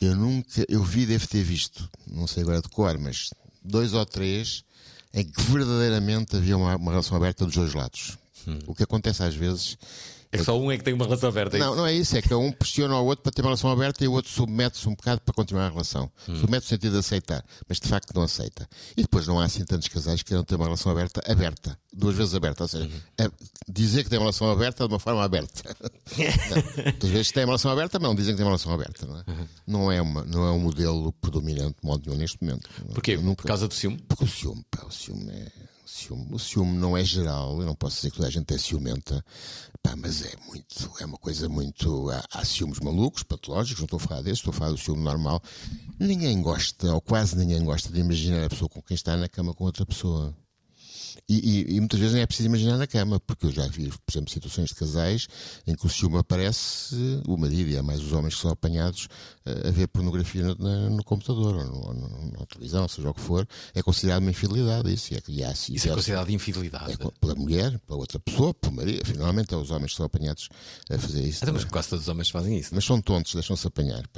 Eu 0.01 0.17
nunca, 0.17 0.65
eu 0.69 0.83
vi, 0.83 1.07
devo 1.07 1.27
ter 1.27 1.43
visto, 1.43 1.89
não 2.07 2.27
sei 2.27 2.43
agora 2.43 2.61
de 2.61 2.69
cor, 2.69 2.99
mas 2.99 3.31
dois 3.63 3.95
ou 3.95 4.05
três 4.05 4.65
em 5.13 5.25
que 5.25 5.41
verdadeiramente 5.43 6.37
havia 6.37 6.57
uma, 6.57 6.77
uma 6.77 6.91
relação 6.91 7.17
aberta 7.17 7.45
dos 7.45 7.55
dois 7.55 7.73
lados. 7.73 8.19
Hum. 8.47 8.59
O 8.67 8.75
que 8.75 8.83
acontece 8.83 9.23
às 9.23 9.35
vezes 9.35 9.79
é 10.35 10.39
que 10.39 10.45
só 10.45 10.59
um 10.59 10.71
é 10.71 10.77
que 10.77 10.83
tem 10.83 10.93
uma 10.93 11.05
relação 11.05 11.29
aberta. 11.29 11.57
É 11.57 11.61
não, 11.61 11.77
não 11.77 11.87
é 11.87 11.93
isso. 11.93 12.17
É 12.17 12.23
que 12.23 12.35
um 12.35 12.51
pressiona 12.51 12.99
o 12.99 13.05
outro 13.05 13.23
para 13.23 13.33
ter 13.33 13.43
uma 13.43 13.49
relação 13.49 13.71
aberta 13.71 14.05
e 14.05 14.09
o 14.09 14.13
outro 14.13 14.31
submete-se 14.31 14.89
um 14.89 14.95
bocado 14.95 15.21
para 15.21 15.33
continuar 15.33 15.67
a 15.67 15.71
relação. 15.71 16.11
Hum. 16.29 16.37
Submete 16.37 16.65
no 16.65 16.69
sentido 16.69 16.93
de 16.93 16.99
aceitar, 16.99 17.45
mas 17.69 17.79
de 17.79 17.89
facto 17.89 18.13
não 18.15 18.23
aceita. 18.23 18.69
E 18.97 19.03
depois 19.03 19.27
não 19.27 19.39
há 19.39 19.45
assim 19.45 19.65
tantos 19.65 19.89
casais 19.89 20.23
que 20.23 20.29
queiram 20.29 20.45
ter 20.45 20.57
uma 20.57 20.65
relação 20.65 20.91
aberta, 20.91 21.21
aberta. 21.31 21.79
Duas 21.93 22.17
vezes 22.17 22.35
aberta. 22.35 22.65
Ou 22.65 22.69
seja, 22.69 22.85
uhum. 22.85 23.01
é 23.19 23.31
dizer 23.69 24.03
que 24.03 24.11
tem 24.11 24.19
uma 24.19 24.25
relação 24.25 24.51
aberta 24.51 24.87
de 24.87 24.93
uma 24.93 24.99
forma 24.99 25.25
aberta. 25.25 25.77
Muitas 26.85 27.11
vezes 27.11 27.31
tem 27.31 27.45
uma 27.45 27.51
relação 27.51 27.71
aberta, 27.71 27.99
mas 27.99 28.09
não 28.09 28.15
dizem 28.15 28.35
que 28.35 28.39
tem 28.39 28.45
uma 28.45 28.51
relação 28.51 28.73
aberta. 28.73 29.07
Não 29.07 29.17
é, 29.17 29.25
uhum. 29.29 29.49
não 29.67 29.93
é, 29.93 30.03
uma, 30.03 30.25
não 30.25 30.47
é 30.47 30.51
um 30.51 30.59
modelo 30.59 31.13
predominante 31.13 31.77
de 31.81 31.87
modo 31.87 32.03
nenhum 32.07 32.19
neste 32.19 32.43
momento. 32.43 32.69
Porquê? 32.93 33.17
Nunca... 33.17 33.43
Por 33.43 33.49
causa 33.49 33.69
do 33.69 33.75
ciúme? 33.75 33.99
Porque 34.09 34.25
o 34.25 34.29
ciúme, 34.29 34.65
pá, 34.71 34.85
o 34.85 34.91
ciúme 34.91 35.31
é 35.31 35.64
ciúme. 35.87 36.27
O 36.31 36.39
ciúme 36.39 36.77
não 36.77 36.97
é 36.97 37.05
geral, 37.05 37.61
eu 37.61 37.67
não 37.67 37.75
posso 37.75 37.97
dizer 37.97 38.11
que 38.11 38.17
toda 38.17 38.29
a 38.29 38.31
gente 38.31 38.53
é 38.55 38.59
ciumenta, 38.59 39.25
pá, 39.83 39.95
mas 39.97 40.23
é 40.23 40.35
muito, 40.47 40.93
é 41.01 41.05
uma 41.05 41.19
coisa 41.19 41.49
muito. 41.49 42.11
Há, 42.11 42.25
há 42.33 42.45
ciúmes 42.45 42.81
malucos, 42.81 43.23
patológicos, 43.23 43.81
não 43.81 43.87
estou 43.87 43.99
a 43.99 44.01
falar 44.01 44.23
desse, 44.23 44.41
estou 44.41 44.53
a 44.53 44.55
falar 44.55 44.71
do 44.71 44.79
ciúme 44.79 45.03
normal. 45.03 45.43
Ninguém 45.99 46.41
gosta, 46.43 46.93
ou 46.93 47.01
quase 47.01 47.37
ninguém 47.37 47.65
gosta 47.65 47.93
de 47.93 48.01
imaginar 48.01 48.45
a 48.45 48.49
pessoa 48.49 48.69
com 48.69 48.83
quem 48.83 48.95
está 48.95 49.17
na 49.17 49.29
cama 49.29 49.55
com 49.55 49.65
outra 49.65 49.85
pessoa. 49.87 50.35
E, 51.29 51.35
e, 51.35 51.77
e, 51.77 51.81
muitas 51.81 51.99
vezes 51.99 52.15
nem 52.15 52.23
é 52.23 52.27
preciso 52.27 52.49
imaginar 52.49 52.77
na 52.77 52.87
cama, 52.87 53.21
porque 53.21 53.47
eu 53.47 53.51
já 53.53 53.67
vi, 53.67 53.89
por 53.89 54.13
exemplo, 54.13 54.33
situações 54.33 54.69
de 54.69 54.75
casais 54.75 55.27
em 55.67 55.75
que 55.75 55.87
o 55.87 55.89
ciúme 55.89 56.19
aparece, 56.19 56.97
o 57.27 57.37
marido 57.37 57.71
e 57.71 57.77
é 57.77 57.83
mais 57.83 58.01
os 58.01 58.13
homens 58.13 58.35
que 58.35 58.41
são 58.41 58.51
apanhados 58.51 59.09
a, 59.47 59.69
a 59.69 59.71
ver 59.71 59.87
pornografia 59.89 60.43
no, 60.43 60.55
no, 60.55 60.91
no 60.91 61.05
computador 61.05 61.55
ou, 61.55 61.65
no, 61.65 61.77
ou 61.87 61.95
na 61.95 62.47
televisão, 62.47 62.89
seja 62.89 63.09
o 63.11 63.15
que 63.15 63.21
for, 63.21 63.47
é 63.75 63.83
considerado 63.83 64.23
uma 64.23 64.31
infidelidade. 64.31 64.93
Isso, 64.93 65.15
é, 65.15 65.19
e 65.29 65.45
há, 65.45 65.53
isso, 65.53 65.73
isso 65.73 65.89
é, 65.89 65.91
é 65.91 65.95
considerado 65.95 66.31
infidelidade. 66.31 66.93
É, 66.93 66.97
pela 67.21 67.35
mulher, 67.35 67.79
pela 67.87 67.99
outra 67.99 68.19
pessoa, 68.19 68.53
pelo 68.55 68.75
marido. 68.75 69.05
Finalmente 69.05 69.55
é 69.55 69.57
os 69.57 69.71
homens 69.71 69.93
que 69.93 69.97
são 69.97 70.07
apanhados 70.07 70.49
a 70.91 70.99
fazer 70.99 71.23
isso. 71.23 71.45
Até, 71.45 71.53
mas 71.53 71.65
quase 71.65 71.89
todos 71.91 72.05
os 72.05 72.09
homens 72.09 72.31
fazem 72.31 72.59
isso. 72.59 72.71
Mas 72.75 72.85
são 72.85 73.01
tontos, 73.01 73.35
deixam-se 73.35 73.67
apanhar. 73.67 74.03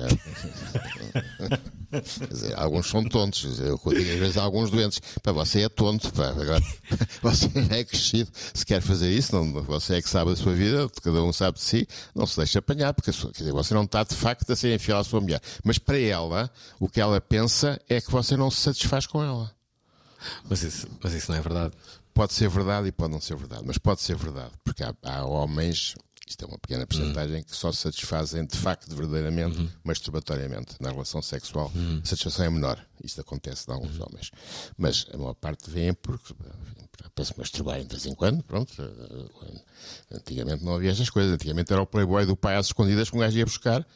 Dizer, 2.31 2.59
alguns 2.59 2.89
são 2.89 3.05
tontos. 3.05 3.59
Eu 3.61 3.77
digo 3.77 4.13
às 4.13 4.19
vezes 4.19 4.37
alguns 4.37 4.71
doentes. 4.71 5.01
Para 5.23 5.33
você 5.33 5.63
é 5.63 5.69
tonto. 5.69 6.13
Pá, 6.13 6.29
agora, 6.29 6.63
você 7.23 7.51
é 7.71 7.85
crescido. 7.85 8.31
Se 8.55 8.65
quer 8.65 8.81
fazer 8.81 9.11
isso, 9.11 9.35
não, 9.35 9.63
você 9.63 9.97
é 9.97 10.03
que 10.03 10.09
sabe 10.09 10.31
da 10.31 10.37
sua 10.37 10.55
vida, 10.55 10.89
cada 11.03 11.23
um 11.23 11.33
sabe 11.33 11.59
de 11.59 11.65
si, 11.65 11.89
não 12.15 12.27
se 12.27 12.37
deixa 12.37 12.59
apanhar, 12.59 12.95
porque 12.95 13.13
quer 13.13 13.31
dizer, 13.33 13.53
você 13.53 13.75
não 13.75 13.85
está 13.85 14.05
de 14.05 14.15
facto 14.15 14.51
a 14.51 14.57
ser 14.57 14.75
infiel 14.75 14.99
à 14.99 15.05
sua 15.05 15.21
mulher. 15.21 15.41
Mas 15.65 15.79
para 15.79 15.99
ela, 15.99 16.51
o 16.79 16.89
que 16.89 17.01
ela 17.01 17.21
pensa 17.21 17.81
é 17.89 18.01
que 18.01 18.11
você 18.11 18.37
não 18.37 18.51
se 18.51 18.61
satisfaz 18.61 19.07
com 19.07 19.23
ela. 19.23 19.51
Mas 20.49 20.63
isso, 20.63 20.89
mas 21.03 21.13
isso 21.13 21.31
não 21.31 21.39
é 21.39 21.43
verdade. 21.43 21.75
Pode 22.15 22.33
ser 22.33 22.49
verdade 22.49 22.89
e 22.89 22.93
pode 22.93 23.13
não 23.13 23.21
ser 23.21 23.37
verdade, 23.37 23.63
mas 23.67 23.77
pode 23.77 24.01
ser 24.01 24.17
verdade, 24.17 24.53
porque 24.65 24.83
há, 24.83 24.95
há 25.03 25.25
homens 25.25 25.95
isto 26.27 26.45
é 26.45 26.49
uma 26.49 26.59
pequena 26.59 26.87
porcentagem 26.87 27.37
uhum. 27.37 27.43
que 27.45 27.55
só 27.55 27.71
se 27.71 27.79
satisfazem 27.83 28.45
de 28.45 28.57
facto, 28.57 28.95
verdadeiramente, 28.95 29.59
uhum. 29.59 29.69
masturbatoriamente. 29.85 30.75
Na 30.81 30.91
relação 30.91 31.23
sexual, 31.23 31.71
uhum. 31.75 32.01
a 32.03 32.07
satisfação 32.07 32.47
é 32.47 32.51
menor. 32.51 32.85
Isto 33.03 33.21
acontece 33.21 33.71
em 33.71 33.75
alguns 33.75 33.97
uhum. 33.97 34.07
homens. 34.09 34.31
Mas 34.77 35.07
a 35.13 35.17
maior 35.17 35.35
parte 35.35 35.71
vem 35.71 35.95
porque 35.95 36.35
para 37.15 37.25
se 37.25 37.39
masturbar 37.39 37.81
de 37.81 37.89
vez 37.89 38.07
em 38.07 38.15
quando, 38.15 38.43
pronto. 38.43 38.75
Antigamente 40.11 40.65
não 40.65 40.75
havia 40.75 40.91
estas 40.91 41.09
coisas. 41.11 41.33
Antigamente 41.33 41.73
era 41.73 41.81
o 41.81 41.87
playboy 41.87 42.27
do 42.27 42.37
pai 42.37 42.57
às 42.57 42.67
escondidas 42.67 43.09
que 43.09 43.17
um 43.17 43.21
gajo 43.21 43.39
ia 43.39 43.45
buscar 43.45 43.87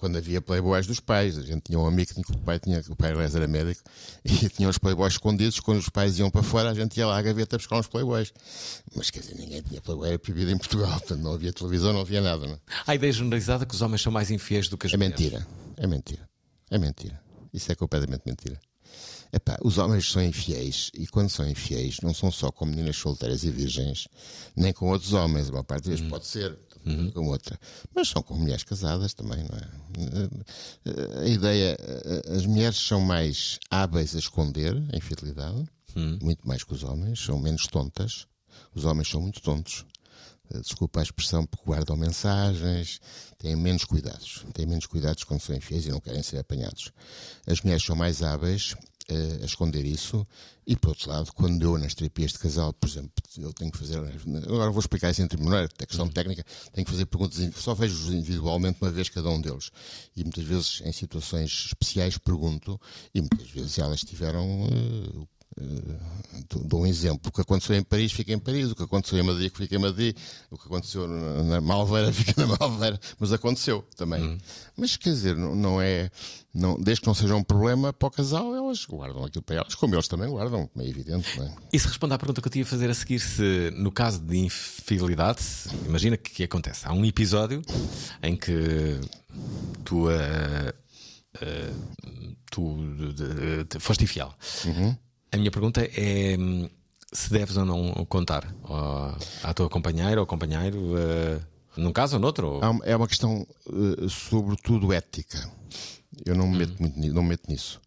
quando 0.00 0.16
havia 0.16 0.40
playboys 0.40 0.86
dos 0.86 0.98
pais. 0.98 1.38
A 1.38 1.42
gente 1.42 1.60
tinha 1.64 1.78
um 1.78 1.86
amigo 1.86 2.12
que 2.12 2.32
o 2.32 2.38
pai 2.38 2.58
tinha, 2.58 2.82
o 2.88 2.96
pai 2.96 3.12
aliás 3.12 3.34
era 3.34 3.46
médico, 3.46 3.82
e 4.24 4.48
tinha 4.48 4.68
os 4.68 4.78
playboys 4.78 5.12
escondidos. 5.12 5.60
Quando 5.60 5.78
os 5.78 5.88
pais 5.90 6.18
iam 6.18 6.30
para 6.30 6.42
fora, 6.42 6.70
a 6.70 6.74
gente 6.74 6.96
ia 6.96 7.06
lá 7.06 7.18
à 7.18 7.22
gaveta 7.22 7.58
buscar 7.58 7.78
uns 7.78 7.86
playboys. 7.86 8.32
Mas 8.96 9.10
quer 9.10 9.20
dizer, 9.20 9.36
ninguém 9.36 9.60
tinha 9.60 9.80
playboy, 9.80 10.08
era 10.08 10.18
proibido 10.18 10.50
em 10.50 10.58
Portugal, 10.58 10.90
portanto 10.98 11.20
não 11.20 11.34
havia 11.34 11.52
televisão, 11.52 11.92
não 11.92 12.00
havia 12.00 12.22
nada. 12.22 12.46
Não? 12.46 12.54
É? 12.54 12.60
Há 12.86 12.92
a 12.92 12.94
ideia 12.94 13.12
generalizada 13.12 13.66
que 13.66 13.74
os 13.74 13.82
homens 13.82 14.00
são 14.00 14.10
mais 14.10 14.30
infiéis 14.30 14.68
do 14.68 14.78
que 14.78 14.86
as 14.86 14.94
é 14.94 14.96
mulheres. 14.96 15.20
Mentira, 15.20 15.46
é 15.76 15.86
mentira, 15.86 16.28
é 16.70 16.78
mentira. 16.78 17.20
Isso 17.52 17.70
é 17.70 17.74
completamente 17.74 18.22
mentira. 18.24 18.58
Epá, 19.32 19.56
os 19.62 19.78
homens 19.78 20.10
são 20.10 20.22
infiéis 20.22 20.90
e 20.92 21.06
quando 21.06 21.28
são 21.28 21.48
infiéis 21.48 22.00
não 22.02 22.12
são 22.12 22.32
só 22.32 22.50
com 22.50 22.66
meninas 22.66 22.96
solteiras 22.96 23.44
e 23.44 23.50
virgens, 23.50 24.08
nem 24.56 24.72
com 24.72 24.90
outros 24.90 25.12
homens. 25.12 25.48
Uma 25.48 25.62
parte 25.62 25.84
deles 25.84 26.00
hum. 26.00 26.08
pode 26.08 26.26
ser, 26.26 26.58
uhum. 26.84 27.10
com 27.10 27.26
outra. 27.28 27.58
Mas 27.94 28.08
são 28.08 28.22
com 28.22 28.34
mulheres 28.34 28.64
casadas 28.64 29.14
também, 29.14 29.44
não 29.44 29.58
é? 29.58 31.22
A 31.22 31.26
ideia, 31.26 31.76
as 32.34 32.46
mulheres 32.46 32.78
são 32.78 33.00
mais 33.00 33.58
hábeis 33.70 34.14
a 34.14 34.18
esconder 34.18 34.76
a 34.92 34.96
infidelidade, 34.96 35.66
uhum. 35.96 36.18
muito 36.22 36.46
mais 36.46 36.64
que 36.64 36.72
os 36.72 36.82
homens, 36.82 37.20
são 37.20 37.38
menos 37.38 37.66
tontas. 37.66 38.26
Os 38.74 38.84
homens 38.84 39.08
são 39.08 39.20
muito 39.20 39.40
tontos. 39.40 39.84
Desculpa 40.52 40.98
a 40.98 41.02
expressão, 41.04 41.46
porque 41.46 41.64
guardam 41.64 41.96
mensagens, 41.96 43.00
têm 43.38 43.54
menos 43.54 43.84
cuidados. 43.84 44.44
Têm 44.52 44.66
menos 44.66 44.86
cuidados 44.86 45.22
quando 45.22 45.40
são 45.40 45.54
infiéis 45.54 45.86
e 45.86 45.90
não 45.90 46.00
querem 46.00 46.24
ser 46.24 46.38
apanhados. 46.38 46.92
As 47.46 47.60
mulheres 47.60 47.84
são 47.84 47.94
mais 47.94 48.20
hábeis 48.20 48.74
a 49.14 49.44
esconder 49.44 49.84
isso. 49.84 50.26
E, 50.66 50.76
por 50.76 50.90
outro 50.90 51.10
lado, 51.10 51.32
quando 51.32 51.62
eu 51.62 51.76
nas 51.78 51.94
terapias 51.94 52.32
de 52.32 52.38
casal, 52.38 52.72
por 52.72 52.88
exemplo, 52.88 53.10
eu 53.38 53.52
tenho 53.52 53.72
que 53.72 53.78
fazer. 53.78 53.98
Agora 54.44 54.70
vou 54.70 54.80
explicar 54.80 55.10
isso 55.10 55.22
em 55.22 55.26
termos, 55.26 55.52
é 55.52 55.68
questão 55.86 56.06
uhum. 56.06 56.12
técnica, 56.12 56.44
tenho 56.72 56.84
que 56.84 56.92
fazer 56.92 57.06
perguntas, 57.06 57.54
só 57.56 57.74
vejo 57.74 58.12
individualmente 58.12 58.78
uma 58.80 58.90
vez 58.90 59.08
cada 59.08 59.28
um 59.30 59.40
deles. 59.40 59.70
E 60.16 60.22
muitas 60.22 60.44
vezes, 60.44 60.82
em 60.84 60.92
situações 60.92 61.66
especiais, 61.66 62.18
pergunto, 62.18 62.80
e 63.14 63.20
muitas 63.20 63.50
vezes 63.50 63.78
elas 63.78 64.00
tiveram 64.00 64.68
Uh, 64.70 65.28
dou 66.64 66.82
um 66.82 66.86
exemplo. 66.86 67.28
O 67.28 67.32
que 67.32 67.40
aconteceu 67.40 67.76
em 67.76 67.82
Paris 67.82 68.12
fica 68.12 68.32
em 68.32 68.38
Paris, 68.38 68.70
o 68.70 68.74
que 68.74 68.82
aconteceu 68.82 69.18
em 69.18 69.22
Madrid 69.22 69.52
fica 69.54 69.74
em 69.74 69.78
Madrid, 69.78 70.16
o 70.50 70.58
que 70.58 70.66
aconteceu 70.66 71.06
na 71.06 71.60
Malveira 71.60 72.12
fica 72.12 72.34
na 72.36 72.56
Malveira, 72.56 72.98
mas 73.18 73.32
aconteceu 73.32 73.84
também. 73.96 74.22
Uhum. 74.22 74.38
Mas 74.76 74.96
quer 74.96 75.10
dizer, 75.10 75.36
não, 75.36 75.54
não, 75.54 75.80
é. 75.80 76.10
Não, 76.52 76.80
desde 76.80 77.02
que 77.02 77.06
não 77.06 77.14
seja 77.14 77.36
um 77.36 77.44
problema 77.44 77.92
para 77.92 78.08
o 78.08 78.10
casal, 78.10 78.54
elas 78.56 78.84
guardam 78.84 79.24
aquilo 79.24 79.42
para 79.42 79.56
elas, 79.56 79.74
como 79.74 79.94
eles 79.94 80.08
também 80.08 80.28
guardam, 80.28 80.68
é 80.76 80.88
evidente. 80.88 81.38
Não 81.38 81.46
é? 81.46 81.54
E 81.72 81.78
se 81.78 81.86
responde 81.86 82.14
à 82.14 82.18
pergunta 82.18 82.40
que 82.40 82.48
eu 82.48 82.52
tinha 82.52 82.64
a 82.64 82.66
fazer 82.66 82.90
a 82.90 82.94
seguir, 82.94 83.20
se 83.20 83.70
no 83.76 83.92
caso 83.92 84.20
de 84.20 84.36
infidelidade, 84.36 85.40
imagina 85.86 86.16
que, 86.16 86.30
que 86.30 86.42
acontece. 86.42 86.86
Há 86.86 86.92
um 86.92 87.04
episódio 87.04 87.62
em 88.22 88.36
que 88.36 89.00
tu. 89.84 90.08
Uh, 90.08 90.72
uh, 91.36 92.36
tu 92.50 92.62
uh, 92.62 93.80
foste 93.80 94.02
infiel. 94.02 94.34
Uhum 94.64 94.96
a 95.32 95.36
minha 95.36 95.50
pergunta 95.50 95.82
é 95.82 96.36
hum, 96.38 96.68
se 97.12 97.30
deves 97.30 97.56
ou 97.56 97.64
não 97.64 97.92
contar 98.06 98.54
à 99.42 99.52
tua 99.54 99.68
companheira 99.68 100.20
ou 100.20 100.26
companheiro, 100.26 100.78
uh, 100.78 101.40
num 101.76 101.92
caso 101.92 102.16
ou 102.16 102.20
noutro? 102.20 102.46
Ou... 102.46 102.60
É 102.84 102.96
uma 102.96 103.08
questão, 103.08 103.46
uh, 103.66 104.08
sobretudo, 104.08 104.92
ética. 104.92 105.50
Eu 106.24 106.34
não 106.34 106.48
me 106.48 106.58
meto, 106.58 106.72
hum. 106.72 106.76
muito, 106.80 107.14
não 107.14 107.22
me 107.22 107.30
meto 107.30 107.48
nisso. 107.48 107.80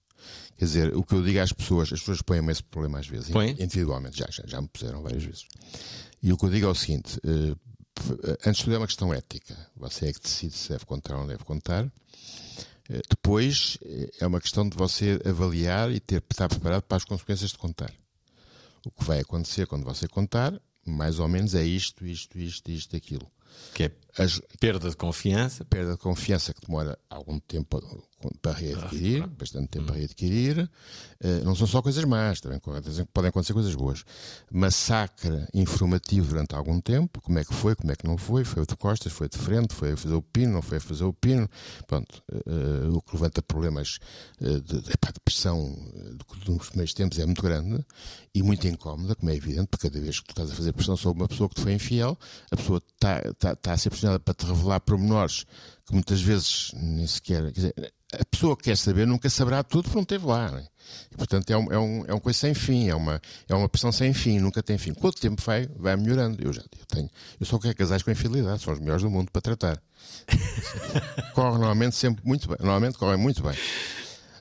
Quer 0.58 0.66
dizer, 0.66 0.96
o 0.96 1.04
que 1.04 1.14
eu 1.16 1.24
digo 1.24 1.40
às 1.40 1.52
pessoas, 1.52 1.92
as 1.92 2.00
pessoas 2.00 2.22
põem-me 2.22 2.52
esse 2.52 2.64
problema 2.64 3.00
às 3.00 3.08
vezes, 3.08 3.30
Põe? 3.30 3.52
individualmente, 3.52 4.18
já, 4.18 4.28
já, 4.30 4.44
já 4.46 4.62
me 4.62 4.68
puseram 4.68 5.02
várias 5.02 5.24
vezes. 5.24 5.46
E 6.22 6.32
o 6.32 6.38
que 6.38 6.46
eu 6.46 6.50
digo 6.50 6.68
é 6.68 6.70
o 6.70 6.76
seguinte: 6.76 7.20
uh, 7.26 7.58
antes 8.46 8.60
de 8.60 8.64
tudo 8.64 8.76
é 8.76 8.78
uma 8.78 8.88
questão 8.88 9.14
ética. 9.14 9.56
Você 9.76 10.08
é 10.08 10.14
que 10.14 10.22
decide 10.22 10.56
se 10.56 10.70
deve 10.70 10.86
contar 10.86 11.16
ou 11.16 11.22
não 11.22 11.28
deve 11.28 11.44
contar. 11.44 11.92
Eh, 12.90 13.02
depois 13.10 13.78
eh, 13.84 14.10
é 14.20 14.28
uma 14.28 14.42
questão 14.42 14.68
de 14.68 14.76
você 14.76 15.20
avaliar 15.26 15.92
e 15.92 16.00
ter, 16.00 16.24
estar 16.30 16.50
preparado 16.50 16.84
para 16.84 16.98
as 16.98 17.06
consequências 17.06 17.52
de 17.52 17.58
contar. 17.58 17.94
O 18.86 18.92
que 18.92 19.04
vai 19.04 19.20
acontecer 19.20 19.66
quando 19.68 19.86
você 19.86 20.08
contar, 20.08 20.60
mais 20.86 21.20
ou 21.20 21.28
menos, 21.28 21.56
é 21.56 21.64
isto, 21.64 22.06
isto, 22.06 22.38
isto, 22.38 22.70
isto, 22.70 22.96
aquilo. 22.96 23.32
Que 23.74 23.84
é 23.84 23.92
As, 24.18 24.40
perda 24.60 24.90
de 24.90 24.96
confiança. 24.96 25.66
perda 25.66 25.94
de 25.94 25.98
confiança 25.98 26.54
que 26.54 26.62
demora 26.66 26.98
algum 27.10 27.40
tempo 27.40 27.82
para 28.42 28.54
readquirir, 28.54 29.28
bastante 29.28 29.70
tempo 29.70 29.88
para 29.88 29.96
readquirir. 29.96 30.70
Eh, 31.20 31.42
não 31.44 31.56
são 31.56 31.66
só 31.68 31.82
coisas 31.82 32.04
más, 32.06 32.40
também 32.40 32.60
podem 33.12 33.30
acontecer 33.30 33.54
coisas 33.54 33.74
boas. 33.76 34.06
Massacre 34.52 35.48
informativo 35.54 36.28
durante 36.28 36.56
algum 36.56 36.80
tempo, 36.80 37.20
como 37.22 37.40
é 37.40 37.44
que 37.44 37.54
foi, 37.54 37.76
como 37.76 37.92
é 37.92 37.96
que 37.96 38.06
não 38.06 38.18
foi, 38.18 38.44
foi 38.46 38.66
de 38.66 38.76
costas, 38.78 39.12
foi 39.12 39.28
de 39.28 39.38
frente, 39.38 39.74
foi 39.74 39.94
a 39.94 39.98
fazer 39.98 40.14
o 40.16 40.22
pino, 40.22 40.54
não 40.54 40.62
foi 40.62 40.78
a 40.78 40.82
fazer 40.82 41.04
o 41.04 41.14
pino. 41.14 41.50
Pronto, 41.88 42.24
eh, 42.32 42.88
o 42.90 43.02
que 43.02 43.14
levanta 43.16 43.42
problemas 43.42 44.00
de, 44.40 44.62
de, 44.62 44.92
epá, 44.92 45.12
de 45.12 45.20
pressão 45.20 45.76
nos 46.48 46.68
primeiros 46.70 46.94
tempos 46.94 47.20
é 47.20 47.26
muito 47.26 47.42
grande 47.42 47.84
e 48.34 48.42
muito 48.44 48.68
incómoda, 48.68 49.16
como 49.16 49.32
é 49.32 49.36
evidente, 49.36 49.68
porque 49.68 49.90
cada 49.90 50.00
vez 50.00 50.20
que 50.20 50.28
tu 50.28 50.32
estás 50.32 50.52
a 50.52 50.56
fazer 50.56 50.72
pressão 50.74 50.96
sobre 50.96 51.22
uma 51.24 51.28
pessoa 51.28 51.50
que 51.50 51.56
te 51.56 51.62
foi 51.62 51.74
infiel, 51.74 52.18
a 52.52 52.56
pessoa 52.56 52.82
está, 52.94 53.22
está, 53.44 53.54
está 53.54 53.74
a 53.74 53.78
ser 53.78 53.90
pressionada 53.90 54.20
para 54.20 54.34
te 54.34 54.46
revelar 54.46 54.80
pormenores 54.80 55.46
que 55.86 55.94
muitas 55.94 56.22
vezes 56.22 56.72
nem 56.76 57.06
sequer. 57.06 57.44
Quer 57.52 57.52
dizer, 57.52 57.94
a 58.14 58.26
pessoa 58.26 58.56
que 58.56 58.64
quer 58.64 58.78
saber 58.78 59.06
nunca 59.06 59.30
saberá 59.30 59.64
tudo 59.64 59.84
porque 59.84 59.96
não 59.96 60.04
esteve 60.04 60.26
lá. 60.26 60.52
né? 60.52 60.66
E, 61.12 61.18
portanto, 61.18 61.50
é 61.50 61.58
um, 61.58 61.72
é, 61.72 61.80
um, 61.80 62.06
é 62.08 62.14
uma 62.14 62.22
coisa 62.22 62.40
sem 62.40 62.54
fim, 62.54 62.90
é 62.90 62.96
uma, 62.96 63.22
é 63.50 63.56
uma 63.56 63.68
pressão 63.68 63.92
sem 63.92 64.14
fim, 64.14 64.40
nunca 64.40 64.64
tem 64.64 64.78
fim. 64.78 64.94
Com 64.94 65.08
o 65.08 65.12
tempo 65.12 65.42
vai, 65.42 65.68
vai 65.76 65.96
melhorando. 65.96 66.42
Eu 66.42 66.54
já 66.54 66.62
eu 66.62 66.86
tenho. 66.88 67.10
Eu 67.40 67.46
só 67.46 67.58
quero 67.60 67.76
casais 67.76 68.02
com 68.02 68.12
infidelidade, 68.12 68.62
são 68.62 68.74
os 68.74 68.80
melhores 68.80 69.04
do 69.04 69.10
mundo 69.10 69.30
para 69.32 69.42
tratar. 69.42 69.82
Corre 71.34 71.58
normalmente 71.58 71.96
sempre 71.96 72.24
muito 72.26 72.48
bem. 72.48 72.58
Normalmente 72.60 72.98
correm 72.98 73.18
muito 73.18 73.42
bem. 73.42 73.56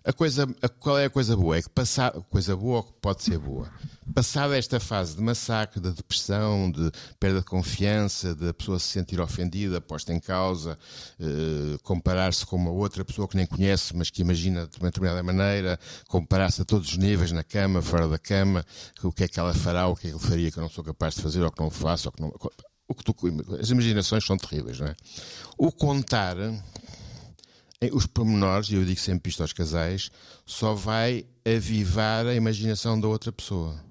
A 0.04 0.12
coisa, 0.12 0.48
a- 0.60 0.68
qual 0.68 0.98
é 0.98 1.04
a 1.04 1.10
coisa 1.10 1.36
boa? 1.36 1.56
É 1.56 1.62
que 1.62 1.68
passar, 1.70 2.10
coisa 2.28 2.56
boa 2.56 2.78
ou 2.78 2.82
que 2.82 2.92
pode 3.00 3.22
ser 3.22 3.38
boa. 3.38 3.70
Passada 4.12 4.58
esta 4.58 4.80
fase 4.80 5.14
de 5.14 5.22
massacre, 5.22 5.80
de 5.80 5.92
depressão, 5.92 6.70
de 6.72 6.90
perda 7.20 7.38
de 7.38 7.44
confiança, 7.46 8.34
de 8.34 8.48
a 8.48 8.52
pessoa 8.54 8.80
se 8.80 8.88
sentir 8.88 9.20
ofendida, 9.20 9.80
posta 9.80 10.12
em 10.12 10.18
causa, 10.18 10.76
eh, 11.20 11.78
comparar-se 11.84 12.44
com 12.44 12.56
uma 12.56 12.70
outra 12.72 13.04
pessoa 13.04 13.28
que 13.28 13.36
nem 13.36 13.46
conhece, 13.46 13.94
mas 13.96 14.10
que 14.10 14.22
imagina 14.22 14.66
de 14.66 14.76
uma 14.78 14.88
determinada 14.88 15.22
maneira, 15.22 15.78
comparar-se 16.08 16.62
a 16.62 16.64
todos 16.64 16.88
os 16.90 16.96
níveis, 16.96 17.30
na 17.30 17.44
cama, 17.44 17.80
fora 17.80 18.08
da 18.08 18.18
cama, 18.18 18.64
o 19.04 19.12
que 19.12 19.22
é 19.24 19.28
que 19.28 19.38
ela 19.38 19.54
fará, 19.54 19.86
o 19.86 19.94
que 19.94 20.08
é 20.08 20.10
que 20.10 20.16
ele 20.16 20.24
faria 20.26 20.50
que 20.50 20.58
eu 20.58 20.62
não 20.62 20.70
sou 20.70 20.82
capaz 20.82 21.14
de 21.14 21.22
fazer, 21.22 21.42
ou 21.42 21.50
que 21.52 21.62
não 21.62 21.70
faço, 21.70 22.08
ou 22.08 22.12
que 22.12 22.20
não. 22.20 22.34
O 22.88 22.94
que 22.94 23.04
tu, 23.04 23.14
as 23.58 23.70
imaginações 23.70 24.26
são 24.26 24.36
terríveis, 24.36 24.78
não 24.80 24.88
é? 24.88 24.96
O 25.56 25.70
contar 25.72 26.36
os 27.92 28.06
pormenores, 28.06 28.68
e 28.70 28.74
eu 28.74 28.84
digo 28.84 29.00
sempre 29.00 29.30
isto 29.30 29.40
aos 29.42 29.52
casais, 29.52 30.10
só 30.46 30.74
vai 30.74 31.24
avivar 31.44 32.26
a 32.26 32.34
imaginação 32.34 33.00
da 33.00 33.08
outra 33.08 33.32
pessoa. 33.32 33.82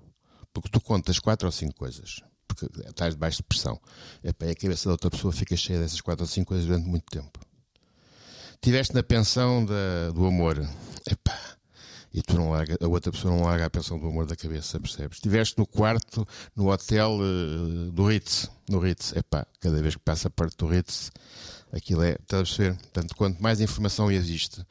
Porque 0.53 0.69
tu 0.69 0.79
contas 0.81 1.19
quatro 1.19 1.47
ou 1.47 1.51
cinco 1.51 1.75
coisas, 1.75 2.21
porque 2.47 2.67
estás 2.87 3.13
debaixo 3.15 3.37
de 3.37 3.43
pressão. 3.43 3.79
E 4.23 4.29
a 4.29 4.55
cabeça 4.55 4.85
da 4.89 4.91
outra 4.93 5.09
pessoa 5.09 5.31
fica 5.33 5.55
cheia 5.55 5.79
dessas 5.79 6.01
quatro 6.01 6.23
ou 6.23 6.27
cinco 6.27 6.49
coisas 6.49 6.65
durante 6.65 6.87
muito 6.87 7.05
tempo. 7.09 7.39
Tiveste 8.61 8.93
na 8.93 9.01
pensão 9.01 9.65
da- 9.65 10.11
do 10.13 10.25
amor, 10.25 10.57
epá, 11.09 11.39
e 12.13 12.21
tu 12.21 12.35
não 12.35 12.51
larga, 12.51 12.77
a 12.79 12.87
outra 12.87 13.11
pessoa 13.11 13.33
não 13.35 13.43
larga 13.43 13.65
a 13.65 13.69
pensão 13.69 13.97
do 13.97 14.07
amor 14.07 14.25
da 14.27 14.35
cabeça, 14.35 14.79
percebes? 14.79 15.17
Estiveste 15.17 15.57
no 15.57 15.65
quarto, 15.65 16.27
no 16.55 16.69
hotel 16.69 17.17
eh, 17.21 17.91
do 17.91 18.05
Ritz, 18.05 18.51
no 18.69 18.79
Ritz, 18.79 19.13
epá, 19.15 19.47
cada 19.59 19.81
vez 19.81 19.95
que 19.95 20.01
passa 20.01 20.29
perto 20.29 20.65
do 20.65 20.71
Ritz, 20.71 21.09
aquilo 21.71 22.03
é, 22.03 22.17
estás 22.21 22.41
a 22.41 22.43
perceber? 22.43 22.77
Portanto, 22.77 23.15
quanto 23.15 23.41
mais 23.41 23.61
informação 23.61 24.11
existe. 24.11 24.65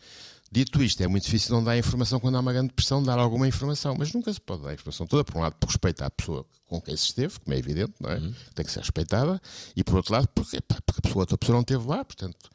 Dito 0.52 0.82
isto, 0.82 1.00
é 1.02 1.06
muito 1.06 1.24
difícil 1.24 1.54
não 1.54 1.62
dar 1.62 1.78
informação 1.78 2.18
quando 2.18 2.36
há 2.36 2.40
uma 2.40 2.52
grande 2.52 2.72
pressão, 2.72 3.02
dar 3.02 3.18
alguma 3.18 3.46
informação, 3.46 3.94
mas 3.96 4.12
nunca 4.12 4.32
se 4.32 4.40
pode 4.40 4.62
dar 4.62 4.70
a 4.70 4.74
informação 4.74 5.06
toda, 5.06 5.22
por 5.22 5.36
um 5.36 5.40
lado, 5.40 5.54
por 5.54 5.68
respeitar 5.68 6.06
a 6.06 6.10
pessoa 6.10 6.44
com 6.66 6.80
quem 6.80 6.96
se 6.96 7.04
esteve, 7.04 7.38
como 7.38 7.54
é 7.54 7.58
evidente, 7.58 7.94
não 8.00 8.10
é? 8.10 8.20
Tem 8.54 8.64
que 8.64 8.72
ser 8.72 8.80
respeitada, 8.80 9.40
e 9.76 9.84
por 9.84 9.96
outro 9.96 10.12
lado, 10.12 10.28
porque, 10.34 10.56
epá, 10.56 10.76
porque 10.84 10.98
a 10.98 11.02
pessoa, 11.02 11.20
a 11.20 11.22
outra 11.22 11.38
pessoa 11.38 11.54
não 11.54 11.62
esteve 11.62 11.86
lá, 11.86 12.04
portanto, 12.04 12.50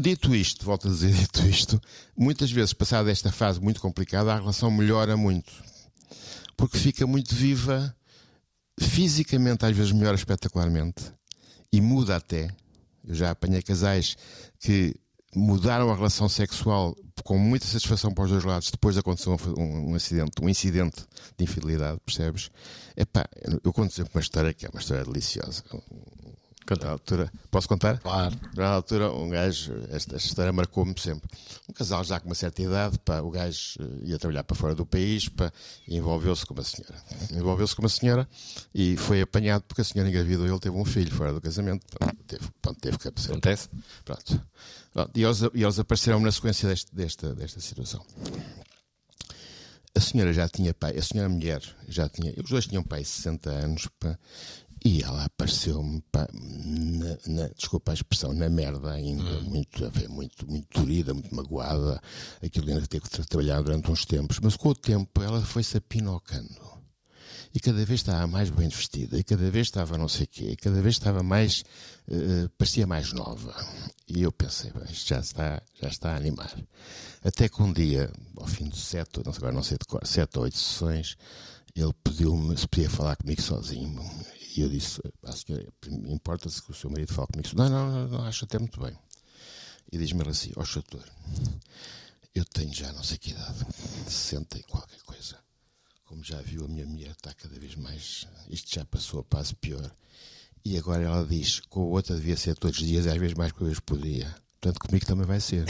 Dito 0.00 0.34
isto, 0.34 0.64
volto 0.64 0.88
a 0.88 0.90
dizer, 0.90 1.12
dito 1.12 1.46
isto, 1.46 1.78
muitas 2.16 2.50
vezes, 2.50 2.72
passada 2.72 3.10
esta 3.10 3.30
fase 3.30 3.60
muito 3.60 3.82
complicada, 3.82 4.32
a 4.32 4.36
relação 4.36 4.70
melhora 4.70 5.14
muito. 5.14 5.52
Porque 6.56 6.78
fica 6.78 7.06
muito 7.06 7.34
viva, 7.34 7.94
fisicamente 8.80 9.66
às 9.66 9.76
vezes 9.76 9.92
melhora 9.92 10.16
espetacularmente, 10.16 11.12
e 11.70 11.82
muda 11.82 12.16
até. 12.16 12.48
Já 13.10 13.30
apanhei 13.30 13.62
casais 13.62 14.16
que 14.58 14.94
mudaram 15.34 15.90
a 15.90 15.94
relação 15.94 16.28
sexual 16.28 16.94
com 17.22 17.38
muita 17.38 17.66
satisfação 17.66 18.12
para 18.12 18.24
os 18.24 18.30
dois 18.30 18.44
lados 18.44 18.70
depois 18.70 18.94
de 18.94 19.00
acontecer 19.00 19.28
um, 19.30 19.90
um- 19.90 19.94
acidente, 19.94 20.32
um 20.42 20.48
incidente 20.48 21.04
de 21.36 21.44
infidelidade, 21.44 22.00
percebes? 22.04 22.50
Epá, 22.96 23.26
eu 23.62 23.72
conto 23.72 23.92
sempre 23.92 24.12
uma 24.14 24.20
história 24.20 24.52
que 24.54 24.66
é 24.66 24.68
uma 24.70 24.80
história 24.80 25.04
deliciosa. 25.04 25.62
Na 26.80 26.90
altura, 26.90 27.32
posso 27.50 27.66
contar? 27.68 27.98
Claro. 27.98 28.36
Na 28.54 28.68
altura, 28.68 29.10
um 29.12 29.28
gajo, 29.28 29.72
esta, 29.90 30.14
esta 30.16 30.28
história 30.28 30.52
marcou-me 30.52 30.94
sempre. 30.98 31.28
Um 31.68 31.72
casal 31.72 32.04
já 32.04 32.20
com 32.20 32.26
uma 32.28 32.34
certa 32.34 32.62
idade, 32.62 32.98
pá, 33.00 33.20
o 33.20 33.30
gajo 33.30 33.74
eh, 33.80 34.08
ia 34.10 34.18
trabalhar 34.18 34.44
para 34.44 34.56
fora 34.56 34.74
do 34.74 34.86
país 34.86 35.28
pá, 35.28 35.52
e 35.88 35.96
envolveu-se 35.96 36.46
com 36.46 36.54
uma 36.54 36.62
senhora. 36.62 36.94
Envolveu-se 37.32 37.74
com 37.74 37.82
uma 37.82 37.88
senhora 37.88 38.28
e 38.74 38.96
foi 38.96 39.20
apanhado 39.20 39.62
porque 39.62 39.80
a 39.80 39.84
senhora 39.84 40.08
engravidou 40.08 40.46
e 40.46 40.50
ele 40.50 40.60
teve 40.60 40.76
um 40.76 40.84
filho 40.84 41.10
fora 41.12 41.32
do 41.32 41.40
casamento. 41.40 41.84
Pronto, 41.98 42.16
teve, 42.26 42.48
pronto, 42.62 42.80
teve 42.80 42.98
que 42.98 43.08
aparecer. 43.08 43.30
Acontece? 43.32 43.68
Pronto. 44.04 44.42
Pronto, 44.92 45.10
E, 45.16 45.22
eles, 45.24 45.40
e 45.54 45.62
eles 45.62 45.78
apareceram 45.78 46.20
na 46.20 46.30
sequência 46.32 46.68
deste- 46.68 46.94
desta, 46.94 47.34
desta 47.34 47.60
situação. 47.60 48.04
A 49.94 50.00
senhora 50.00 50.32
já 50.32 50.48
tinha 50.48 50.72
pai, 50.72 50.96
a 50.96 51.02
senhora 51.02 51.28
mulher 51.28 51.60
já 51.88 52.08
tinha, 52.08 52.32
os 52.42 52.48
dois 52.48 52.66
tinham 52.66 52.82
pai 52.82 53.04
60 53.04 53.50
anos, 53.50 53.88
pá, 53.98 54.16
e 54.84 55.02
ela 55.02 55.24
apareceu-me, 55.24 56.02
desculpa 57.56 57.92
a 57.92 57.94
expressão, 57.94 58.32
na 58.32 58.48
merda 58.48 58.92
ainda, 58.92 59.40
muito, 59.42 59.84
a 59.84 59.88
ver, 59.88 60.08
muito, 60.08 60.48
muito 60.50 60.66
dorida, 60.80 61.12
muito 61.12 61.34
magoada, 61.34 62.00
aquilo 62.42 62.68
ainda 62.68 62.86
teve 62.86 63.04
que 63.04 63.10
tra- 63.10 63.24
trabalhar 63.24 63.62
durante 63.62 63.90
uns 63.90 64.04
tempos, 64.04 64.38
mas 64.42 64.56
com 64.56 64.70
o 64.70 64.74
tempo 64.74 65.22
ela 65.22 65.40
foi-se 65.42 65.76
apinocando. 65.76 66.70
E 67.52 67.58
cada 67.58 67.84
vez 67.84 68.00
estava 68.00 68.26
mais 68.28 68.48
bem 68.48 68.68
vestida, 68.68 69.18
e 69.18 69.24
cada 69.24 69.50
vez 69.50 69.66
estava 69.66 69.98
não 69.98 70.08
sei 70.08 70.24
o 70.24 70.28
quê, 70.28 70.50
e 70.52 70.56
cada 70.56 70.80
vez 70.80 70.94
estava 70.94 71.20
mais, 71.22 71.64
eh, 72.08 72.48
parecia 72.56 72.86
mais 72.86 73.12
nova. 73.12 73.52
E 74.06 74.22
eu 74.22 74.30
pensei, 74.30 74.70
bem, 74.70 74.84
isto 74.84 75.08
já 75.08 75.18
está, 75.18 75.60
já 75.82 75.88
está 75.88 76.12
a 76.12 76.16
animar. 76.16 76.52
Até 77.24 77.48
que 77.48 77.60
um 77.60 77.72
dia, 77.72 78.08
ao 78.36 78.46
fim 78.46 78.68
de 78.68 78.78
sete, 78.78 79.20
não 79.24 79.32
sei, 79.32 79.38
agora 79.38 79.52
não 79.52 79.62
sei 79.64 79.78
de 79.78 79.84
qual, 79.84 80.00
sete 80.06 80.38
ou 80.38 80.44
oito 80.44 80.56
sessões, 80.56 81.16
ele 81.74 81.92
pediu-me 82.04 82.56
se 82.56 82.68
podia 82.68 82.88
falar 82.88 83.16
comigo 83.16 83.42
sozinho. 83.42 84.00
E 84.56 84.62
eu 84.62 84.68
disse, 84.68 85.00
à 85.22 85.32
senhora, 85.32 85.66
importa-se 86.08 86.60
que 86.62 86.70
o 86.70 86.74
seu 86.74 86.90
marido 86.90 87.12
fale 87.12 87.28
comigo? 87.28 87.48
Não, 87.54 87.68
não, 87.68 87.90
não, 87.90 88.08
não, 88.08 88.24
acho 88.24 88.44
até 88.44 88.58
muito 88.58 88.80
bem. 88.80 88.96
E 89.92 89.98
diz-me 89.98 90.22
assim, 90.28 90.52
ó 90.56 90.62
oh, 90.62 90.74
doutor, 90.74 91.04
eu 92.34 92.44
tenho 92.44 92.72
já 92.74 92.92
não 92.92 93.02
sei 93.02 93.18
que 93.18 93.30
idade, 93.30 93.66
60 94.08 94.58
e 94.58 94.62
qualquer 94.64 95.00
coisa. 95.02 95.38
Como 96.04 96.24
já 96.24 96.40
viu, 96.42 96.64
a 96.64 96.68
minha 96.68 96.86
mulher 96.86 97.12
está 97.12 97.32
cada 97.34 97.58
vez 97.58 97.76
mais. 97.76 98.26
Isto 98.48 98.74
já 98.74 98.84
passou 98.84 99.20
a 99.20 99.24
passo 99.24 99.54
pior. 99.56 99.94
E 100.64 100.76
agora 100.76 101.04
ela 101.04 101.24
diz: 101.24 101.60
com 101.60 101.82
a 101.82 101.84
outra 101.84 102.16
devia 102.16 102.36
ser 102.36 102.56
todos 102.56 102.78
os 102.78 102.86
dias, 102.86 103.06
às 103.06 103.16
vezes 103.16 103.34
mais 103.34 103.52
que 103.52 103.60
uma 103.60 103.68
vez 103.68 103.80
por 103.80 103.98
dia. 103.98 104.34
Portanto, 104.60 104.80
comigo 104.80 105.06
também 105.06 105.26
vai 105.26 105.40
ser. 105.40 105.64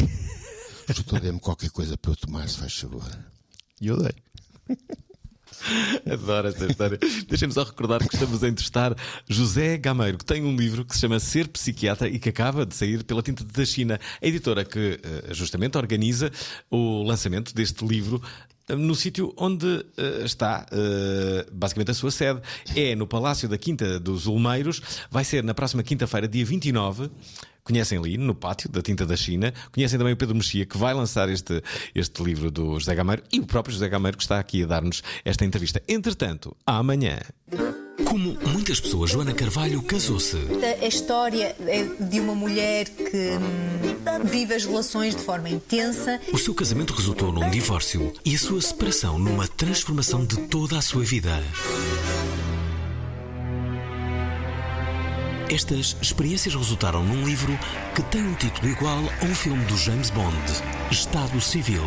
Estou 0.88 1.20
dê-me 1.20 1.38
qualquer 1.38 1.70
coisa 1.70 1.96
para 1.96 2.10
eu 2.12 2.16
tomar, 2.16 2.48
se 2.48 2.56
faz 2.56 2.74
favor. 2.74 3.04
E 3.80 3.86
eu 3.86 4.02
dei. 4.02 4.14
Adoro 6.10 6.48
esta 6.48 6.66
história. 6.66 6.98
Deixem-me 7.28 7.54
só 7.54 7.62
recordar 7.62 8.00
que 8.06 8.14
estamos 8.14 8.42
a 8.42 8.48
entrevistar 8.48 8.96
José 9.28 9.78
Gameiro, 9.78 10.18
que 10.18 10.24
tem 10.24 10.44
um 10.44 10.56
livro 10.56 10.84
que 10.84 10.94
se 10.94 11.00
chama 11.00 11.18
Ser 11.20 11.48
Psiquiatra 11.48 12.08
e 12.08 12.18
que 12.18 12.28
acaba 12.28 12.64
de 12.66 12.74
sair 12.74 13.04
pela 13.04 13.22
Tinta 13.22 13.44
da 13.44 13.64
China, 13.64 13.98
a 14.20 14.26
editora 14.26 14.64
que 14.64 15.00
eh, 15.02 15.34
justamente 15.34 15.76
organiza 15.76 16.30
o 16.70 17.02
lançamento 17.02 17.54
deste 17.54 17.84
livro 17.86 18.20
eh, 18.70 18.76
no 18.76 18.94
sítio 18.94 19.34
onde 19.36 19.84
eh, 19.96 20.22
está 20.24 20.66
eh, 20.70 21.46
basicamente 21.52 21.90
a 21.90 21.94
sua 21.94 22.10
sede. 22.10 22.40
É 22.74 22.94
no 22.94 23.06
Palácio 23.06 23.48
da 23.48 23.58
Quinta 23.58 23.98
dos 23.98 24.26
Olmeiros. 24.26 24.80
Vai 25.10 25.24
ser 25.24 25.42
na 25.42 25.54
próxima 25.54 25.82
quinta-feira, 25.82 26.28
dia 26.28 26.44
29. 26.44 27.10
Conhecem 27.64 27.98
ali, 27.98 28.16
no 28.16 28.34
pátio 28.34 28.68
da 28.68 28.82
Tinta 28.82 29.06
da 29.06 29.16
China. 29.16 29.52
Conhecem 29.72 29.98
também 29.98 30.14
o 30.14 30.16
Pedro 30.16 30.34
Mexia, 30.34 30.66
que 30.66 30.78
vai 30.78 30.94
lançar 30.94 31.28
este, 31.28 31.62
este 31.94 32.22
livro 32.22 32.50
do 32.50 32.78
José 32.78 32.94
Gameiro 32.94 33.22
e 33.32 33.40
o 33.40 33.46
próprio 33.46 33.72
José 33.72 33.88
Gameiro, 33.88 34.16
que 34.16 34.22
está 34.22 34.38
aqui 34.38 34.62
a 34.62 34.66
dar-nos 34.66 35.02
esta 35.24 35.44
entrevista. 35.44 35.82
Entretanto, 35.88 36.56
amanhã. 36.66 37.18
Como 38.04 38.36
muitas 38.48 38.80
pessoas, 38.80 39.10
Joana 39.10 39.32
Carvalho 39.32 39.82
casou-se. 39.82 40.36
A 40.82 40.86
história 40.86 41.54
é 41.66 41.84
de 42.00 42.18
uma 42.18 42.34
mulher 42.34 42.88
que 42.88 43.30
hum, 43.36 44.24
vive 44.24 44.54
as 44.54 44.64
relações 44.64 45.14
de 45.14 45.22
forma 45.22 45.48
intensa. 45.48 46.20
O 46.32 46.38
seu 46.38 46.54
casamento 46.54 46.92
resultou 46.92 47.32
num 47.32 47.50
divórcio 47.50 48.12
e 48.24 48.34
a 48.34 48.38
sua 48.38 48.60
separação 48.60 49.18
numa 49.18 49.46
transformação 49.46 50.24
de 50.24 50.36
toda 50.48 50.78
a 50.78 50.82
sua 50.82 51.04
vida. 51.04 51.40
Estas 55.50 55.96
experiências 56.00 56.54
resultaram 56.54 57.02
num 57.02 57.26
livro 57.26 57.58
que 57.96 58.02
tem 58.04 58.22
um 58.22 58.34
título 58.34 58.68
igual 58.68 59.00
a 59.20 59.24
um 59.24 59.34
filme 59.34 59.64
do 59.64 59.76
James 59.76 60.08
Bond: 60.10 60.36
Estado 60.92 61.40
Civil. 61.40 61.82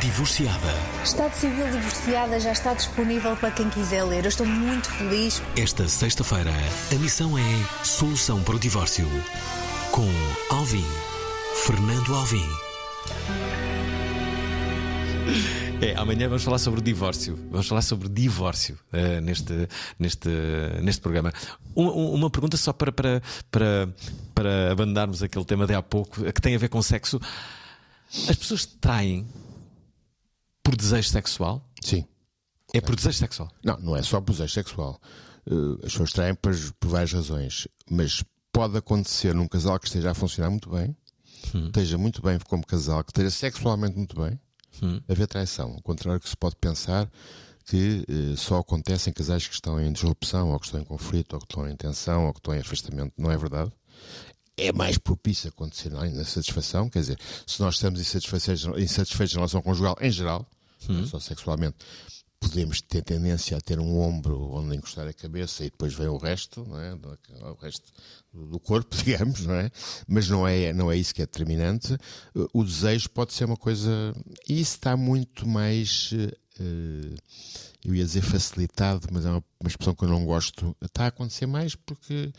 Divorciada. 0.00 0.74
Estado 1.02 1.32
Civil 1.32 1.66
Divorciada 1.72 2.38
já 2.38 2.52
está 2.52 2.74
disponível 2.74 3.34
para 3.36 3.50
quem 3.50 3.68
quiser 3.68 4.04
ler. 4.04 4.24
Eu 4.24 4.28
estou 4.28 4.46
muito 4.46 4.88
feliz. 4.92 5.42
Esta 5.56 5.88
sexta-feira, 5.88 6.52
a 6.92 6.94
missão 6.96 7.36
é 7.36 7.84
Solução 7.84 8.44
para 8.44 8.54
o 8.54 8.60
Divórcio. 8.60 9.08
Com 9.90 10.08
Alvin. 10.54 10.86
Fernando 11.64 12.14
Alvim. 12.14 12.48
É, 15.80 15.94
amanhã 15.94 16.28
vamos 16.28 16.42
falar 16.42 16.58
sobre 16.58 16.80
o 16.80 16.82
divórcio. 16.82 17.36
Vamos 17.52 17.68
falar 17.68 17.82
sobre 17.82 18.08
divórcio 18.08 18.76
uh, 18.92 19.20
neste, 19.20 19.68
neste, 19.96 20.28
neste 20.82 21.00
programa. 21.00 21.32
Uma, 21.72 21.92
uma 21.92 22.30
pergunta 22.30 22.56
só 22.56 22.72
para, 22.72 22.90
para, 22.90 23.22
para, 23.48 23.94
para 24.34 24.72
abandonarmos 24.72 25.22
aquele 25.22 25.44
tema 25.44 25.68
de 25.68 25.74
há 25.74 25.82
pouco, 25.82 26.24
que 26.32 26.40
tem 26.40 26.56
a 26.56 26.58
ver 26.58 26.68
com 26.68 26.82
sexo. 26.82 27.20
As 28.28 28.34
pessoas 28.34 28.66
traem 28.66 29.24
por 30.64 30.74
desejo 30.74 31.08
sexual? 31.10 31.64
Sim. 31.80 32.04
É 32.74 32.80
por 32.80 32.96
desejo 32.96 33.18
sexual? 33.18 33.48
Não, 33.62 33.78
não 33.78 33.96
é 33.96 34.02
só 34.02 34.20
por 34.20 34.32
desejo 34.32 34.52
sexual. 34.52 35.00
Uh, 35.46 35.74
as 35.74 35.92
pessoas 35.92 36.12
traem 36.12 36.34
por, 36.34 36.56
por 36.80 36.88
várias 36.88 37.12
razões. 37.12 37.68
Mas 37.88 38.24
pode 38.50 38.76
acontecer 38.76 39.32
num 39.32 39.46
casal 39.46 39.78
que 39.78 39.86
esteja 39.86 40.10
a 40.10 40.14
funcionar 40.14 40.50
muito 40.50 40.70
bem, 40.70 40.96
hum. 41.54 41.66
esteja 41.66 41.96
muito 41.96 42.20
bem 42.20 42.36
como 42.40 42.66
casal, 42.66 43.04
que 43.04 43.12
esteja 43.12 43.30
sexualmente 43.30 43.96
muito 43.96 44.20
bem 44.20 44.40
hum. 44.82 45.00
haver 45.08 45.26
traição. 45.26 45.72
Ao 45.74 45.82
contrário 45.82 46.20
que 46.20 46.28
se 46.28 46.36
pode 46.36 46.56
pensar 46.56 47.10
que 47.64 48.04
eh, 48.08 48.36
só 48.36 48.58
acontece 48.58 49.10
em 49.10 49.12
casais 49.12 49.46
que 49.46 49.54
estão 49.54 49.80
em 49.80 49.92
disrupção, 49.92 50.52
ou 50.52 50.58
que 50.58 50.66
estão 50.66 50.80
em 50.80 50.84
conflito, 50.84 51.34
ou 51.34 51.38
que 51.38 51.46
estão 51.46 51.68
em 51.68 51.76
tensão, 51.76 52.26
ou 52.26 52.32
que 52.32 52.40
estão 52.40 52.54
em 52.54 52.60
afastamento. 52.60 53.12
Não 53.16 53.30
é 53.30 53.36
verdade. 53.36 53.70
É 54.56 54.72
mais 54.72 54.98
propício 54.98 55.50
acontecer 55.50 55.90
na 55.90 56.24
satisfação, 56.24 56.88
quer 56.88 57.00
dizer, 57.00 57.18
se 57.46 57.60
nós 57.60 57.74
estamos 57.74 58.00
insatisfeitos, 58.00 58.64
insatisfeitos 58.76 59.34
na 59.34 59.40
relação 59.40 59.62
conjugal 59.62 59.96
em 60.00 60.10
geral, 60.10 60.48
hum. 60.88 60.94
não 60.94 61.06
só 61.06 61.20
sexualmente, 61.20 61.76
podemos 62.40 62.80
ter 62.80 63.02
tendência 63.02 63.56
a 63.56 63.60
ter 63.60 63.78
um 63.78 63.98
ombro 63.98 64.50
onde 64.52 64.76
encostar 64.76 65.06
a 65.06 65.12
cabeça 65.12 65.64
e 65.64 65.70
depois 65.70 65.94
vem 65.94 66.08
o 66.08 66.16
resto, 66.16 66.64
não 66.66 66.78
é? 66.78 66.94
o 66.94 67.54
resto 67.54 67.92
do 68.32 68.60
corpo, 68.60 68.94
digamos, 69.04 69.44
não 69.44 69.54
é? 69.54 69.70
Mas 70.06 70.28
não 70.28 70.46
é, 70.46 70.72
não 70.72 70.90
é 70.90 70.96
isso 70.96 71.14
que 71.14 71.22
é 71.22 71.26
determinante. 71.26 71.96
O 72.52 72.64
desejo 72.64 73.10
pode 73.10 73.32
ser 73.32 73.44
uma 73.44 73.56
coisa. 73.56 74.14
E 74.48 74.60
isso 74.60 74.76
está 74.76 74.96
muito 74.96 75.46
mais. 75.46 76.12
Uh, 76.12 77.14
eu 77.84 77.94
ia 77.94 78.04
dizer 78.04 78.22
facilitado, 78.22 79.06
mas 79.12 79.24
é 79.24 79.30
uma, 79.30 79.42
expressão 79.66 79.94
que 79.94 80.04
eu 80.04 80.08
não 80.08 80.24
gosto. 80.24 80.76
Está 80.82 81.04
a 81.04 81.08
acontecer 81.08 81.46
mais 81.46 81.74
porque 81.74 82.32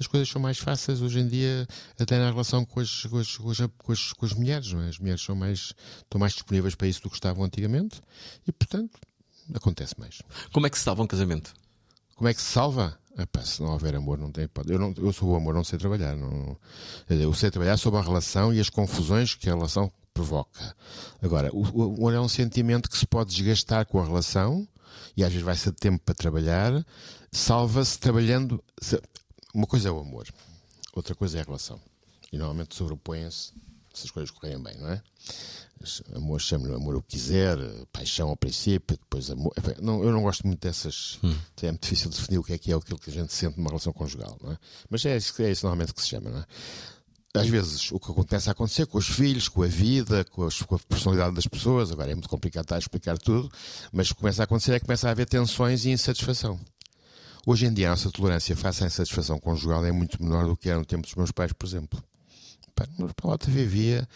as 0.00 0.06
coisas 0.06 0.28
são 0.28 0.40
mais 0.40 0.58
fáceis 0.58 1.02
hoje 1.02 1.20
em 1.20 1.28
dia, 1.28 1.66
até 1.98 2.18
na 2.18 2.30
relação 2.30 2.64
com 2.64 2.80
as, 2.80 3.04
com 3.04 3.18
as, 3.18 3.36
com 3.36 3.50
as, 3.50 3.58
com 3.58 3.92
as, 3.92 4.12
com 4.12 4.26
as 4.26 4.32
mulheres, 4.32 4.72
não 4.72 4.82
é? 4.82 4.88
As 4.88 4.98
mulheres 4.98 5.22
são 5.22 5.36
mais, 5.36 5.74
estão 5.98 6.18
mais 6.18 6.32
disponíveis 6.32 6.74
para 6.74 6.88
isso 6.88 7.02
do 7.02 7.10
que 7.10 7.16
estavam 7.16 7.44
antigamente 7.44 8.00
e, 8.48 8.52
portanto, 8.52 8.98
acontece 9.54 9.98
mais. 9.98 10.22
Como 10.52 10.66
é 10.66 10.70
que 10.70 10.78
se 10.78 10.84
salva 10.84 11.02
um 11.02 11.06
casamento? 11.06 11.54
Como 12.14 12.28
é 12.28 12.34
que 12.34 12.40
se 12.40 12.48
salva? 12.48 12.98
Epá, 13.18 13.40
se 13.42 13.62
não 13.62 13.72
houver 13.72 13.94
amor, 13.94 14.18
não 14.18 14.30
tem 14.30 14.48
Eu, 14.66 14.78
não, 14.78 14.92
eu 14.98 15.12
sou 15.12 15.30
o 15.30 15.36
amor, 15.36 15.54
não 15.54 15.64
sei 15.64 15.78
trabalhar. 15.78 16.16
Não, 16.16 16.56
eu 17.08 17.32
sei 17.32 17.50
trabalhar 17.50 17.76
sobre 17.78 17.98
a 17.98 18.02
relação 18.02 18.52
e 18.52 18.60
as 18.60 18.68
confusões 18.68 19.34
que 19.34 19.48
a 19.48 19.54
relação 19.54 19.90
provoca. 20.12 20.76
Agora, 21.22 21.50
o, 21.54 21.62
o 21.62 21.94
amor 21.94 22.14
é 22.14 22.20
um 22.20 22.28
sentimento 22.28 22.90
que 22.90 22.96
se 22.96 23.06
pode 23.06 23.34
desgastar 23.34 23.86
com 23.86 24.00
a 24.00 24.04
relação 24.04 24.66
e 25.16 25.24
às 25.24 25.30
vezes 25.30 25.44
vai 25.44 25.56
ser 25.56 25.72
tempo 25.72 26.02
para 26.04 26.14
trabalhar. 26.14 26.84
Salva-se 27.32 27.98
trabalhando. 27.98 28.62
Uma 29.54 29.66
coisa 29.66 29.88
é 29.88 29.92
o 29.92 29.98
amor, 29.98 30.26
outra 30.94 31.14
coisa 31.14 31.38
é 31.38 31.40
a 31.40 31.44
relação. 31.44 31.80
E 32.32 32.36
normalmente 32.36 32.74
sobrepõem-se 32.74 33.52
se 33.98 34.06
as 34.06 34.10
coisas 34.10 34.30
correm 34.30 34.62
bem, 34.62 34.76
não 34.78 34.90
é? 34.90 35.02
amor 36.14 36.40
chame-lhe 36.40 36.74
amor 36.74 36.96
o 36.96 37.02
que 37.02 37.16
quiser, 37.16 37.58
paixão 37.92 38.30
ao 38.30 38.36
princípio, 38.36 38.96
depois 38.96 39.30
amor. 39.30 39.52
Não, 39.80 40.02
eu 40.02 40.10
não 40.10 40.22
gosto 40.22 40.46
muito 40.46 40.60
dessas. 40.60 41.18
Hum. 41.22 41.34
É 41.62 41.66
muito 41.66 41.82
difícil 41.82 42.10
definir 42.10 42.38
o 42.38 42.42
que 42.42 42.52
é 42.54 42.58
que 42.58 42.72
é 42.72 42.74
aquilo 42.74 42.98
que 42.98 43.10
a 43.10 43.12
gente 43.12 43.32
sente 43.32 43.56
numa 43.58 43.68
relação 43.68 43.92
conjugal, 43.92 44.38
não 44.42 44.52
é? 44.52 44.58
Mas 44.88 45.04
é 45.04 45.16
isso, 45.16 45.42
é 45.42 45.50
isso 45.50 45.66
normalmente 45.66 45.94
que 45.94 46.00
se 46.00 46.08
chama, 46.08 46.30
não 46.30 46.38
é? 46.38 46.46
Às 47.34 47.48
vezes 47.48 47.92
o 47.92 48.00
que 48.00 48.10
acontece 48.10 48.48
a 48.48 48.52
acontecer 48.52 48.86
com 48.86 48.96
os 48.96 49.08
filhos, 49.08 49.46
com 49.46 49.62
a 49.62 49.66
vida, 49.66 50.24
com, 50.24 50.44
as, 50.44 50.62
com 50.62 50.74
a 50.74 50.78
personalidade 50.78 51.34
das 51.34 51.46
pessoas, 51.46 51.92
agora 51.92 52.10
é 52.10 52.14
muito 52.14 52.30
complicado 52.30 52.64
estar 52.64 52.76
a 52.76 52.78
explicar 52.78 53.18
tudo, 53.18 53.52
mas 53.92 54.10
o 54.10 54.14
que 54.14 54.20
começa 54.20 54.42
a 54.42 54.44
acontecer 54.44 54.72
é 54.72 54.80
que 54.80 54.86
começa 54.86 55.06
a 55.06 55.10
haver 55.10 55.26
tensões 55.26 55.84
e 55.84 55.90
insatisfação. 55.90 56.58
Hoje 57.46 57.66
em 57.66 57.74
dia 57.74 57.88
a 57.88 57.90
nossa 57.90 58.10
tolerância 58.10 58.56
face 58.56 58.84
à 58.84 58.86
insatisfação 58.86 59.38
conjugal 59.38 59.84
é 59.84 59.92
muito 59.92 60.22
menor 60.22 60.46
do 60.46 60.56
que 60.56 60.70
era 60.70 60.78
no 60.78 60.86
tempo 60.86 61.02
dos 61.02 61.14
meus 61.14 61.30
pais, 61.30 61.52
por 61.52 61.66
exemplo. 61.66 62.02
Mas 62.98 63.12
Palota 63.12 63.50
vivia, 63.50 64.06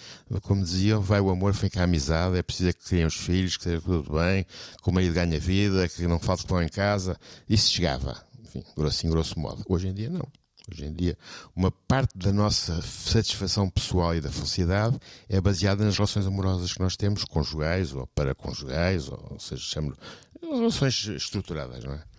como 0.42 0.62
diziam, 0.62 1.00
vai 1.00 1.20
o 1.20 1.30
amor, 1.30 1.54
fica 1.54 1.80
a 1.80 1.84
amizade, 1.84 2.36
é 2.36 2.42
preciso 2.42 2.74
que 2.74 2.88
tenham 2.88 3.08
os 3.08 3.16
filhos, 3.16 3.56
que 3.56 3.64
seja 3.64 3.80
tudo 3.80 4.12
bem, 4.12 4.44
que 4.44 4.88
o 4.88 4.92
marido 4.92 5.14
ganha 5.14 5.40
vida, 5.40 5.88
que 5.88 6.06
não 6.06 6.18
falte 6.18 6.46
pão 6.46 6.62
em 6.62 6.68
casa. 6.68 7.18
Isso 7.48 7.72
chegava, 7.72 8.22
enfim, 8.42 8.62
grosso 8.76 9.38
modo. 9.38 9.64
Hoje 9.68 9.88
em 9.88 9.94
dia, 9.94 10.10
não. 10.10 10.26
Hoje 10.70 10.84
em 10.84 10.92
dia, 10.92 11.18
uma 11.56 11.70
parte 11.70 12.16
da 12.16 12.32
nossa 12.32 12.80
satisfação 12.82 13.68
pessoal 13.68 14.14
e 14.14 14.20
da 14.20 14.30
felicidade 14.30 14.98
é 15.28 15.40
baseada 15.40 15.84
nas 15.84 15.96
relações 15.96 16.26
amorosas 16.26 16.72
que 16.72 16.80
nós 16.80 16.96
temos, 16.96 17.24
conjugais 17.24 17.92
ou 17.92 18.06
paraconjugais, 18.08 19.08
ou, 19.08 19.28
ou 19.32 19.40
seja, 19.40 19.62
chamamos 19.62 19.98
relações 20.42 21.06
estruturadas, 21.08 21.82
não 21.82 21.94
é? 21.94 22.09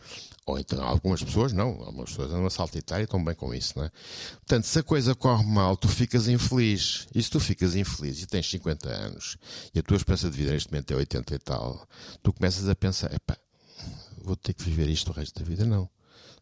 Ou 0.45 0.57
então 0.57 0.83
algumas 0.83 1.23
pessoas 1.23 1.53
não, 1.53 1.69
algumas 1.83 2.09
pessoas 2.09 2.31
andam 2.31 2.47
a 2.47 2.49
saltitar 2.49 2.99
e 2.99 3.03
estão 3.03 3.23
bem 3.23 3.35
com 3.35 3.53
isso, 3.53 3.77
não 3.77 3.85
é? 3.85 3.91
Portanto, 4.37 4.65
se 4.65 4.79
a 4.79 4.83
coisa 4.83 5.13
corre 5.13 5.45
mal, 5.45 5.77
tu 5.77 5.87
ficas 5.87 6.27
infeliz. 6.27 7.07
E 7.13 7.21
se 7.21 7.29
tu 7.29 7.39
ficas 7.39 7.75
infeliz 7.75 8.21
e 8.23 8.25
tens 8.25 8.49
50 8.49 8.89
anos 8.89 9.37
e 9.73 9.79
a 9.79 9.83
tua 9.83 9.97
esperança 9.97 10.29
de 10.29 10.37
vida 10.37 10.51
neste 10.51 10.71
momento 10.71 10.91
é 10.91 10.95
80 10.95 11.35
e 11.35 11.39
tal, 11.39 11.87
tu 12.23 12.33
começas 12.33 12.67
a 12.67 12.75
pensar, 12.75 13.13
epá, 13.13 13.37
vou 14.23 14.35
ter 14.35 14.53
que 14.53 14.63
viver 14.63 14.89
isto 14.89 15.09
o 15.09 15.13
resto 15.13 15.39
da 15.39 15.47
vida? 15.47 15.63
Não. 15.63 15.87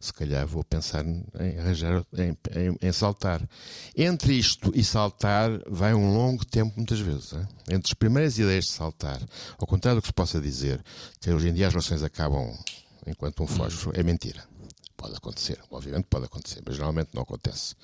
Se 0.00 0.14
calhar 0.14 0.46
vou 0.46 0.64
pensar 0.64 1.04
em 1.04 1.58
arranjar, 1.58 2.02
em, 2.14 2.34
em, 2.58 2.78
em 2.80 2.92
saltar. 2.92 3.46
Entre 3.94 4.32
isto 4.32 4.72
e 4.74 4.82
saltar 4.82 5.50
vai 5.68 5.92
um 5.92 6.14
longo 6.14 6.42
tempo, 6.42 6.72
muitas 6.74 7.00
vezes. 7.00 7.34
Hein? 7.34 7.46
Entre 7.68 7.90
as 7.90 7.94
primeiras 7.94 8.38
ideias 8.38 8.64
de 8.64 8.70
saltar, 8.70 9.20
ao 9.58 9.66
contrário 9.66 10.00
do 10.00 10.02
que 10.02 10.08
se 10.08 10.14
possa 10.14 10.40
dizer, 10.40 10.82
que 11.20 11.30
hoje 11.30 11.50
em 11.50 11.52
dia 11.52 11.66
as 11.66 11.74
relações 11.74 12.02
acabam 12.02 12.50
enquanto 13.06 13.42
um 13.42 13.46
fósforo, 13.46 13.98
é 13.98 14.02
mentira. 14.02 14.44
Pode 14.96 15.16
acontecer, 15.16 15.58
obviamente 15.70 16.04
pode 16.10 16.26
acontecer, 16.26 16.62
mas 16.66 16.76
geralmente 16.76 17.08
não 17.14 17.22
acontece. 17.22 17.74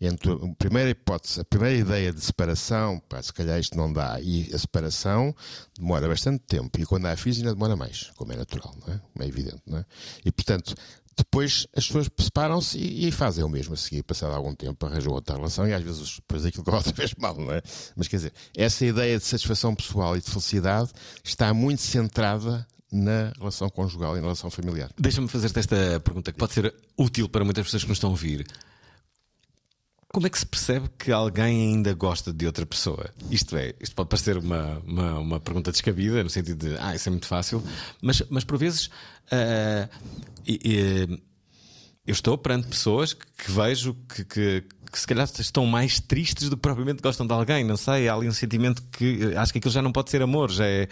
Entre 0.00 0.30
a 0.30 0.54
primeira 0.56 0.90
hipótese, 0.90 1.40
a 1.40 1.44
primeira 1.44 1.76
ideia 1.76 2.12
de 2.12 2.20
separação, 2.20 3.02
pá, 3.08 3.20
se 3.20 3.32
calhar 3.32 3.58
isto 3.58 3.76
não 3.76 3.92
dá, 3.92 4.20
e 4.20 4.48
a 4.54 4.58
separação 4.58 5.34
demora 5.76 6.06
bastante 6.06 6.44
tempo, 6.46 6.80
e 6.80 6.86
quando 6.86 7.06
há 7.06 7.16
filhos 7.16 7.38
ainda 7.38 7.54
demora 7.54 7.74
mais, 7.74 8.12
como 8.14 8.32
é 8.32 8.36
natural, 8.36 8.72
não 8.86 8.94
é? 8.94 9.00
é 9.18 9.26
evidente, 9.26 9.62
não 9.66 9.78
é? 9.78 9.84
E 10.24 10.30
portanto, 10.30 10.76
depois 11.16 11.66
as 11.76 11.86
pessoas 11.86 12.08
separam-se 12.18 12.78
e, 12.78 13.08
e, 13.08 13.12
fazem 13.12 13.44
o 13.44 13.48
mesmo 13.48 13.74
a 13.74 13.76
seguir, 13.76 14.02
passado 14.02 14.34
algum 14.34 14.54
tempo, 14.54 14.86
arranjam 14.86 15.12
outra 15.12 15.36
relação 15.36 15.66
e 15.68 15.74
às 15.74 15.82
vezes 15.82 16.16
depois 16.16 16.44
aquilo 16.46 16.64
corre 16.64 16.78
outra 16.78 16.92
vez 16.92 17.14
mal, 17.18 17.36
não 17.36 17.52
é? 17.52 17.62
Mas 17.96 18.08
quer 18.08 18.16
dizer, 18.16 18.32
essa 18.56 18.84
ideia 18.84 19.18
de 19.18 19.24
satisfação 19.24 19.74
pessoal 19.74 20.16
e 20.16 20.20
de 20.20 20.30
felicidade 20.30 20.90
está 21.22 21.52
muito 21.52 21.82
centrada 21.82 22.66
na 22.92 23.32
relação 23.38 23.68
conjugal 23.68 24.16
e 24.16 24.16
na 24.16 24.22
relação 24.22 24.50
familiar. 24.50 24.90
Deixa-me 24.98 25.28
fazer-te 25.28 25.58
esta 25.58 26.00
pergunta 26.00 26.32
que 26.32 26.38
pode 26.38 26.52
ser 26.52 26.74
útil 26.96 27.28
para 27.28 27.44
muitas 27.44 27.64
pessoas 27.64 27.82
que 27.82 27.88
nos 27.88 27.96
estão 27.96 28.10
a 28.10 28.12
ouvir. 28.12 28.46
Como 30.12 30.26
é 30.26 30.30
que 30.30 30.38
se 30.38 30.46
percebe 30.46 30.88
que 30.98 31.12
alguém 31.12 31.68
ainda 31.68 31.94
gosta 31.94 32.32
de 32.32 32.44
outra 32.44 32.66
pessoa? 32.66 33.10
Isto 33.30 33.56
é, 33.56 33.74
isto 33.80 33.94
pode 33.94 34.08
parecer 34.08 34.36
uma, 34.36 34.78
uma, 34.84 35.18
uma 35.20 35.40
pergunta 35.40 35.70
descabida, 35.70 36.24
no 36.24 36.28
sentido 36.28 36.68
de, 36.68 36.76
ah, 36.80 36.96
isso 36.96 37.08
é 37.08 37.10
muito 37.10 37.28
fácil, 37.28 37.62
mas, 38.02 38.20
mas 38.28 38.42
por 38.42 38.58
vezes 38.58 38.86
uh, 38.86 39.88
uh, 40.48 41.20
eu 42.04 42.12
estou 42.12 42.36
perante 42.36 42.66
pessoas 42.66 43.12
que, 43.12 43.24
que 43.24 43.52
vejo 43.52 43.94
que, 44.08 44.24
que, 44.24 44.64
que, 44.90 44.98
se 44.98 45.06
calhar 45.06 45.28
estão 45.38 45.66
mais 45.66 46.00
tristes 46.00 46.48
do 46.48 46.56
que 46.56 46.62
propriamente 46.62 47.02
gostam 47.02 47.26
de 47.26 47.32
alguém, 47.32 47.64
não 47.64 47.76
sei, 47.76 48.08
há 48.08 48.14
ali 48.14 48.28
um 48.28 48.32
sentimento 48.32 48.82
que 48.92 49.34
acho 49.36 49.52
que 49.52 49.58
aquilo 49.58 49.72
já 49.72 49.82
não 49.82 49.92
pode 49.92 50.10
ser 50.10 50.22
amor, 50.22 50.50
já 50.50 50.66
é 50.66 50.88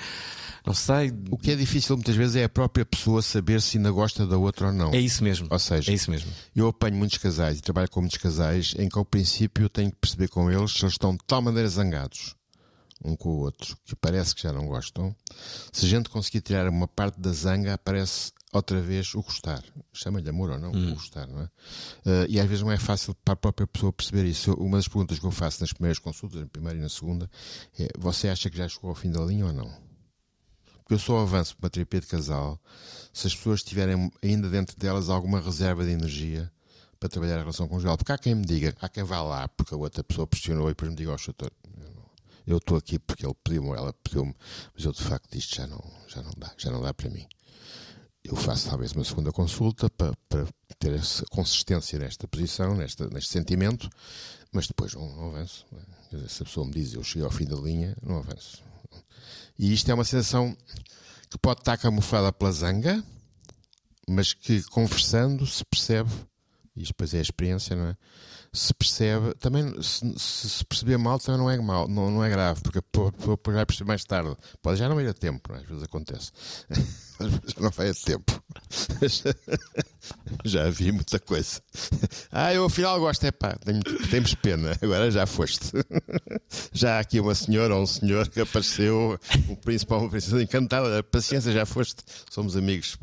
não 0.66 0.74
sei. 0.74 1.10
O 1.30 1.38
que 1.38 1.50
é 1.50 1.56
difícil 1.56 1.96
muitas 1.96 2.14
vezes 2.14 2.36
é 2.36 2.44
a 2.44 2.48
própria 2.48 2.84
pessoa 2.84 3.22
saber 3.22 3.62
se 3.62 3.78
ainda 3.78 3.90
gosta 3.90 4.26
da 4.26 4.36
outra 4.36 4.66
ou 4.66 4.72
não. 4.72 4.92
É 4.92 5.00
isso 5.00 5.24
mesmo. 5.24 5.46
Ou 5.50 5.58
seja, 5.58 5.90
é 5.90 5.94
isso 5.94 6.10
mesmo. 6.10 6.30
eu 6.54 6.68
apanho 6.68 6.94
muitos 6.94 7.16
casais 7.16 7.58
e 7.58 7.62
trabalho 7.62 7.90
com 7.90 8.00
muitos 8.00 8.18
casais 8.18 8.74
em 8.78 8.86
que 8.86 8.98
ao 8.98 9.04
princípio 9.04 9.64
eu 9.64 9.68
tenho 9.70 9.90
que 9.90 9.96
perceber 9.96 10.28
com 10.28 10.50
eles 10.50 10.72
se 10.72 10.84
eles 10.84 10.92
estão 10.92 11.12
de 11.12 11.24
tal 11.26 11.40
maneira 11.40 11.68
zangados 11.68 12.36
um 13.04 13.14
com 13.16 13.28
o 13.30 13.38
outro 13.38 13.76
que 13.84 13.94
parece 13.94 14.34
que 14.34 14.42
já 14.42 14.52
não 14.52 14.66
gostam. 14.66 15.14
Se 15.72 15.86
a 15.86 15.88
gente 15.88 16.10
conseguir 16.10 16.40
tirar 16.40 16.68
uma 16.68 16.88
parte 16.88 17.18
da 17.20 17.32
zanga, 17.32 17.74
aparece 17.74 18.32
outra 18.52 18.80
vez 18.80 19.14
o 19.14 19.22
gostar. 19.22 19.62
Chama-lhe 19.92 20.28
amor 20.28 20.50
ou 20.50 20.58
não, 20.58 20.72
hum. 20.72 20.92
o 20.92 20.94
gostar, 20.94 21.26
não 21.26 21.42
é? 21.42 21.44
Uh, 21.44 22.26
e 22.28 22.40
às 22.40 22.48
vezes 22.48 22.62
não 22.62 22.72
é 22.72 22.78
fácil 22.78 23.14
para 23.24 23.34
a 23.34 23.36
própria 23.36 23.66
pessoa 23.66 23.92
perceber 23.92 24.24
isso. 24.24 24.52
Uma 24.54 24.78
das 24.78 24.88
perguntas 24.88 25.18
que 25.18 25.26
eu 25.26 25.30
faço 25.30 25.60
nas 25.60 25.72
primeiras 25.72 25.98
consultas, 25.98 26.40
na 26.40 26.46
primeira 26.46 26.78
e 26.78 26.82
na 26.82 26.88
segunda, 26.88 27.30
é: 27.78 27.88
você 27.98 28.28
acha 28.28 28.48
que 28.48 28.56
já 28.56 28.68
chegou 28.68 28.90
ao 28.90 28.96
fim 28.96 29.10
da 29.10 29.20
linha 29.20 29.46
ou 29.46 29.52
não? 29.52 29.70
Porque 30.78 30.94
eu 30.94 30.98
só 30.98 31.20
avanço 31.20 31.54
para 31.56 31.66
uma 31.66 31.70
terapia 31.70 32.00
de 32.00 32.06
casal 32.06 32.58
se 33.12 33.26
as 33.26 33.34
pessoas 33.34 33.62
tiverem 33.62 34.10
ainda 34.22 34.48
dentro 34.48 34.74
delas 34.78 35.10
alguma 35.10 35.40
reserva 35.40 35.84
de 35.84 35.90
energia 35.90 36.50
para 36.98 37.08
trabalhar 37.08 37.36
a 37.36 37.40
relação 37.40 37.68
conjugal. 37.68 37.96
Porque 37.98 38.12
há 38.12 38.16
quem 38.16 38.34
me 38.34 38.44
diga, 38.44 38.74
há 38.80 38.88
quem 38.88 39.04
vá 39.04 39.20
lá 39.22 39.48
porque 39.48 39.74
a 39.74 39.76
outra 39.76 40.02
pessoa 40.02 40.26
pressionou 40.26 40.66
e 40.68 40.70
depois 40.70 40.90
me 40.90 40.96
diga, 40.96 41.10
ó, 41.10 41.14
oh, 41.14 41.24
doutor, 41.26 41.52
eu 42.46 42.56
estou 42.56 42.78
aqui 42.78 42.98
porque 42.98 43.26
ele 43.26 43.34
pediu-me, 43.44 43.70
ela 43.70 43.92
pediu-me, 43.92 44.34
mas 44.74 44.84
eu 44.84 44.92
de 44.92 45.02
facto 45.02 45.34
isto 45.34 45.56
já 45.56 45.66
não, 45.66 45.84
já 46.06 46.22
não 46.22 46.32
dá, 46.38 46.50
já 46.56 46.70
não 46.70 46.80
dá 46.80 46.94
para 46.94 47.10
mim. 47.10 47.26
Eu 48.28 48.36
faço 48.36 48.68
talvez 48.68 48.92
uma 48.92 49.04
segunda 49.04 49.32
consulta 49.32 49.88
para, 49.88 50.12
para 50.28 50.46
ter 50.78 50.92
essa 50.92 51.24
consistência 51.30 51.98
nesta 51.98 52.28
posição, 52.28 52.74
nesta, 52.74 53.08
neste 53.08 53.30
sentimento, 53.30 53.88
mas 54.52 54.66
depois 54.66 54.92
não, 54.94 55.08
não 55.16 55.28
avanço. 55.30 55.64
Se 56.28 56.42
a 56.42 56.44
pessoa 56.44 56.66
me 56.66 56.72
diz 56.72 56.92
eu 56.92 57.02
cheguei 57.02 57.24
ao 57.24 57.30
fim 57.30 57.46
da 57.46 57.56
linha, 57.56 57.96
não 58.02 58.18
avanço. 58.18 58.62
E 59.58 59.72
isto 59.72 59.90
é 59.90 59.94
uma 59.94 60.04
sensação 60.04 60.54
que 61.30 61.38
pode 61.38 61.62
estar 61.62 61.78
camuflada 61.78 62.30
pela 62.30 62.52
zanga, 62.52 63.02
mas 64.06 64.34
que 64.34 64.62
conversando 64.64 65.46
se 65.46 65.64
percebe, 65.64 66.10
isto 66.76 66.88
depois 66.88 67.14
é 67.14 67.18
a 67.20 67.22
experiência, 67.22 67.74
não 67.74 67.86
é? 67.86 67.96
Se 68.52 68.72
percebe, 68.74 69.34
também 69.34 69.82
se, 69.82 70.14
se 70.18 70.64
perceber 70.64 70.96
mal 70.96 71.18
também 71.18 71.40
não 71.40 71.50
é 71.50 71.58
mal, 71.58 71.86
não, 71.88 72.10
não 72.10 72.24
é 72.24 72.30
grave, 72.30 72.60
porque 72.62 72.80
depois 72.80 73.54
vai 73.54 73.66
perceber 73.66 73.88
mais 73.88 74.04
tarde. 74.04 74.36
Pode 74.62 74.78
já 74.78 74.88
não 74.88 75.00
ir 75.00 75.08
a 75.08 75.14
tempo, 75.14 75.52
é? 75.52 75.58
às 75.58 75.64
vezes 75.64 75.82
acontece. 75.82 76.32
já 76.70 77.60
não 77.60 77.70
vai 77.70 77.90
a 77.90 77.94
tempo. 77.94 78.42
já 80.44 80.70
vi 80.70 80.92
muita 80.92 81.18
coisa. 81.18 81.60
Ah, 82.32 82.52
eu 82.54 82.64
afinal 82.64 82.98
gosto, 82.98 83.24
é 83.24 83.30
pá, 83.30 83.58
temos 84.10 84.34
pena, 84.34 84.76
agora 84.80 85.10
já 85.10 85.26
foste. 85.26 85.72
Já 86.72 86.96
há 86.96 87.00
aqui 87.00 87.20
uma 87.20 87.34
senhora 87.34 87.74
ou 87.74 87.82
um 87.82 87.86
senhor 87.86 88.28
que 88.28 88.40
apareceu, 88.40 89.18
um 89.48 89.54
príncipe 89.54 89.92
ou 89.92 90.00
uma 90.00 90.10
princesa 90.10 90.42
encantada, 90.42 91.02
paciência, 91.02 91.52
já 91.52 91.66
foste, 91.66 92.02
somos 92.30 92.56
amigos. 92.56 92.96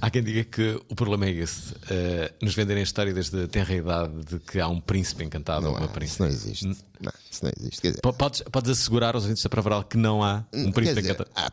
Há 0.00 0.10
quem 0.10 0.22
diga 0.22 0.44
que 0.44 0.80
o 0.88 0.94
problema 0.94 1.26
é 1.26 1.30
esse. 1.30 1.72
Uh, 1.72 2.32
nos 2.40 2.54
venderem 2.54 2.80
a 2.80 2.84
história 2.84 3.12
desde 3.12 3.48
tenra 3.48 3.74
idade 3.74 4.12
de 4.24 4.38
que 4.38 4.60
há 4.60 4.68
um 4.68 4.80
príncipe 4.80 5.24
encantado 5.24 5.62
não 5.62 5.72
ou 5.72 5.76
uma 5.76 5.86
há, 5.86 5.88
princesa. 5.88 6.28
Isso 6.28 6.64
não 6.64 6.70
existe. 6.70 6.84
Não, 7.00 7.12
isso 7.30 7.44
não 7.44 7.52
existe. 7.58 7.88
Dizer, 7.88 8.00
podes, 8.00 8.42
podes 8.50 8.70
assegurar 8.70 9.14
aos 9.14 9.24
ouvintes 9.24 9.42
da 9.42 9.48
Pravaral 9.48 9.84
que 9.84 9.96
não 9.96 10.22
há 10.22 10.44
um 10.52 10.72
príncipe 10.72 11.00
dizer, 11.00 11.14
encantado? 11.14 11.30
Há, 11.34 11.52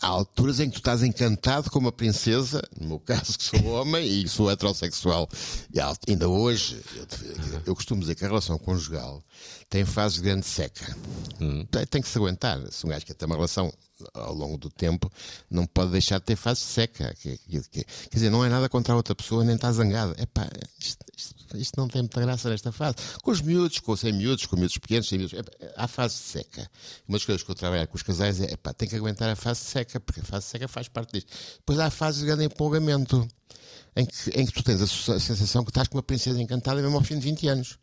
há, 0.00 0.06
alturas 0.06 0.60
em 0.60 0.68
que 0.68 0.74
tu 0.74 0.78
estás 0.78 1.02
encantado 1.02 1.70
com 1.70 1.78
uma 1.78 1.92
princesa, 1.92 2.62
no 2.78 2.88
meu 2.88 2.98
caso, 2.98 3.38
que 3.38 3.44
sou 3.44 3.64
homem 3.66 4.06
e 4.06 4.28
sou 4.28 4.50
heterossexual. 4.50 5.28
E 5.72 5.80
ainda 6.10 6.28
hoje, 6.28 6.82
eu, 6.96 7.62
eu, 7.66 7.74
costumo 7.74 8.00
dizer 8.00 8.14
que 8.14 8.24
a 8.24 8.28
relação 8.28 8.58
conjugal 8.58 9.22
tem 9.68 9.84
fases 9.84 10.18
de 10.18 10.24
grande 10.24 10.46
seca. 10.46 10.96
Hum. 11.40 11.64
Tem, 11.70 11.86
tem 11.86 12.02
que 12.02 12.08
se 12.08 12.18
aguentar. 12.18 12.60
Se 12.70 12.84
um 12.84 12.88
gajo 12.88 13.06
quer 13.06 13.14
ter 13.14 13.26
uma 13.26 13.36
relação 13.36 13.72
ao 14.14 14.34
longo 14.34 14.56
do 14.56 14.70
tempo, 14.70 15.10
não 15.50 15.66
pode 15.66 15.92
deixar 15.92 16.18
de 16.18 16.24
ter 16.24 16.36
fase 16.36 16.60
seca. 16.60 17.14
Que, 17.14 17.36
que, 17.38 17.60
que, 17.68 17.84
quer 17.84 18.14
dizer, 18.14 18.30
não 18.30 18.44
é 18.44 18.48
nada 18.48 18.68
contra 18.68 18.92
a 18.92 18.96
outra 18.96 19.14
pessoa, 19.14 19.44
nem 19.44 19.54
está 19.54 19.70
zangado. 19.72 20.14
Isto, 20.78 21.04
isto, 21.16 21.56
isto, 21.56 21.80
não 21.80 21.88
tem 21.88 22.02
muita 22.02 22.20
graça 22.20 22.48
nesta 22.48 22.72
fase. 22.72 22.96
Com 23.22 23.30
os 23.30 23.40
miúdos, 23.40 23.78
com 23.78 23.96
sem 23.96 24.12
miúdos, 24.12 24.46
com 24.46 24.56
miúdos 24.56 24.78
pequenos, 24.80 25.08
sem 25.08 25.18
miúdos, 25.18 25.38
há 25.76 25.86
fase 25.86 26.14
seca. 26.16 26.70
Uma 27.06 27.18
das 27.18 27.24
coisas 27.24 27.42
que 27.42 27.50
eu 27.50 27.54
trabalho 27.54 27.86
com 27.88 27.96
os 27.96 28.02
casais 28.02 28.40
é, 28.40 28.56
tem 28.76 28.88
que 28.88 28.96
aguentar 28.96 29.28
a 29.30 29.36
fase 29.36 29.60
seca, 29.60 30.00
porque 30.00 30.20
a 30.20 30.24
fase 30.24 30.46
seca 30.46 30.66
faz 30.66 30.88
parte 30.88 31.12
disto. 31.12 31.30
Depois 31.58 31.78
há 31.78 31.86
a 31.86 31.90
fase 31.90 32.20
de 32.20 32.26
grande 32.26 32.44
empolgamento, 32.44 33.26
em 33.94 34.06
que, 34.06 34.30
em 34.30 34.46
que 34.46 34.52
tu 34.52 34.62
tens 34.62 34.80
a 34.80 34.86
sensação 34.86 35.64
que 35.64 35.70
estás 35.70 35.88
com 35.88 35.96
uma 35.96 36.02
princesa 36.02 36.40
encantada 36.40 36.80
mesmo 36.82 36.96
ao 36.96 37.04
fim 37.04 37.18
de 37.18 37.22
20 37.22 37.48
anos. 37.48 37.78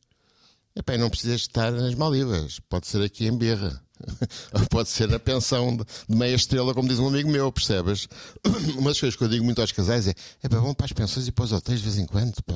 Epá, 0.75 0.97
não 0.97 1.09
precisas 1.09 1.41
estar 1.41 1.71
nas 1.71 1.95
Maldivas, 1.95 2.59
pode 2.69 2.87
ser 2.87 3.01
aqui 3.01 3.25
em 3.25 3.35
Berra. 3.35 3.81
Pode 4.69 4.89
ser 4.89 5.07
na 5.07 5.19
pensão 5.19 5.75
de 5.75 6.15
meia 6.15 6.35
estrela, 6.35 6.73
como 6.73 6.87
diz 6.87 6.99
um 6.99 7.07
amigo 7.07 7.29
meu, 7.29 7.51
percebes? 7.51 8.07
Uma 8.77 8.89
das 8.91 8.99
coisas 8.99 9.15
que 9.15 9.23
eu 9.23 9.27
digo 9.27 9.43
muito 9.43 9.61
aos 9.61 9.71
casais 9.71 10.07
é: 10.07 10.13
é 10.43 10.49
pá, 10.49 10.57
vão 10.59 10.73
para 10.73 10.85
as 10.85 10.93
pensões 10.93 11.27
e 11.27 11.31
para 11.31 11.45
os 11.45 11.51
hotéis 11.51 11.79
de 11.79 11.85
vez 11.85 11.97
em 11.97 12.05
quando. 12.05 12.33
Pá. 12.43 12.53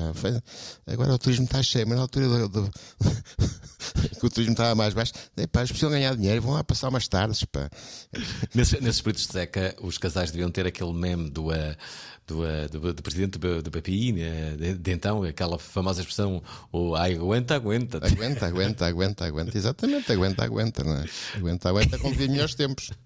Agora 0.86 1.14
o 1.14 1.18
turismo 1.18 1.44
está 1.44 1.62
cheio, 1.62 1.86
mas 1.86 1.96
na 1.96 2.02
altura 2.02 2.28
do, 2.28 2.48
do... 2.48 2.70
que 4.18 4.26
o 4.26 4.30
turismo 4.30 4.52
estava 4.52 4.74
mais 4.74 4.94
baixo, 4.94 5.12
é 5.36 5.46
pá, 5.46 5.60
eles 5.60 5.70
precisam 5.70 5.90
ganhar 5.90 6.14
dinheiro, 6.16 6.42
vão 6.42 6.54
lá 6.54 6.64
passar 6.64 6.88
umas 6.88 7.08
tardes. 7.08 7.44
Pá. 7.44 7.70
Nesses, 8.54 8.80
nesses 8.80 9.00
períodos 9.00 9.26
de 9.26 9.32
seca, 9.32 9.76
os 9.80 9.98
casais 9.98 10.30
deviam 10.30 10.50
ter 10.50 10.66
aquele 10.66 10.92
meme 10.92 11.30
do. 11.30 11.48
Uh 11.48 11.76
do, 12.32 12.46
eh, 12.46 12.68
do, 12.68 12.92
do 12.92 13.02
presidente 13.02 13.38
do, 13.38 13.62
do 13.62 13.70
BPI, 13.70 14.12
né? 14.12 14.56
de, 14.56 14.74
de, 14.74 14.92
então, 14.92 15.22
aquela 15.22 15.58
famosa 15.58 16.00
expressão, 16.00 16.42
o 16.72 16.96
aguenta, 16.96 17.54
aguenta. 17.54 17.98
Aguenta, 17.98 18.46
aguenta, 18.46 18.86
aguenta, 18.86 19.24
aguenta, 19.26 19.58
exatamente, 19.58 20.10
aguenta, 20.10 20.44
aguenta, 20.44 20.84
não 20.84 20.96
é? 20.96 21.04
Aguenta, 21.36 21.68
aguenta, 21.68 21.98
como 21.98 22.14
vi 22.14 22.28
melhores 22.28 22.54
tempos. 22.54 22.90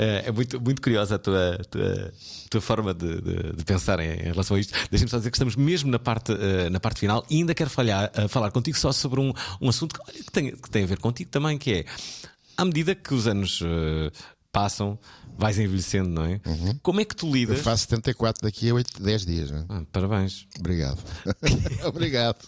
É, 0.00 0.28
é, 0.28 0.30
muito, 0.30 0.60
muito 0.60 0.80
curiosa 0.80 1.16
a 1.16 1.18
tua, 1.18 1.58
tua, 1.68 2.12
tua 2.48 2.60
forma 2.60 2.94
de, 2.94 3.20
de, 3.20 3.52
de, 3.52 3.64
pensar 3.64 3.98
em, 3.98 4.12
em, 4.12 4.30
relação 4.30 4.56
a 4.56 4.60
isto. 4.60 4.72
Deixa-me 4.88 5.10
só 5.10 5.18
dizer 5.18 5.28
que 5.28 5.36
estamos 5.36 5.56
mesmo 5.56 5.90
na 5.90 5.98
parte, 5.98 6.30
uh, 6.30 6.70
na 6.70 6.78
parte 6.78 7.00
final 7.00 7.26
e 7.28 7.38
ainda 7.38 7.52
quero 7.52 7.68
falhar, 7.68 8.08
uh, 8.16 8.28
falar 8.28 8.52
contigo 8.52 8.78
só 8.78 8.92
sobre 8.92 9.18
um, 9.18 9.32
um 9.60 9.68
assunto 9.68 9.98
que, 9.98 10.22
que, 10.22 10.30
tem, 10.30 10.54
que 10.54 10.70
tem 10.70 10.84
a 10.84 10.86
ver 10.86 10.98
contigo 10.98 11.30
também, 11.30 11.58
que 11.58 11.72
é 11.72 11.84
à 12.56 12.64
medida 12.64 12.94
que 12.94 13.12
os 13.12 13.26
anos 13.26 13.60
uh, 13.60 14.12
passam, 14.52 14.98
vais 15.38 15.56
envelhecendo, 15.56 16.08
não 16.08 16.24
é? 16.24 16.40
Uhum. 16.44 16.78
Como 16.82 17.00
é 17.00 17.04
que 17.04 17.14
tu 17.14 17.30
lidas? 17.30 17.58
Eu 17.58 17.62
faço 17.62 17.82
74 17.84 18.42
daqui 18.42 18.68
a 18.68 18.74
8, 18.74 19.00
10 19.00 19.26
dias, 19.26 19.50
não 19.52 19.58
é? 19.60 19.64
Ah, 19.68 19.82
parabéns. 19.92 20.48
Obrigado. 20.58 20.98
Obrigado. 21.86 22.38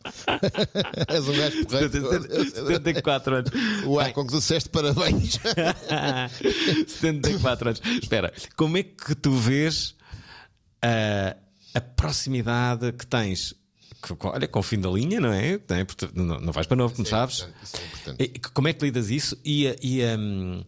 És 1.08 1.28
um 1.28 1.36
gajo 1.36 1.66
porreiro. 1.66 2.50
74 2.50 3.36
anos. 3.36 3.50
Uai, 3.86 4.12
com 4.12 4.26
que 4.26 4.36
disseste 4.36 4.68
parabéns. 4.68 5.38
74 6.88 7.68
anos. 7.68 7.82
Espera, 8.02 8.32
como 8.56 8.76
é 8.76 8.82
que 8.82 9.14
tu 9.14 9.32
vês 9.32 9.94
a, 10.82 11.36
a 11.72 11.80
proximidade 11.80 12.92
que 12.92 13.06
tens 13.06 13.54
olha, 14.24 14.48
com 14.48 14.58
o 14.58 14.62
fim 14.62 14.80
da 14.80 14.90
linha, 14.90 15.20
não 15.20 15.32
é? 15.32 15.60
Não, 16.14 16.40
não 16.40 16.52
vais 16.52 16.66
para 16.66 16.76
novo, 16.76 16.94
como 16.94 17.06
sabes. 17.06 17.46
É. 18.18 18.26
Como 18.52 18.66
é 18.66 18.72
que 18.72 18.84
lidas 18.84 19.10
isso? 19.10 19.38
E, 19.44 19.66
e 19.80 20.02
um, 20.04 20.64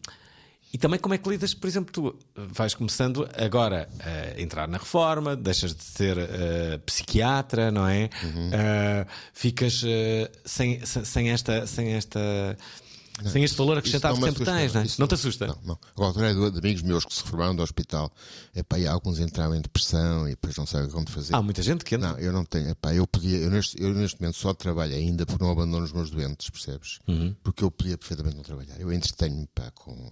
e 0.72 0.78
também 0.78 0.98
como 0.98 1.14
é 1.14 1.18
que 1.18 1.28
lidas, 1.28 1.52
por 1.52 1.66
exemplo, 1.66 1.92
tu 1.92 2.18
vais 2.34 2.74
começando 2.74 3.28
agora 3.36 3.88
a 4.00 4.40
entrar 4.40 4.66
na 4.66 4.78
reforma, 4.78 5.36
deixas 5.36 5.74
de 5.74 5.82
ser 5.82 6.16
uh, 6.16 6.78
psiquiatra, 6.86 7.70
não 7.70 7.86
é? 7.86 8.08
Uhum. 8.22 8.48
Uh, 8.48 9.06
ficas 9.34 9.82
uh, 9.82 10.30
sem, 10.44 10.84
sem 10.84 11.30
esta. 11.30 11.66
Sem 11.66 11.92
esta 11.92 12.20
não, 13.22 13.30
sem 13.30 13.44
este 13.44 13.56
valor 13.56 13.78
acrescentado 13.78 14.18
que 14.18 14.24
sempre 14.24 14.44
tens, 14.44 14.72
não, 14.72 14.80
é? 14.80 14.86
não 14.98 15.06
te 15.06 15.14
assusta? 15.14 15.46
Não, 15.46 15.58
não. 15.64 15.78
Agora, 16.08 16.34
de 16.50 16.58
amigos 16.58 16.82
meus 16.82 17.04
que 17.04 17.14
se 17.14 17.22
reformaram 17.22 17.54
do 17.54 17.62
hospital, 17.62 18.10
epá, 18.54 18.78
e 18.78 18.86
alguns 18.86 19.18
entraram 19.18 19.54
em 19.54 19.60
depressão 19.60 20.26
e 20.26 20.30
depois 20.30 20.56
não 20.56 20.66
sabem 20.66 20.88
como 20.90 21.08
fazer. 21.08 21.34
Há 21.34 21.42
muita 21.42 21.62
gente 21.62 21.84
que 21.84 21.94
entra. 21.94 22.12
Não, 22.12 22.18
eu 22.18 22.32
não 22.32 22.44
tenho. 22.44 22.70
Epá, 22.70 22.94
eu, 22.94 23.06
podia, 23.06 23.38
eu, 23.38 23.50
neste, 23.50 23.80
eu 23.80 23.92
neste 23.92 24.20
momento 24.20 24.36
só 24.38 24.54
trabalho 24.54 24.94
ainda 24.94 25.26
por 25.26 25.38
não 25.38 25.50
abandono 25.50 25.84
os 25.84 25.92
meus 25.92 26.10
doentes, 26.10 26.48
percebes? 26.48 26.98
Uhum. 27.06 27.36
Porque 27.42 27.62
eu 27.62 27.70
podia 27.70 27.98
perfeitamente 27.98 28.36
não 28.36 28.42
trabalhar. 28.42 28.80
Eu 28.80 28.92
entretenho-me 28.92 29.48
com 29.74 30.10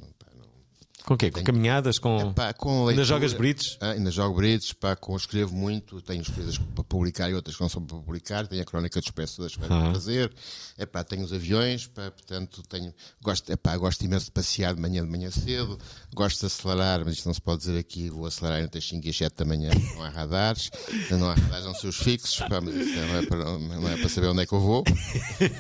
com 1.05 1.15
o 1.15 1.17
quê? 1.17 1.31
Com 1.31 1.43
caminhadas? 1.43 1.99
Com... 1.99 2.31
Epá, 2.31 2.53
com 2.53 2.85
leitura, 2.85 2.91
ainda 2.91 3.05
jogas 3.05 3.33
brites? 3.33 3.77
Ah, 3.81 3.91
ainda 3.91 4.11
jogo 4.11 4.37
brites, 4.37 4.73
pá, 4.73 4.97
com, 4.97 5.17
escrevo 5.17 5.55
muito, 5.55 6.01
tenho 6.03 6.25
coisas 6.25 6.59
para 6.59 6.85
publicar 6.85 7.31
e 7.31 7.35
outras 7.35 7.57
que 7.57 7.63
não 7.63 7.69
são 7.69 7.85
para 7.85 7.97
publicar, 7.97 8.47
tenho 8.47 8.63
a 8.63 8.65
crónica 8.65 9.01
dos 9.01 9.11
peças 9.11 9.57
para 9.57 9.75
ah. 9.75 9.93
fazer, 9.93 10.33
epá, 10.79 11.03
tenho 11.05 11.25
os 11.25 11.33
aviões, 11.33 11.87
pá, 11.87 12.11
portanto 12.11 12.63
tenho, 12.69 12.93
gosto, 13.23 13.51
epá, 13.51 13.77
gosto 13.77 14.05
imenso 14.05 14.27
de 14.27 14.33
passear 14.33 14.75
de 14.75 14.81
manhã 14.81 15.05
de 15.05 15.11
manhã 15.11 15.31
cedo, 15.31 15.79
gosto 16.15 16.41
de 16.41 16.47
acelerar, 16.47 17.05
mas 17.05 17.15
isto 17.15 17.27
não 17.27 17.35
se 17.35 17.41
pode 17.41 17.61
dizer 17.61 17.79
aqui, 17.79 18.11
vou 18.11 18.27
acelerar 18.27 18.61
entre 18.61 18.79
as 18.79 18.89
5 18.89 19.07
e 19.07 19.11
as 19.11 19.17
7 19.17 19.37
da 19.37 19.45
manhã, 19.45 19.71
não 19.95 20.03
há 20.03 20.09
radares, 20.09 20.71
não 21.11 21.31
há 21.31 21.35
radares, 21.35 21.65
não 21.65 21.75
são 21.75 21.91
os 21.91 21.97
fixos, 21.97 22.37
pá, 22.41 22.61
mas 22.61 22.75
não 22.75 23.17
é, 23.17 23.27
para, 23.27 23.59
não 23.59 23.89
é 23.89 23.97
para 23.97 24.09
saber 24.09 24.29
onde 24.29 24.43
é 24.43 24.47
que 24.47 24.53
eu 24.53 24.61
vou. 24.61 24.85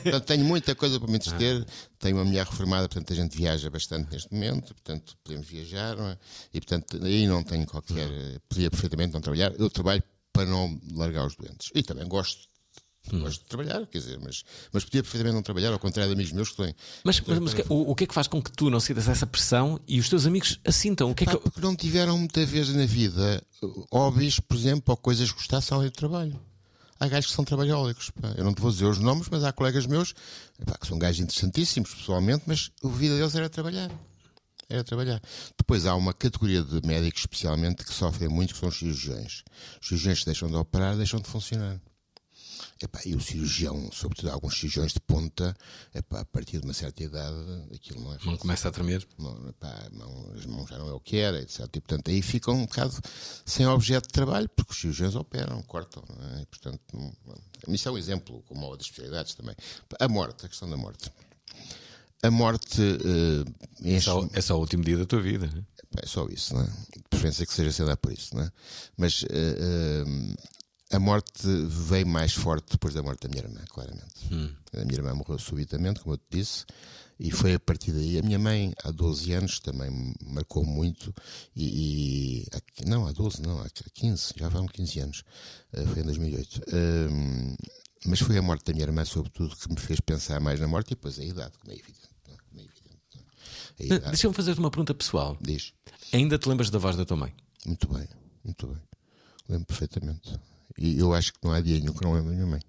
Portanto, 0.03 0.25
tenho 0.25 0.45
muita 0.45 0.75
coisa 0.75 0.99
para 0.99 1.09
me 1.09 1.17
entreter, 1.17 1.67
tenho 2.01 2.17
uma 2.17 2.25
mulher 2.25 2.47
reformada, 2.47 2.89
portanto 2.89 3.13
a 3.13 3.17
gente 3.17 3.37
viaja 3.37 3.71
bastante 3.71 4.11
neste 4.11 4.33
momento, 4.33 4.75
portanto 4.75 5.17
podemos 5.23 5.47
viajar, 5.47 5.97
é? 5.99 6.19
e 6.53 6.61
portanto 6.61 7.05
aí 7.05 7.27
não 7.27 7.45
tenho 7.45 7.67
qualquer. 7.67 8.09
Podia 8.49 8.71
perfeitamente 8.71 9.13
não 9.13 9.21
trabalhar. 9.21 9.53
Eu 9.59 9.71
trabalho 9.71 10.03
para 10.33 10.47
não 10.47 10.81
largar 10.95 11.27
os 11.27 11.37
doentes. 11.37 11.71
E 11.75 11.83
também 11.83 12.09
gosto 12.09 12.51
Hum. 13.11 13.21
Gosto 13.21 13.43
de 13.43 13.49
trabalhar, 13.49 13.87
quer 13.87 13.99
dizer, 13.99 14.19
mas, 14.23 14.45
mas 14.71 14.85
podia 14.85 15.03
perfeitamente 15.03 15.35
não 15.35 15.43
trabalhar, 15.43 15.73
ao 15.73 15.79
contrário 15.79 16.11
de 16.11 16.15
amigos 16.15 16.33
meus 16.33 16.51
que 16.51 16.59
têm. 16.59 16.75
Mas, 17.03 17.19
mas, 17.21 17.55
o, 17.69 17.91
o, 17.91 17.95
que 17.95 18.05
é 18.05 18.07
que 18.07 18.13
faz 18.13 18.29
com 18.29 18.43
que 18.43 18.53
tu 18.53 18.69
não 18.69 18.79
sintas 18.79 19.09
essa 19.09 19.27
pressão 19.27 19.81
e 19.89 19.99
os 19.99 20.09
teus 20.09 20.27
amigos 20.27 20.61
assintam? 20.67 21.11
O 21.11 21.15
que 21.15 21.25
é 21.25 21.27
que... 21.27 21.37
Porque 21.39 21.61
não 21.61 21.75
tiveram 21.75 22.19
muita 22.19 22.45
vez 22.45 22.69
na 22.69 22.85
vida 22.85 23.43
hobbies, 23.91 24.39
por 24.39 24.55
exemplo, 24.55 24.85
ou 24.89 24.97
coisas 24.99 25.31
que 25.31 25.39
gostassem 25.39 25.75
além 25.75 25.89
do 25.89 25.95
trabalho 25.95 26.39
há 27.01 27.09
gajos 27.09 27.31
que 27.31 27.37
são 27.37 27.45
trabalhólicos. 27.45 28.13
Eu 28.37 28.45
não 28.45 28.55
te 28.55 28.61
vou 28.61 28.71
dizer 28.71 28.85
os 28.85 28.99
nomes, 28.99 29.29
mas 29.31 29.43
há 29.43 29.53
colegas 29.53 29.87
meus 29.87 30.13
que 30.13 30.87
são 30.87 30.99
gajos 30.99 31.21
interessantíssimos 31.21 31.95
pessoalmente, 31.95 32.45
mas 32.47 32.71
a 32.85 32.89
vida 32.89 33.17
deles 33.17 33.35
era 33.35 33.49
trabalhar. 33.49 33.91
Era 34.69 34.85
trabalhar. 34.85 35.21
Depois 35.59 35.85
há 35.85 35.97
uma 35.97 36.15
categoria 36.15 36.63
de 36.63 36.87
médicos, 36.87 37.23
especialmente, 37.23 37.85
que 37.85 37.93
sofrem 37.93 38.29
muito, 38.29 38.55
que 38.55 38.61
são 38.61 38.69
os 38.69 38.79
cirurgiões. 38.79 39.43
Os 39.81 39.89
cirurgiões 39.89 40.21
que 40.21 40.27
deixam 40.27 40.49
de 40.49 40.55
operar, 40.55 40.97
deixam 40.97 41.19
de 41.19 41.29
funcionar. 41.29 41.81
Epá, 42.83 42.99
e 43.05 43.15
o 43.15 43.21
cirurgião, 43.21 43.91
sobretudo 43.93 44.31
alguns 44.31 44.55
cirurgiões 44.55 44.95
de 44.95 45.01
ponta, 45.01 45.55
epá, 45.95 46.21
a 46.21 46.25
partir 46.25 46.61
de 46.61 46.65
uma 46.65 46.73
certa 46.73 47.03
idade, 47.03 47.37
aquilo 47.75 48.01
não 48.03 48.15
é 48.15 48.19
Não 48.25 48.37
começa 48.39 48.69
a 48.69 48.71
tremer. 48.73 49.07
não, 49.19 49.49
epá, 49.51 49.89
não, 49.93 50.33
as 50.35 50.47
mãos 50.47 50.67
já 50.71 50.79
não 50.79 50.89
é 50.89 50.93
o 50.93 51.01
que 51.01 51.19
era, 51.19 51.43
etc. 51.43 51.61
E, 51.61 51.81
portanto, 51.81 52.11
aí 52.11 52.23
ficam 52.23 52.55
um 52.55 52.65
bocado 52.65 52.99
sem 53.45 53.67
objeto 53.67 54.07
de 54.07 54.15
trabalho, 54.15 54.49
porque 54.49 54.73
os 54.73 54.81
cirurgiões 54.81 55.15
operam, 55.15 55.63
cortam. 55.65 56.03
É? 56.39 56.43
E, 56.43 56.47
portanto, 56.47 56.81
não, 56.95 57.13
isso 57.75 57.87
é 57.87 57.93
um 57.93 57.99
exemplo, 57.99 58.43
como 58.49 58.65
outras 58.65 58.87
especialidades 58.87 59.35
também. 59.35 59.55
A 59.99 60.09
morte, 60.09 60.47
a 60.47 60.49
questão 60.49 60.71
da 60.71 60.77
morte. 60.79 61.13
A 62.23 62.31
morte 62.31 62.81
eh, 62.81 63.95
É 63.97 64.01
só, 64.01 64.27
é 64.33 64.41
só 64.41 64.57
o 64.57 64.61
último 64.61 64.85
dia 64.85 64.97
da 64.97 65.05
tua 65.05 65.21
vida. 65.21 65.47
né? 65.47 65.65
é 66.03 66.07
só 66.07 66.27
isso, 66.29 66.55
não 66.55 66.63
é? 66.63 66.67
De 66.67 67.03
preferência 67.11 67.45
que 67.45 67.53
seja 67.53 67.73
cedo 67.73 67.95
por 67.97 68.13
isso, 68.13 68.35
não 68.35 68.43
é? 68.43 68.53
Mas 68.97 69.25
eh, 69.29 69.57
eh, 69.59 70.35
a 70.93 70.99
morte 70.99 71.47
veio 71.69 72.07
mais 72.07 72.33
forte 72.33 72.73
depois 72.73 72.95
da 72.95 73.03
morte 73.03 73.23
da 73.27 73.29
minha 73.29 73.43
irmã, 73.45 73.61
claramente. 73.69 74.15
A 74.73 74.85
minha 74.85 74.95
irmã 74.99 75.15
morreu 75.15 75.39
subitamente, 75.39 76.01
como 76.01 76.15
eu 76.15 76.19
te 76.19 76.39
disse, 76.39 76.65
e 77.19 77.31
foi 77.31 77.55
a 77.55 77.61
partir 77.61 77.93
daí. 77.93 78.19
A 78.19 78.23
minha 78.23 78.39
mãe, 78.39 78.73
há 78.83 78.91
12 78.91 79.33
anos, 79.33 79.61
também 79.61 79.91
marcou 80.23 80.65
muito, 80.65 81.15
e. 81.55 82.45
e- 82.45 82.85
não, 82.87 83.07
há 83.07 83.13
12, 83.13 83.43
não, 83.43 83.61
há 83.61 83.67
15, 83.95 84.33
já 84.37 84.49
vão 84.49 84.67
15 84.67 85.01
anos. 85.01 85.23
Eh, 85.73 85.85
foi 85.87 86.01
em 86.03 86.05
2008. 86.05 86.61
Eh, 86.69 87.57
mas 88.07 88.21
foi 88.21 88.39
a 88.39 88.43
morte 88.43 88.65
da 88.65 88.73
minha 88.73 88.85
irmã, 88.87 89.05
sobretudo, 89.05 89.55
que 89.55 89.69
me 89.69 89.79
fez 89.79 90.01
pensar 90.01 90.41
mais 90.41 90.59
na 90.59 90.67
morte 90.67 90.89
e 90.89 90.95
depois 90.95 91.19
a 91.19 91.25
idade, 91.25 91.53
como 91.59 91.73
é 91.73 91.77
evidente. 91.77 92.09
é? 92.29 92.37
Como 92.49 92.61
é 92.61 92.65
evidente, 92.65 93.01
é? 93.79 93.85
Idade, 93.85 94.07
Deixa-me 94.07 94.35
fazer-te 94.35 94.59
uma 94.59 94.71
pergunta 94.71 94.95
pessoal. 94.95 95.37
diz. 95.41 95.73
Ainda 96.13 96.39
te 96.39 96.49
lembras 96.49 96.71
da 96.71 96.79
voz 96.79 96.97
da 96.97 97.05
tua 97.05 97.17
mãe? 97.19 97.35
Muito 97.67 97.87
bem, 97.89 98.09
muito 98.43 98.67
bem. 98.67 98.81
Lembro 99.49 99.67
perfeitamente. 99.67 100.39
E 100.81 100.99
eu 100.99 101.13
acho 101.13 101.35
que 101.35 101.39
não 101.45 101.53
há 101.53 101.61
dia 101.61 101.79
nenhum 101.79 101.93
que 101.93 102.03
não 102.03 102.15
lembro 102.15 102.31
da 102.31 102.37
minha 102.37 102.47
mãe. 102.47 102.61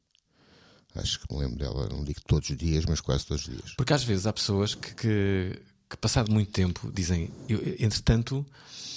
Acho 0.96 1.22
que 1.22 1.34
me 1.34 1.40
lembro 1.40 1.58
dela, 1.58 1.88
não 1.90 2.04
digo 2.04 2.20
todos 2.28 2.50
os 2.50 2.58
dias, 2.58 2.86
mas 2.86 3.00
quase 3.00 3.26
todos 3.26 3.48
os 3.48 3.56
dias. 3.56 3.74
Porque 3.78 3.94
às 3.94 4.04
vezes 4.04 4.28
há 4.28 4.34
pessoas 4.34 4.76
que, 4.76 4.94
que, 4.94 5.62
que 5.92 5.98
passado 5.98 6.32
muito 6.32 6.52
tempo, 6.52 6.90
dizem, 6.94 7.30
eu, 7.50 7.60
entretanto, 7.80 8.46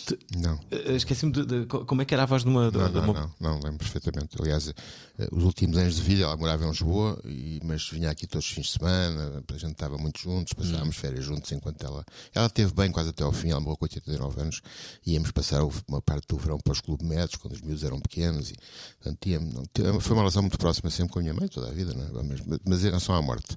te- 0.07 0.19
Não. 0.37 0.61
eh, 0.71 0.97
esqueci-me 0.97 1.33
de, 1.33 1.45
de- 1.45 1.67
co- 1.67 1.85
como 1.87 2.03
é 2.03 2.05
que 2.05 2.13
era 2.15 2.23
a 2.23 2.27
voz 2.27 2.43
de 2.43 2.49
uma. 2.49 2.71
de- 2.71 2.79
Não, 2.79 2.89
não, 2.91 3.03
uma- 3.03 3.13
não, 3.13 3.33
não, 3.41 3.55
lembro 3.61 3.79
perfeitamente. 3.79 4.37
Aliás, 4.41 4.69
eh, 4.69 5.29
os 5.33 5.43
últimos 5.45 5.77
anos 5.79 5.97
de 5.97 6.03
vida 6.03 6.25
ela 6.25 6.37
morava 6.37 6.65
em 6.65 6.69
Lisboa, 6.69 7.19
e, 7.25 7.59
mas 7.65 7.89
vinha 7.89 8.11
aqui 8.11 8.27
todos 8.27 8.47
os 8.47 8.53
fins 8.53 8.67
de 8.67 8.73
semana, 8.73 9.43
a 9.49 9.53
gente 9.59 9.73
estava 9.73 9.97
muito 9.99 10.21
juntos, 10.21 10.53
passávamos 10.53 10.97
férias 10.97 11.25
juntos 11.25 11.51
enquanto 11.53 11.83
ela. 11.85 12.05
Ela 12.35 12.49
teve 12.51 12.73
bem 12.75 12.93
quase 12.93 13.09
até 13.11 13.25
ao 13.25 13.33
fim, 13.33 13.51
ela 13.51 13.61
morreu 13.61 13.77
com 13.79 13.87
89 13.87 14.41
anos, 14.43 14.61
e 15.07 15.15
íamos 15.15 15.31
passar 15.31 15.63
uma 15.89 16.03
parte 16.03 16.29
do 16.29 16.37
verão 16.37 16.59
para 16.59 16.73
os 16.75 16.81
clube 16.83 17.05
médicos, 17.05 17.37
quando 17.37 17.55
os 17.55 17.63
miúdos 17.63 17.83
eram 17.83 17.99
pequenos, 17.99 18.51
e 18.51 18.55
portanto, 19.03 19.27
íamos- 19.27 19.55
não, 19.55 20.01
foi 20.01 20.13
uma 20.13 20.23
relação 20.23 20.43
muito 20.43 20.59
próxima 20.59 20.91
sempre 20.91 21.13
com 21.15 21.19
a 21.19 21.23
minha 21.23 21.35
mãe, 21.35 21.49
toda 21.49 21.69
a 21.69 21.73
vida, 21.73 21.93
não 21.95 22.21
é? 22.21 22.23
mas, 22.23 22.41
mas 22.65 22.81
em 22.83 22.89
relação 22.89 23.15
à 23.15 23.23
morte. 23.23 23.57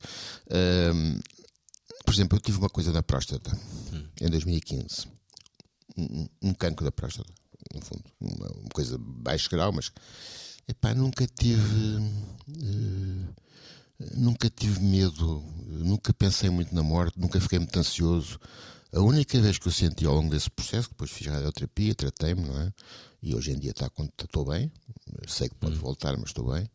Por 2.07 2.13
exemplo, 2.13 2.37
eu 2.37 2.41
tive 2.41 2.57
uma 2.57 2.69
coisa 2.69 2.93
na 2.93 3.03
próstata 3.03 3.51
em 4.21 4.29
2015 4.29 5.07
um, 5.97 6.29
um 6.41 6.53
cancro 6.53 6.85
da 6.85 6.91
próstata, 6.91 7.29
no 7.75 7.81
fundo. 7.81 8.03
Uma, 8.21 8.47
uma 8.47 8.69
coisa 8.69 8.97
de 8.97 9.03
baixo 9.03 9.49
grau, 9.49 9.73
mas 9.73 9.91
epá, 10.69 10.93
nunca 10.93 11.27
tive. 11.27 11.97
eh, 12.63 13.33
nunca 14.15 14.49
tive 14.49 14.79
medo, 14.79 15.43
nunca 15.65 16.13
pensei 16.13 16.49
muito 16.49 16.73
na 16.73 16.81
morte, 16.81 17.19
nunca 17.19 17.41
fiquei 17.41 17.59
muito 17.59 17.77
ansioso. 17.77 18.39
A 18.93 19.01
única 19.01 19.37
vez 19.41 19.57
que 19.57 19.67
eu 19.67 19.71
senti 19.71 20.05
ao 20.05 20.15
longo 20.15 20.29
desse 20.29 20.49
processo, 20.49 20.87
depois 20.87 21.11
fiz 21.11 21.27
radioterapia, 21.27 21.93
tratei-me, 21.93 22.41
não 22.41 22.61
é? 22.61 22.73
E 23.21 23.35
hoje 23.35 23.51
em 23.51 23.59
dia 23.59 23.71
está, 23.71 23.91
estou 24.23 24.45
bem, 24.45 24.71
sei 25.27 25.49
que 25.49 25.55
pode 25.55 25.75
voltar, 25.75 26.15
mas 26.15 26.29
estou 26.29 26.53
bem. 26.53 26.69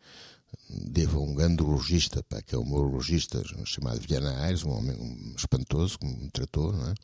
Devo 0.68 1.18
a 1.18 1.22
um 1.22 1.34
grande 1.34 1.62
urologista, 1.62 2.22
pá, 2.22 2.40
que 2.40 2.54
é 2.54 2.58
meu 2.58 2.78
urologista 2.78 3.42
chamado 3.64 4.00
Viana 4.00 4.38
Aires, 4.44 4.64
um 4.64 4.70
homem 4.70 4.96
um 4.96 5.34
espantoso 5.36 5.98
que 5.98 6.06
me 6.06 6.30
tratou, 6.30 6.72
não 6.72 6.88
é? 6.88 6.94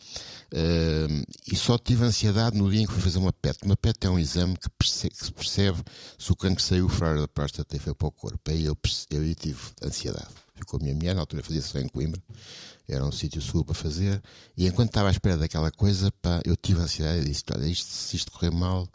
Ehm, 0.53 1.22
e 1.46 1.57
só 1.57 1.76
tive 1.78 2.05
ansiedade 2.05 2.57
no 2.57 2.70
dia 2.70 2.80
em 2.82 2.86
que 2.86 2.92
fui 2.92 3.03
fazer 3.03 3.18
uma 3.18 3.32
PET. 3.32 3.59
Uma 3.64 3.76
PET 3.76 4.07
é 4.07 4.11
um 4.11 4.18
exame 4.18 4.57
que, 4.57 4.70
perce- 4.70 5.11
que 5.11 5.24
se 5.24 5.32
percebe 5.32 5.78
se 6.18 6.32
o 6.32 6.36
cancro 6.36 6.62
saiu 6.62 6.88
fora 6.88 7.20
da 7.20 7.28
próstata 7.28 7.76
e 7.76 7.78
foi 7.78 7.94
para 7.94 8.09
o 8.09 8.12
corpo. 8.12 8.51
Aí 8.51 8.64
eu, 8.64 8.76
eu 9.11 9.20
aí 9.20 9.34
tive 9.34 9.61
ansiedade. 9.82 10.28
Ficou 10.55 10.80
a 10.80 10.82
minha 10.82 10.94
mulher, 10.94 11.14
na 11.14 11.20
altura 11.20 11.42
fazia-se 11.42 11.78
em 11.78 11.88
Coimbra, 11.88 12.20
era 12.88 13.05
um 13.05 13.12
sítio 13.12 13.40
seguro 13.40 13.66
para 13.66 13.74
fazer, 13.74 14.20
e 14.57 14.66
enquanto 14.66 14.88
estava 14.88 15.09
à 15.09 15.11
espera 15.12 15.36
daquela 15.36 15.70
coisa, 15.70 16.11
pá, 16.20 16.40
eu 16.44 16.57
tive 16.57 16.80
ansiedade 16.80 17.20
e 17.20 17.24
disse: 17.28 17.44
Olha, 17.55 17.66
isto, 17.66 17.86
se 17.88 18.16
isto 18.16 18.32
correr 18.32 18.51
mal, 18.51 18.88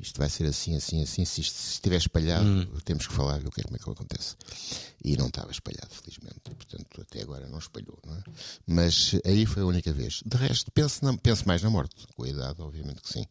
isto 0.00 0.18
vai 0.18 0.28
ser 0.28 0.46
assim, 0.46 0.76
assim, 0.76 1.02
assim. 1.02 1.24
Se 1.24 1.40
isto 1.40 1.56
se 1.56 1.72
estiver 1.72 1.96
espalhado, 1.96 2.66
temos 2.84 3.06
que 3.06 3.12
falar 3.12 3.40
o 3.44 3.50
que 3.50 3.60
é, 3.60 3.64
como 3.64 3.76
é 3.76 3.78
que 3.78 3.90
acontece. 3.90 4.36
E 5.04 5.16
não 5.16 5.26
estava 5.26 5.50
espalhado, 5.50 5.88
felizmente. 5.90 6.40
Portanto, 6.44 7.00
até 7.00 7.22
agora 7.22 7.48
não 7.48 7.58
espalhou. 7.58 7.98
Não 8.06 8.14
é? 8.14 8.22
Mas 8.66 9.14
aí 9.24 9.44
foi 9.44 9.62
a 9.62 9.66
única 9.66 9.92
vez. 9.92 10.22
De 10.24 10.36
resto, 10.36 10.70
penso, 10.70 11.04
na, 11.04 11.16
penso 11.16 11.46
mais 11.46 11.62
na 11.62 11.70
morte. 11.70 12.06
Com 12.14 12.24
a 12.24 12.28
idade, 12.28 12.62
obviamente 12.62 13.02
que 13.02 13.12
sim. 13.12 13.26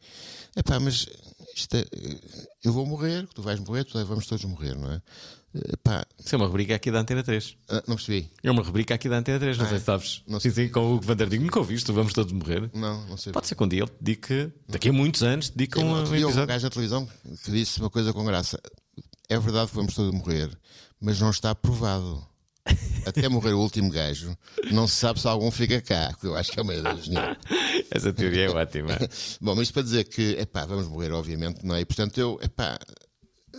Epá, 0.56 0.80
mas 0.80 1.08
isto 1.56 1.76
é, 1.76 1.86
eu 2.64 2.74
vou 2.74 2.86
morrer, 2.86 3.28
tu 3.34 3.41
vais 3.41 3.60
morrer, 3.60 3.86
tu, 3.86 4.04
vamos 4.06 4.28
todos 4.28 4.43
morrer, 4.45 4.76
não 4.76 4.91
é? 4.91 5.02
Epá, 5.54 6.06
Isso 6.18 6.34
é 6.34 6.38
uma 6.38 6.47
rubrica 6.47 6.74
aqui 6.76 6.89
da 6.89 6.99
Antena 6.99 7.22
3. 7.24 7.58
ah, 7.70 7.84
não 7.88 7.95
percebi. 7.95 8.32
É 8.41 8.49
uma 8.49 8.64
rubrica 8.64 8.95
aqui 8.95 9.10
da 9.10 9.18
Antena 9.18 9.38
3, 9.39 9.58
não 9.58 9.68
sei 9.68 9.80
se 9.80 9.86
sabes. 9.86 10.24
Não 10.28 10.39
sim, 10.39 10.49
sim, 10.49 10.70
com 10.70 10.80
o 10.80 10.95
Hugo 10.95 11.06
Vanderdinho. 11.06 11.41
Nunca 11.41 11.60
ouviste, 11.60 11.91
vamos 11.91 12.14
todos 12.14 12.32
morrer. 12.32 12.70
Não, 12.74 13.06
não 13.08 13.18
sei. 13.18 13.34
Pode 13.34 13.47
ser 13.47 13.56
que 13.56 13.64
um 13.64 13.68
dia 13.68 13.82
ele 13.82 13.89
te 13.89 13.95
dedique, 13.99 14.52
daqui 14.70 14.89
a 14.89 14.93
muitos 14.93 15.24
anos, 15.24 15.49
dedique 15.49 15.78
um, 15.78 15.84
um 15.84 15.99
houve 15.99 16.12
um 16.12 16.16
episódio. 16.16 16.47
gajo 16.47 16.64
na 16.64 16.70
televisão 16.70 17.10
que 17.43 17.52
disse 17.52 17.80
uma 17.82 17.89
coisa 17.89 18.14
com 18.14 18.24
graça. 18.24 18.62
É 19.28 19.38
verdade 19.38 19.70
que 19.70 19.76
vamos 19.76 19.93
todos 19.93 20.14
morrer, 20.14 20.49
mas 21.02 21.20
não 21.20 21.30
está 21.30 21.54
provado. 21.54 22.26
Até 23.06 23.28
morrer 23.28 23.54
o 23.54 23.60
último 23.60 23.89
gajo, 23.89 24.38
não 24.72 24.88
se 24.88 24.95
sabe 24.95 25.20
se 25.20 25.28
algum 25.28 25.49
fica 25.49 25.82
cá, 25.82 26.16
eu 26.24 26.36
acho 26.36 26.52
que 26.52 26.60
é 26.60 26.62
uma 26.64 26.76
ideia 26.76 26.95
genial. 26.95 27.36
Essa 27.89 28.14
teoria 28.14 28.45
é 28.45 28.49
ótima. 28.49 28.89
Bom, 29.41 29.56
mas 29.56 29.64
isto 29.64 29.74
para 29.74 29.82
dizer 29.82 30.04
que, 30.04 30.34
epá, 30.39 30.66
vamos 30.66 30.88
morrer, 30.88 31.12
obviamente, 31.12 31.66
não 31.66 31.74
é? 31.74 31.82
E, 31.82 31.86
portanto, 31.86 32.20
eu, 32.20 32.39
epá, 32.43 32.78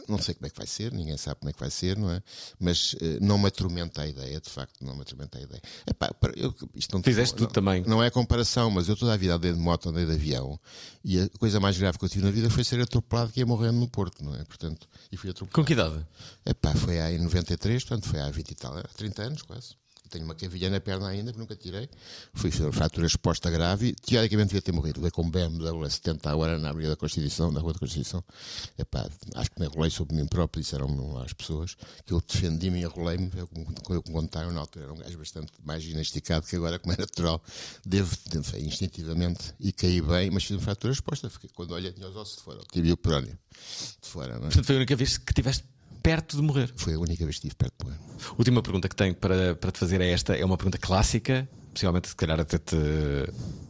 não 0.08 0.18
sei 0.18 0.34
como 0.34 0.46
é 0.46 0.50
que 0.50 0.56
vai 0.56 0.66
ser, 0.66 0.92
ninguém 0.92 1.16
sabe 1.16 1.40
como 1.40 1.50
é 1.50 1.52
que 1.52 1.60
vai 1.60 1.70
ser, 1.70 1.96
não 1.96 2.10
é? 2.10 2.22
Mas 2.58 2.94
eh, 3.00 3.18
não 3.20 3.38
me 3.38 3.46
atormenta 3.46 4.02
a 4.02 4.06
ideia, 4.06 4.40
de 4.40 4.50
facto, 4.50 4.84
não 4.84 4.94
me 4.94 5.02
atormenta 5.02 5.38
a 5.38 5.42
ideia. 5.42 5.62
Epá, 5.86 6.10
eu, 6.36 6.54
isto 6.74 6.94
não, 6.94 7.02
Fizeste 7.02 7.36
tudo 7.36 7.52
também. 7.52 7.82
Não 7.86 8.02
é 8.02 8.10
comparação, 8.10 8.70
mas 8.70 8.88
eu 8.88 8.96
toda 8.96 9.12
a 9.12 9.16
vida 9.16 9.34
andei 9.34 9.52
de 9.52 9.58
moto, 9.58 9.88
andei 9.88 10.06
de 10.06 10.12
avião, 10.12 10.58
e 11.04 11.20
a 11.20 11.28
coisa 11.38 11.60
mais 11.60 11.76
grave 11.78 11.98
que 11.98 12.04
eu 12.04 12.08
tive 12.08 12.24
na 12.24 12.30
vida 12.30 12.50
foi 12.50 12.64
ser 12.64 12.80
atropelado 12.80 13.32
que 13.32 13.40
ia 13.40 13.46
morrendo 13.46 13.78
no 13.78 13.88
Porto, 13.88 14.24
não 14.24 14.34
é? 14.34 14.44
Portanto, 14.44 14.88
e 15.10 15.16
fui 15.16 15.30
atropelado. 15.30 15.54
Com 15.54 15.64
que 15.64 15.72
idade? 15.72 16.06
Epá, 16.44 16.74
foi 16.74 17.00
há 17.00 17.12
em 17.12 17.18
93, 17.18 17.84
portanto 17.84 18.08
foi 18.08 18.20
há 18.20 18.30
20 18.30 18.50
e 18.50 18.54
tal, 18.54 18.76
há 18.76 18.82
30 18.82 19.22
anos 19.22 19.42
quase. 19.42 19.81
Tenho 20.12 20.26
uma 20.26 20.34
cavilha 20.34 20.68
na 20.68 20.78
perna 20.78 21.08
ainda 21.08 21.32
que 21.32 21.38
nunca 21.38 21.56
tirei. 21.56 21.88
Fui 22.34 22.50
fratura 22.50 23.06
exposta 23.06 23.50
grave. 23.50 23.94
Teoricamente 23.94 24.48
devia 24.48 24.60
ter 24.60 24.70
morrido. 24.72 25.00
Veio 25.00 25.10
com 25.10 25.28
BMW 25.28 25.84
a 25.84 25.88
70 25.88 26.30
a 26.30 26.36
hora 26.36 26.58
na 26.58 26.68
Avenida 26.68 26.90
da 26.90 26.96
Constituição, 26.96 27.50
na 27.50 27.60
Rua 27.60 27.72
da 27.72 27.78
Constituição. 27.78 28.22
Epá, 28.78 29.08
acho 29.34 29.50
que 29.50 29.58
me 29.58 29.66
enrolei 29.66 29.90
sobre 29.90 30.14
mim 30.14 30.26
próprio, 30.26 30.62
disseram-me 30.62 31.00
lá 31.14 31.24
as 31.24 31.32
pessoas, 31.32 31.76
que 32.04 32.12
eu 32.12 32.20
defendi-me 32.20 32.80
e 32.80 32.82
enrolei-me. 32.82 33.30
Como 33.30 33.66
me 33.88 34.02
contaram 34.02 34.52
na 34.52 34.60
altura. 34.60 34.84
Era 34.84 34.92
um 34.92 34.98
gajo 34.98 35.16
bastante 35.16 35.50
mais 35.64 35.82
ginasticado 35.82 36.46
que 36.46 36.56
agora, 36.56 36.78
como 36.78 36.92
é 36.92 36.98
natural. 36.98 37.42
Devo, 37.86 38.14
devo 38.30 38.58
instintivamente, 38.58 39.54
e 39.58 39.72
caí 39.72 40.02
bem, 40.02 40.30
mas 40.30 40.44
fiz 40.44 40.56
uma 40.56 40.62
fratura 40.62 40.92
exposta. 40.92 41.30
Fiquei, 41.30 41.48
quando 41.54 41.72
olhei, 41.72 41.90
tinha 41.90 42.06
os 42.06 42.16
ossos 42.16 42.36
de 42.36 42.42
fora. 42.42 42.60
Tive 42.70 42.92
o 42.92 42.98
perónio 42.98 43.38
de 44.02 44.08
fora, 44.08 44.34
não 44.34 44.40
é? 44.40 44.50
Portanto, 44.50 44.66
foi 44.66 44.74
a 44.74 44.78
única 44.78 44.94
vez 44.94 45.16
que 45.16 45.30
estiveste 45.30 45.71
perto 46.02 46.36
de 46.36 46.42
morrer. 46.42 46.72
Foi 46.76 46.94
a 46.94 46.98
única 46.98 47.24
vez 47.24 47.38
que 47.38 47.46
estive 47.46 47.54
perto 47.54 47.74
de 47.78 47.84
morrer. 47.86 48.00
Última 48.36 48.62
pergunta 48.62 48.88
que 48.88 48.96
tenho 48.96 49.14
para, 49.14 49.54
para 49.54 49.70
te 49.70 49.78
fazer 49.78 50.00
é 50.00 50.10
esta. 50.10 50.36
É 50.36 50.44
uma 50.44 50.56
pergunta 50.56 50.78
clássica. 50.78 51.48
Possivelmente, 51.72 52.08
se 52.08 52.16
calhar, 52.16 52.38
até 52.38 52.58
te. 52.58 52.76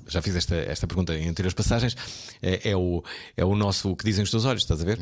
Já 0.08 0.20
fiz 0.20 0.34
esta, 0.34 0.56
esta 0.56 0.86
pergunta 0.86 1.14
em 1.14 1.28
anteriores 1.28 1.54
passagens. 1.54 1.96
É, 2.40 2.70
é 2.70 2.76
o, 2.76 3.02
é 3.36 3.44
o 3.44 3.54
nosso 3.54 3.90
o 3.90 3.96
que 3.96 4.04
dizem 4.04 4.24
os 4.24 4.30
teus 4.30 4.44
olhos, 4.44 4.62
estás 4.62 4.80
a 4.80 4.84
ver? 4.84 4.98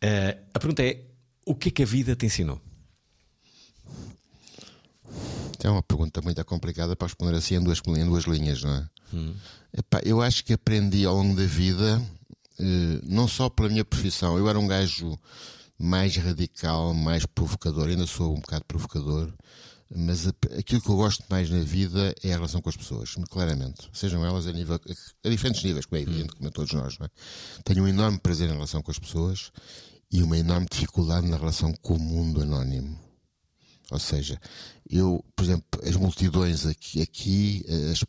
Eh, 0.00 0.38
a 0.54 0.58
pergunta 0.58 0.82
é: 0.82 1.02
o 1.44 1.54
que 1.54 1.68
é 1.68 1.72
que 1.72 1.82
a 1.82 1.86
vida 1.86 2.16
te 2.16 2.26
ensinou? 2.26 2.60
É 5.62 5.68
uma 5.68 5.82
pergunta 5.82 6.20
muito 6.22 6.44
complicada 6.44 6.94
para 6.94 7.06
responder 7.06 7.34
assim 7.36 7.56
em 7.56 7.62
duas, 7.62 7.80
em 7.86 8.04
duas 8.04 8.24
linhas, 8.24 8.62
não 8.62 8.74
é? 8.74 8.88
Epá, 9.76 10.00
eu 10.04 10.22
acho 10.22 10.44
que 10.44 10.52
aprendi 10.52 11.04
ao 11.04 11.16
longo 11.16 11.34
da 11.34 11.46
vida, 11.46 12.02
eh, 12.58 13.00
não 13.04 13.26
só 13.26 13.48
pela 13.48 13.68
minha 13.68 13.84
profissão, 13.84 14.38
eu 14.38 14.48
era 14.48 14.58
um 14.58 14.66
gajo 14.66 15.18
mais 15.78 16.16
radical, 16.16 16.94
mais 16.94 17.26
provocador, 17.26 17.88
ainda 17.88 18.06
sou 18.06 18.32
um 18.32 18.40
bocado 18.40 18.64
provocador, 18.64 19.32
mas 19.94 20.26
aquilo 20.26 20.80
que 20.80 20.88
eu 20.88 20.96
gosto 20.96 21.24
mais 21.30 21.48
na 21.48 21.60
vida 21.60 22.14
é 22.22 22.32
a 22.32 22.36
relação 22.36 22.60
com 22.60 22.68
as 22.68 22.76
pessoas, 22.76 23.14
claramente. 23.30 23.88
Sejam 23.92 24.24
elas 24.24 24.46
a, 24.46 24.52
nível, 24.52 24.80
a 25.24 25.28
diferentes 25.28 25.62
níveis, 25.62 25.86
como 25.86 25.98
é 25.98 26.02
evidente, 26.02 26.32
como 26.34 26.48
a 26.48 26.50
todos 26.50 26.72
nós, 26.72 26.98
não 26.98 27.06
é? 27.06 27.10
Tenho 27.62 27.84
um 27.84 27.88
enorme 27.88 28.18
prazer 28.18 28.48
em 28.48 28.52
relação 28.54 28.82
com 28.82 28.90
as 28.90 28.98
pessoas 28.98 29.52
e 30.10 30.22
uma 30.22 30.36
enorme 30.38 30.66
dificuldade 30.70 31.26
na 31.28 31.36
relação 31.36 31.72
com 31.74 31.94
o 31.94 32.00
mundo 32.00 32.42
anónimo. 32.42 32.98
Ou 33.92 34.00
seja, 34.00 34.40
eu, 34.90 35.24
por 35.36 35.44
exemplo, 35.44 35.80
as 35.84 35.94
multidões 35.94 36.66
aqui, 36.66 37.00
aqui 37.00 37.64
as- 37.92 38.04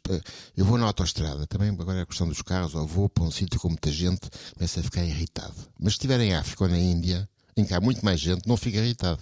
eu 0.55 0.65
vou 0.65 0.75
na 0.79 0.87
autoestrada, 0.87 1.45
também 1.45 1.69
agora 1.69 1.99
é 1.99 2.01
a 2.01 2.05
questão 2.07 2.27
dos 2.27 2.41
carros, 2.41 2.73
ou 2.73 2.87
vou 2.87 3.07
para 3.07 3.23
um 3.23 3.29
sítio 3.29 3.59
com 3.59 3.67
muita 3.69 3.91
gente, 3.91 4.27
começo 4.55 4.79
a 4.79 4.83
ficar 4.83 5.03
irritado. 5.03 5.53
Mas 5.79 5.93
se 5.93 5.97
estiver 5.97 6.19
em 6.21 6.33
África 6.33 6.63
ou 6.63 6.69
na 6.71 6.79
Índia, 6.79 7.29
em 7.57 7.65
que 7.65 7.73
há 7.73 7.81
muito 7.81 8.03
mais 8.05 8.19
gente, 8.19 8.47
não 8.47 8.55
fico 8.55 8.77
irritado. 8.77 9.19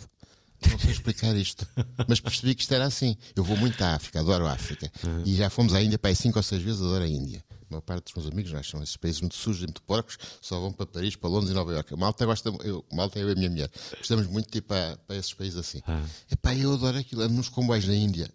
Não 0.69 0.79
sei 0.79 0.91
explicar 0.91 1.35
isto. 1.35 1.67
Mas 2.07 2.19
percebi 2.19 2.55
que 2.55 2.61
isto 2.61 2.73
era 2.73 2.85
assim. 2.85 3.15
Eu 3.35 3.43
vou 3.43 3.57
muito 3.57 3.81
à 3.83 3.95
África, 3.95 4.19
adoro 4.19 4.45
a 4.47 4.53
África. 4.53 4.91
E 5.25 5.35
já 5.35 5.49
fomos 5.49 5.73
à 5.73 5.81
Índia 5.81 5.97
para 5.99 6.09
aí 6.09 6.15
cinco 6.15 6.39
ou 6.39 6.43
seis 6.43 6.61
vezes, 6.61 6.81
adoro 6.81 7.03
a 7.03 7.07
Índia. 7.07 7.43
A 7.49 7.65
maior 7.69 7.81
parte 7.81 8.05
dos 8.05 8.13
meus 8.13 8.31
amigos 8.31 8.51
já 8.51 8.61
são 8.63 8.81
esses 8.81 8.95
países 8.95 9.21
muito 9.21 9.35
sujos 9.35 9.63
e 9.63 9.65
muito 9.65 9.81
porcos, 9.81 10.17
só 10.39 10.59
vão 10.59 10.71
para 10.71 10.85
Paris, 10.85 11.15
para 11.15 11.29
Londres 11.29 11.51
e 11.51 11.53
Nova 11.53 11.73
Iorque. 11.73 11.95
Malta 11.95 12.25
gosta, 12.25 12.49
eu, 12.63 12.85
Malta 12.93 13.19
eu 13.19 13.29
e 13.29 13.31
a 13.31 13.35
minha 13.35 13.49
mulher. 13.49 13.71
Gostamos 13.97 14.27
muito 14.27 14.51
de 14.51 14.59
ir 14.59 14.61
para, 14.61 14.97
para 15.07 15.15
esses 15.15 15.33
países 15.33 15.57
assim. 15.57 15.81
Epá, 16.31 16.55
eu 16.55 16.73
adoro 16.73 16.97
aquilo. 16.97 17.21
Ando 17.21 17.33
nos 17.33 17.49
comboios 17.49 17.87
na 17.87 17.95
Índia 17.95 18.29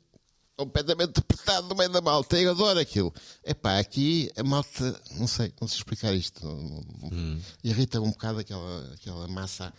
completamente 0.65 1.19
apertado 1.19 1.69
no 1.69 1.75
meio 1.75 1.91
da 1.91 2.01
malta. 2.01 2.39
Eu 2.39 2.51
adoro 2.51 2.79
aquilo. 2.79 3.13
Epá, 3.45 3.79
aqui 3.79 4.31
a 4.37 4.43
malta, 4.43 5.01
não 5.13 5.27
sei, 5.27 5.53
não 5.61 5.67
sei 5.67 5.79
explicar 5.79 6.15
isto. 6.15 6.45
Não, 6.45 6.83
não, 7.11 7.41
Irrita 7.65 8.01
um 8.01 8.11
bocado 8.11 8.41
aquela, 8.41 8.93
aquela 8.95 9.27
massa. 9.29 9.73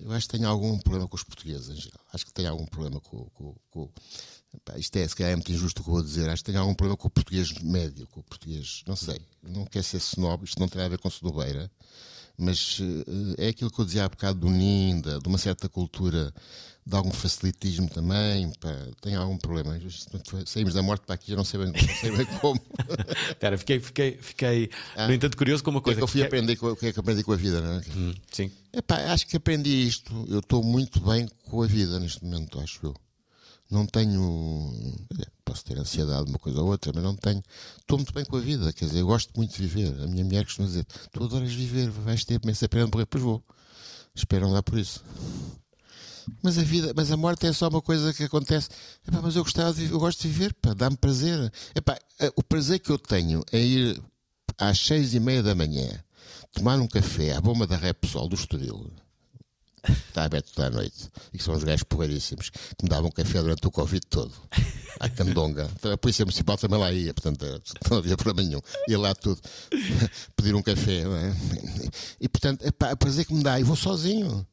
Eu 0.00 0.10
acho 0.12 0.26
que 0.26 0.36
tenho 0.36 0.48
algum 0.48 0.78
problema 0.78 1.06
com 1.06 1.16
os 1.16 1.22
portugueses 1.22 1.68
em 1.68 1.76
geral. 1.76 2.00
Acho 2.12 2.26
que 2.26 2.32
tenho 2.32 2.50
algum 2.50 2.66
problema 2.66 3.00
com. 3.00 3.26
com, 3.30 3.54
com 3.70 3.90
epá, 4.54 4.78
isto 4.78 4.96
é, 4.96 5.06
se 5.06 5.14
calhar 5.14 5.32
é 5.32 5.36
muito 5.36 5.52
injusto 5.52 5.80
o 5.80 5.84
que 5.84 5.90
eu 5.90 5.94
vou 5.94 6.02
dizer. 6.02 6.28
Acho 6.28 6.42
que 6.42 6.50
tenho 6.50 6.62
algum 6.62 6.74
problema 6.74 6.96
com 6.96 7.08
o 7.08 7.10
português 7.10 7.52
médio, 7.60 8.06
com 8.08 8.20
o 8.20 8.24
português. 8.24 8.82
Não 8.86 8.96
sei. 8.96 9.20
Não 9.42 9.66
quer 9.66 9.84
ser 9.84 9.98
snob, 9.98 10.44
isto 10.44 10.58
não 10.58 10.68
tem 10.68 10.82
a 10.82 10.88
ver 10.88 10.98
com 10.98 11.08
snobeira. 11.08 11.70
Mas 12.36 12.78
eh, 13.38 13.46
é 13.46 13.48
aquilo 13.48 13.70
que 13.70 13.80
eu 13.80 13.84
dizia 13.84 14.04
há 14.04 14.08
bocado 14.08 14.40
do 14.40 14.50
Ninda, 14.50 15.18
de 15.20 15.28
uma 15.28 15.38
certa 15.38 15.68
cultura 15.68 16.32
de 16.86 16.94
algum 16.94 17.10
facilitismo 17.12 17.88
também, 17.88 18.52
pá, 18.60 18.68
tem 19.00 19.14
algum 19.14 19.38
problema. 19.38 19.78
Saímos 20.44 20.74
da 20.74 20.82
morte 20.82 21.06
para 21.06 21.14
aqui, 21.14 21.30
já 21.30 21.36
não 21.36 21.44
sei 21.44 21.60
bem, 21.60 21.72
não 21.72 21.94
sei 21.94 22.10
bem 22.14 22.26
como. 22.40 22.60
Cara, 23.40 23.56
fiquei, 23.56 23.80
fiquei, 23.80 24.18
fiquei 24.20 24.70
Ah. 24.94 25.06
no 25.08 25.14
entanto, 25.14 25.34
curioso 25.36 25.64
com 25.64 25.70
uma 25.70 25.78
O 25.78 25.82
que 25.82 25.90
é 25.90 25.94
coisa. 25.94 26.00
que 26.00 26.02
eu 26.04 26.08
fui 26.08 26.20
fiquei- 26.22 26.26
aprender 26.26 26.56
com, 26.56 26.66
o 26.66 26.76
que 26.76 26.86
é 26.86 26.92
que 26.92 27.00
aprendi 27.00 27.22
com 27.24 27.32
a 27.32 27.36
vida, 27.36 27.60
não 27.60 27.72
é? 27.78 27.82
Hum, 27.96 28.14
sim. 28.30 28.50
Epá, 28.72 28.96
acho 29.12 29.26
que 29.26 29.36
aprendi 29.36 29.70
isto. 29.86 30.12
Eu 30.28 30.40
estou 30.40 30.62
muito 30.62 31.00
bem 31.00 31.26
com 31.48 31.62
a 31.62 31.66
vida 31.66 31.98
neste 32.00 32.22
momento, 32.24 32.60
acho 32.60 32.80
eu. 32.82 32.94
Não 33.74 33.86
tenho. 33.86 34.72
Posso 35.44 35.64
ter 35.64 35.76
ansiedade, 35.76 36.30
uma 36.30 36.38
coisa 36.38 36.60
ou 36.60 36.68
outra, 36.68 36.92
mas 36.94 37.02
não 37.02 37.16
tenho. 37.16 37.42
Estou 37.80 37.98
muito 37.98 38.14
bem 38.14 38.24
com 38.24 38.36
a 38.36 38.40
vida, 38.40 38.72
quer 38.72 38.84
dizer, 38.84 39.00
eu 39.00 39.06
gosto 39.06 39.32
muito 39.36 39.52
de 39.52 39.66
viver. 39.66 40.00
A 40.00 40.06
minha 40.06 40.24
mulher 40.24 40.44
costuma 40.44 40.68
dizer: 40.68 40.86
Tu 41.10 41.24
adoras 41.24 41.52
viver, 41.52 41.90
vais 41.90 42.24
ter, 42.24 42.40
mas 42.44 42.58
se 42.58 42.64
aprende 42.64 42.86
a 42.86 42.90
morrer, 42.94 43.06
pois 43.06 43.22
vou. 43.22 43.42
Esperam 44.14 44.52
lá 44.52 44.62
por 44.62 44.78
isso. 44.78 45.02
Mas 46.40 46.56
a 46.56 46.62
vida, 46.62 46.92
mas 46.94 47.10
a 47.10 47.16
morte 47.16 47.46
é 47.46 47.52
só 47.52 47.68
uma 47.68 47.82
coisa 47.82 48.14
que 48.14 48.22
acontece. 48.22 48.68
Epá, 49.06 49.20
mas 49.20 49.34
eu 49.34 49.42
gostava 49.42 49.74
de 49.74 49.80
viver, 49.80 49.94
eu 49.94 49.98
gosto 49.98 50.22
de 50.22 50.28
viver, 50.28 50.54
dá-me 50.76 50.96
prazer. 50.96 51.52
Epá, 51.74 51.98
eh, 52.20 52.32
o 52.36 52.44
prazer 52.44 52.78
que 52.78 52.90
eu 52.90 52.98
tenho 52.98 53.42
é 53.50 53.58
ir 53.58 54.02
às 54.56 54.78
seis 54.78 55.14
e 55.14 55.20
meia 55.20 55.42
da 55.42 55.54
manhã 55.54 55.88
tomar 56.52 56.78
um 56.78 56.86
café 56.86 57.34
à 57.34 57.40
bomba 57.40 57.66
da 57.66 57.76
Repsol 57.76 58.28
do 58.28 58.36
Estoril. 58.36 58.88
Está 59.88 60.24
aberto 60.24 60.52
toda 60.54 60.68
a 60.68 60.70
noite. 60.70 61.10
E 61.32 61.38
que 61.38 61.44
são 61.44 61.54
os 61.54 61.62
gajos 61.64 61.82
porreiríssimos 61.84 62.50
que 62.50 62.82
me 62.84 62.88
davam 62.88 63.10
café 63.10 63.40
durante 63.40 63.66
o 63.66 63.70
Covid 63.70 64.00
todo. 64.08 64.32
À 65.00 65.08
candonga. 65.08 65.68
A 65.92 65.96
Polícia 65.96 66.24
Municipal 66.24 66.56
também 66.56 66.78
lá 66.78 66.92
ia, 66.92 67.12
portanto 67.12 67.44
eh, 67.44 67.60
não 67.90 67.98
havia 67.98 68.16
problema 68.16 68.48
nenhum. 68.48 68.60
Ia 68.88 68.98
lá 68.98 69.14
tudo 69.14 69.40
pedir 70.36 70.54
um 70.54 70.62
café. 70.62 71.02
É? 71.02 71.34
E 72.20 72.28
portanto, 72.28 72.64
o 72.66 72.96
prazer 72.96 73.24
que 73.26 73.34
me 73.34 73.42
dá. 73.42 73.58
E 73.60 73.62
vou 73.64 73.76
sozinho. 73.76 74.46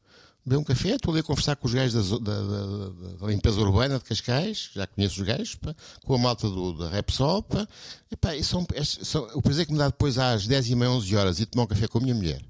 Beber 0.43 0.57
um 0.57 0.63
café, 0.63 0.95
estou 0.95 1.11
ali 1.13 1.19
a 1.19 1.23
conversar 1.23 1.55
com 1.55 1.67
os 1.67 1.73
gajos 1.75 2.09
da, 2.09 2.17
da- 2.17 2.41
da- 2.41 2.89
da- 3.19 3.27
limpeza 3.27 3.61
urbana 3.61 3.99
de 3.99 4.03
Cascais, 4.03 4.71
já 4.73 4.87
conheço 4.87 5.21
os 5.21 5.27
gajos, 5.27 5.53
pá, 5.53 5.75
com 6.03 6.15
a 6.15 6.17
malta 6.17 6.49
do, 6.49 6.73
da 6.73 6.89
Repsol. 6.89 7.43
Pá, 7.43 7.67
Epá, 8.11 8.35
e 8.35 8.43
são, 8.43 8.65
estes 8.73 9.07
são- 9.07 9.29
o 9.35 9.41
prazer 9.43 9.67
que 9.67 9.71
me 9.71 9.77
dá 9.77 9.85
depois 9.85 10.17
às 10.17 10.47
10 10.47 10.67
e 10.71 10.75
meia, 10.75 10.89
11 10.89 11.15
horas, 11.15 11.39
ir 11.39 11.45
tomar 11.45 11.65
um 11.65 11.67
café 11.67 11.87
com 11.87 11.99
a 11.99 12.01
minha 12.01 12.15
mulher. 12.15 12.41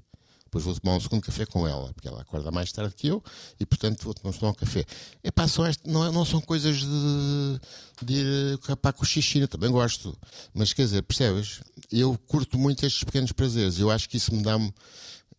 Depois 0.52 0.64
vou 0.66 0.74
tomar 0.78 0.96
um 0.96 1.00
segundo 1.00 1.22
café 1.22 1.46
com 1.46 1.66
ela, 1.66 1.94
porque 1.94 2.06
ela 2.06 2.20
acorda 2.20 2.50
mais 2.50 2.70
tarde 2.70 2.94
que 2.94 3.06
eu 3.06 3.24
e, 3.58 3.64
portanto, 3.64 4.04
vou 4.04 4.12
tomar 4.12 4.50
um 4.50 4.52
café. 4.54 4.84
Epá, 5.24 5.48
são 5.48 5.66
este, 5.66 5.88
não, 5.88 6.04
é- 6.04 6.10
não 6.12 6.26
são 6.26 6.42
coisas 6.42 6.76
de, 6.76 7.60
de 8.04 8.12
ir 8.12 8.58
para 8.82 8.92
com 8.92 9.02
xixi, 9.02 9.46
também 9.46 9.70
gosto. 9.70 10.14
Mas, 10.52 10.74
quer 10.74 10.82
dizer, 10.82 11.02
percebes? 11.04 11.62
Eu 11.90 12.18
curto 12.26 12.58
muito 12.58 12.84
estes 12.84 13.02
pequenos 13.02 13.32
prazeres. 13.32 13.78
Eu 13.78 13.90
acho 13.90 14.06
que 14.10 14.18
isso 14.18 14.34
me 14.34 14.42
dá-me. 14.42 14.70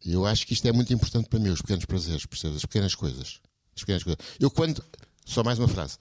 Eu 0.03 0.25
acho 0.25 0.47
que 0.47 0.53
isto 0.53 0.67
é 0.67 0.71
muito 0.71 0.91
importante 0.91 1.29
para 1.29 1.37
mim, 1.39 1.49
os 1.49 1.61
pequenos 1.61 1.85
prazeres, 1.85 2.25
percebes? 2.25 2.57
As 2.57 2.65
pequenas 2.65 2.95
coisas. 2.95 3.39
As 3.75 3.81
pequenas 3.83 4.01
coisas. 4.03 4.19
Eu 4.39 4.49
quando. 4.49 4.83
Só 5.27 5.43
mais 5.43 5.59
uma 5.59 5.67
frase. 5.67 5.99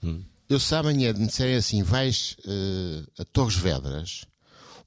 Eu 0.49 0.59
se 0.59 0.73
amanhã 0.73 1.13
me 1.13 1.27
disserem 1.27 1.55
assim, 1.55 1.83
vais 1.83 2.35
eh, 2.47 3.03
a 3.19 3.25
Torres 3.25 3.55
Vedras, 3.55 4.25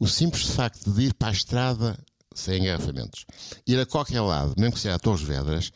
o 0.00 0.06
simples 0.08 0.42
facto 0.42 0.90
de 0.92 1.02
ir 1.04 1.14
para 1.14 1.28
a 1.28 1.32
estrada 1.32 1.96
sem 2.36 2.62
engarrafamentos, 2.62 3.24
ir 3.66 3.80
a 3.80 3.86
qualquer 3.86 4.20
lado, 4.20 4.54
mesmo 4.58 4.74
que 4.74 4.80
seja 4.80 4.94
a 4.94 4.98
Torres 4.98 5.22
Vedras, 5.22 5.72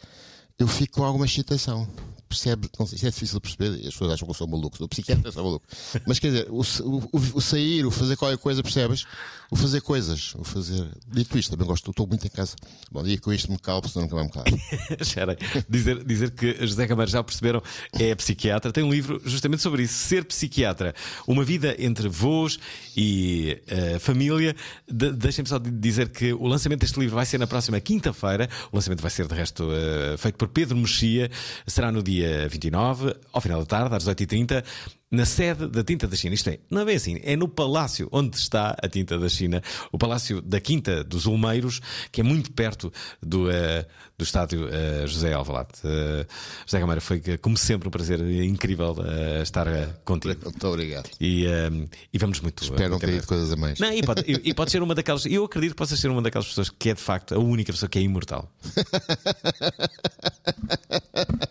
eu 0.58 0.68
fico 0.68 0.96
com 0.96 1.04
alguma 1.04 1.24
excitação. 1.24 1.88
Percebe? 2.30 2.68
Não 2.78 2.86
sei, 2.86 2.96
é 3.08 3.10
difícil 3.10 3.40
de 3.40 3.40
perceber, 3.40 3.76
as 3.88 3.92
pessoas 3.92 4.12
acham 4.12 4.24
que 4.24 4.30
eu 4.30 4.34
sou 4.34 4.46
maluco, 4.46 4.76
sou 4.78 4.86
psiquiatra, 4.88 5.32
sou 5.32 5.42
maluco. 5.42 5.66
Mas 6.06 6.20
quer 6.20 6.28
dizer, 6.28 6.46
o, 6.48 6.60
o- 6.60 7.10
o 7.34 7.40
sair, 7.40 7.84
o 7.84 7.90
fazer 7.90 8.16
qualquer 8.16 8.38
coisa, 8.38 8.62
percebes? 8.62 9.04
O 9.50 9.56
fazer 9.56 9.80
coisas, 9.80 10.32
o 10.36 10.44
fazer. 10.44 10.86
Dito 11.08 11.36
isto, 11.36 11.50
também 11.50 11.66
gosto, 11.66 11.90
estou 11.90 12.06
muito 12.06 12.24
em 12.24 12.30
casa. 12.30 12.54
Bom, 12.88 13.02
dia 13.02 13.18
com 13.18 13.32
isto 13.32 13.50
me 13.50 13.58
calmo, 13.58 13.88
senão 13.88 14.04
nunca 14.04 14.14
vai 14.14 14.24
me 14.24 14.30
calar. 14.30 14.46
Dizer, 15.68 16.04
dizer 16.04 16.30
que 16.30 16.54
José 16.64 16.86
Camargo, 16.86 17.10
já 17.10 17.20
perceberam, 17.24 17.60
é 17.94 18.14
psiquiatra. 18.14 18.70
Tem 18.72 18.84
um 18.84 18.92
livro 18.92 19.20
justamente 19.24 19.60
sobre 19.60 19.82
isso. 19.82 19.94
Ser 19.94 20.24
psiquiatra. 20.24 20.94
Uma 21.26 21.42
vida 21.44 21.74
entre 21.80 22.08
voos 22.08 22.60
e 22.96 23.60
eh, 23.66 23.98
família. 23.98 24.54
De, 24.88 25.10
Deixem-me 25.12 25.48
só 25.48 25.58
dizer 25.58 26.10
que 26.10 26.32
o 26.32 26.46
lançamento 26.46 26.80
deste 26.82 27.00
livro 27.00 27.16
vai 27.16 27.26
ser 27.26 27.38
na 27.38 27.46
próxima 27.48 27.80
quinta-feira. 27.80 28.48
O 28.70 28.76
lançamento 28.76 29.00
vai 29.00 29.10
ser, 29.10 29.26
de 29.26 29.34
resto, 29.34 29.68
eh, 29.72 30.16
feito 30.16 30.36
por 30.36 30.46
Pedro 30.46 30.76
Mexia. 30.76 31.28
Será 31.66 31.90
no 31.90 32.04
dia 32.04 32.19
29, 32.48 33.14
ao 33.32 33.40
final 33.40 33.60
da 33.60 33.66
tarde, 33.66 33.96
às 33.96 34.04
18h30. 34.04 34.64
Na 35.12 35.26
sede 35.26 35.66
da 35.66 35.82
Tinta 35.82 36.06
da 36.06 36.14
China, 36.14 36.36
isto 36.36 36.48
é, 36.50 36.60
não 36.70 36.82
é 36.82 36.84
bem 36.84 36.94
assim, 36.94 37.18
é 37.24 37.34
no 37.34 37.48
palácio 37.48 38.08
onde 38.12 38.36
está 38.36 38.76
a 38.80 38.88
Tinta 38.88 39.18
da 39.18 39.28
China, 39.28 39.60
o 39.90 39.98
palácio 39.98 40.40
da 40.40 40.60
Quinta 40.60 41.02
dos 41.02 41.26
Olmeiros, 41.26 41.80
que 42.12 42.20
é 42.20 42.24
muito 42.24 42.52
perto 42.52 42.92
do, 43.20 43.50
eh, 43.50 43.84
do 44.16 44.22
estádio 44.22 44.68
eh, 44.70 45.04
José 45.08 45.32
Alvalade. 45.32 45.70
Eh, 45.82 46.24
José 46.64 46.78
Câmara, 46.78 47.00
foi 47.00 47.20
como 47.38 47.56
sempre 47.56 47.88
um 47.88 47.90
prazer 47.90 48.20
incrível 48.44 48.94
estar 49.42 49.66
contigo. 50.04 50.38
Muito 50.44 50.68
obrigado. 50.68 51.10
E, 51.20 51.44
eh, 51.44 51.70
e 52.12 52.16
vamos 52.18 52.38
muito. 52.38 52.62
Espero 52.62 52.90
não 52.90 53.00
ter 53.00 53.10
dito 53.10 53.26
coisas 53.26 53.52
a 53.52 53.56
mais. 53.56 53.80
Não, 53.80 53.92
e 53.92 54.04
pode, 54.04 54.22
e- 54.30 54.50
e 54.50 54.54
pode 54.54 54.70
ser 54.70 54.80
uma 54.80 54.94
daquelas. 54.94 55.26
Eu 55.26 55.44
acredito 55.44 55.70
que 55.72 55.76
possa 55.76 55.96
ser 55.96 56.06
uma 56.08 56.22
daquelas 56.22 56.46
pessoas 56.46 56.70
que 56.70 56.88
é 56.88 56.94
de 56.94 57.00
facto 57.00 57.34
a 57.34 57.38
única 57.40 57.72
pessoa 57.72 57.88
que 57.90 57.98
é 57.98 58.02
imortal. 58.02 58.48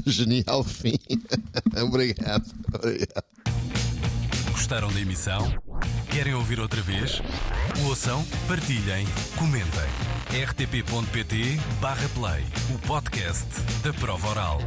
Genial 0.06 0.64
fim. 0.64 0.98
obrigado. 1.82 2.44
Obrigado. 2.74 3.24
Gostaram 4.52 4.92
da 4.92 5.00
emissão? 5.00 5.52
Querem 6.10 6.34
ouvir 6.34 6.60
outra 6.60 6.80
vez? 6.80 7.20
Ouçam, 7.84 8.24
partilhem, 8.46 9.06
comentem. 9.36 9.88
rtp.pt/play 10.48 12.44
o 12.74 12.78
podcast 12.86 13.46
da 13.82 13.92
prova 13.92 14.28
oral. 14.28 14.60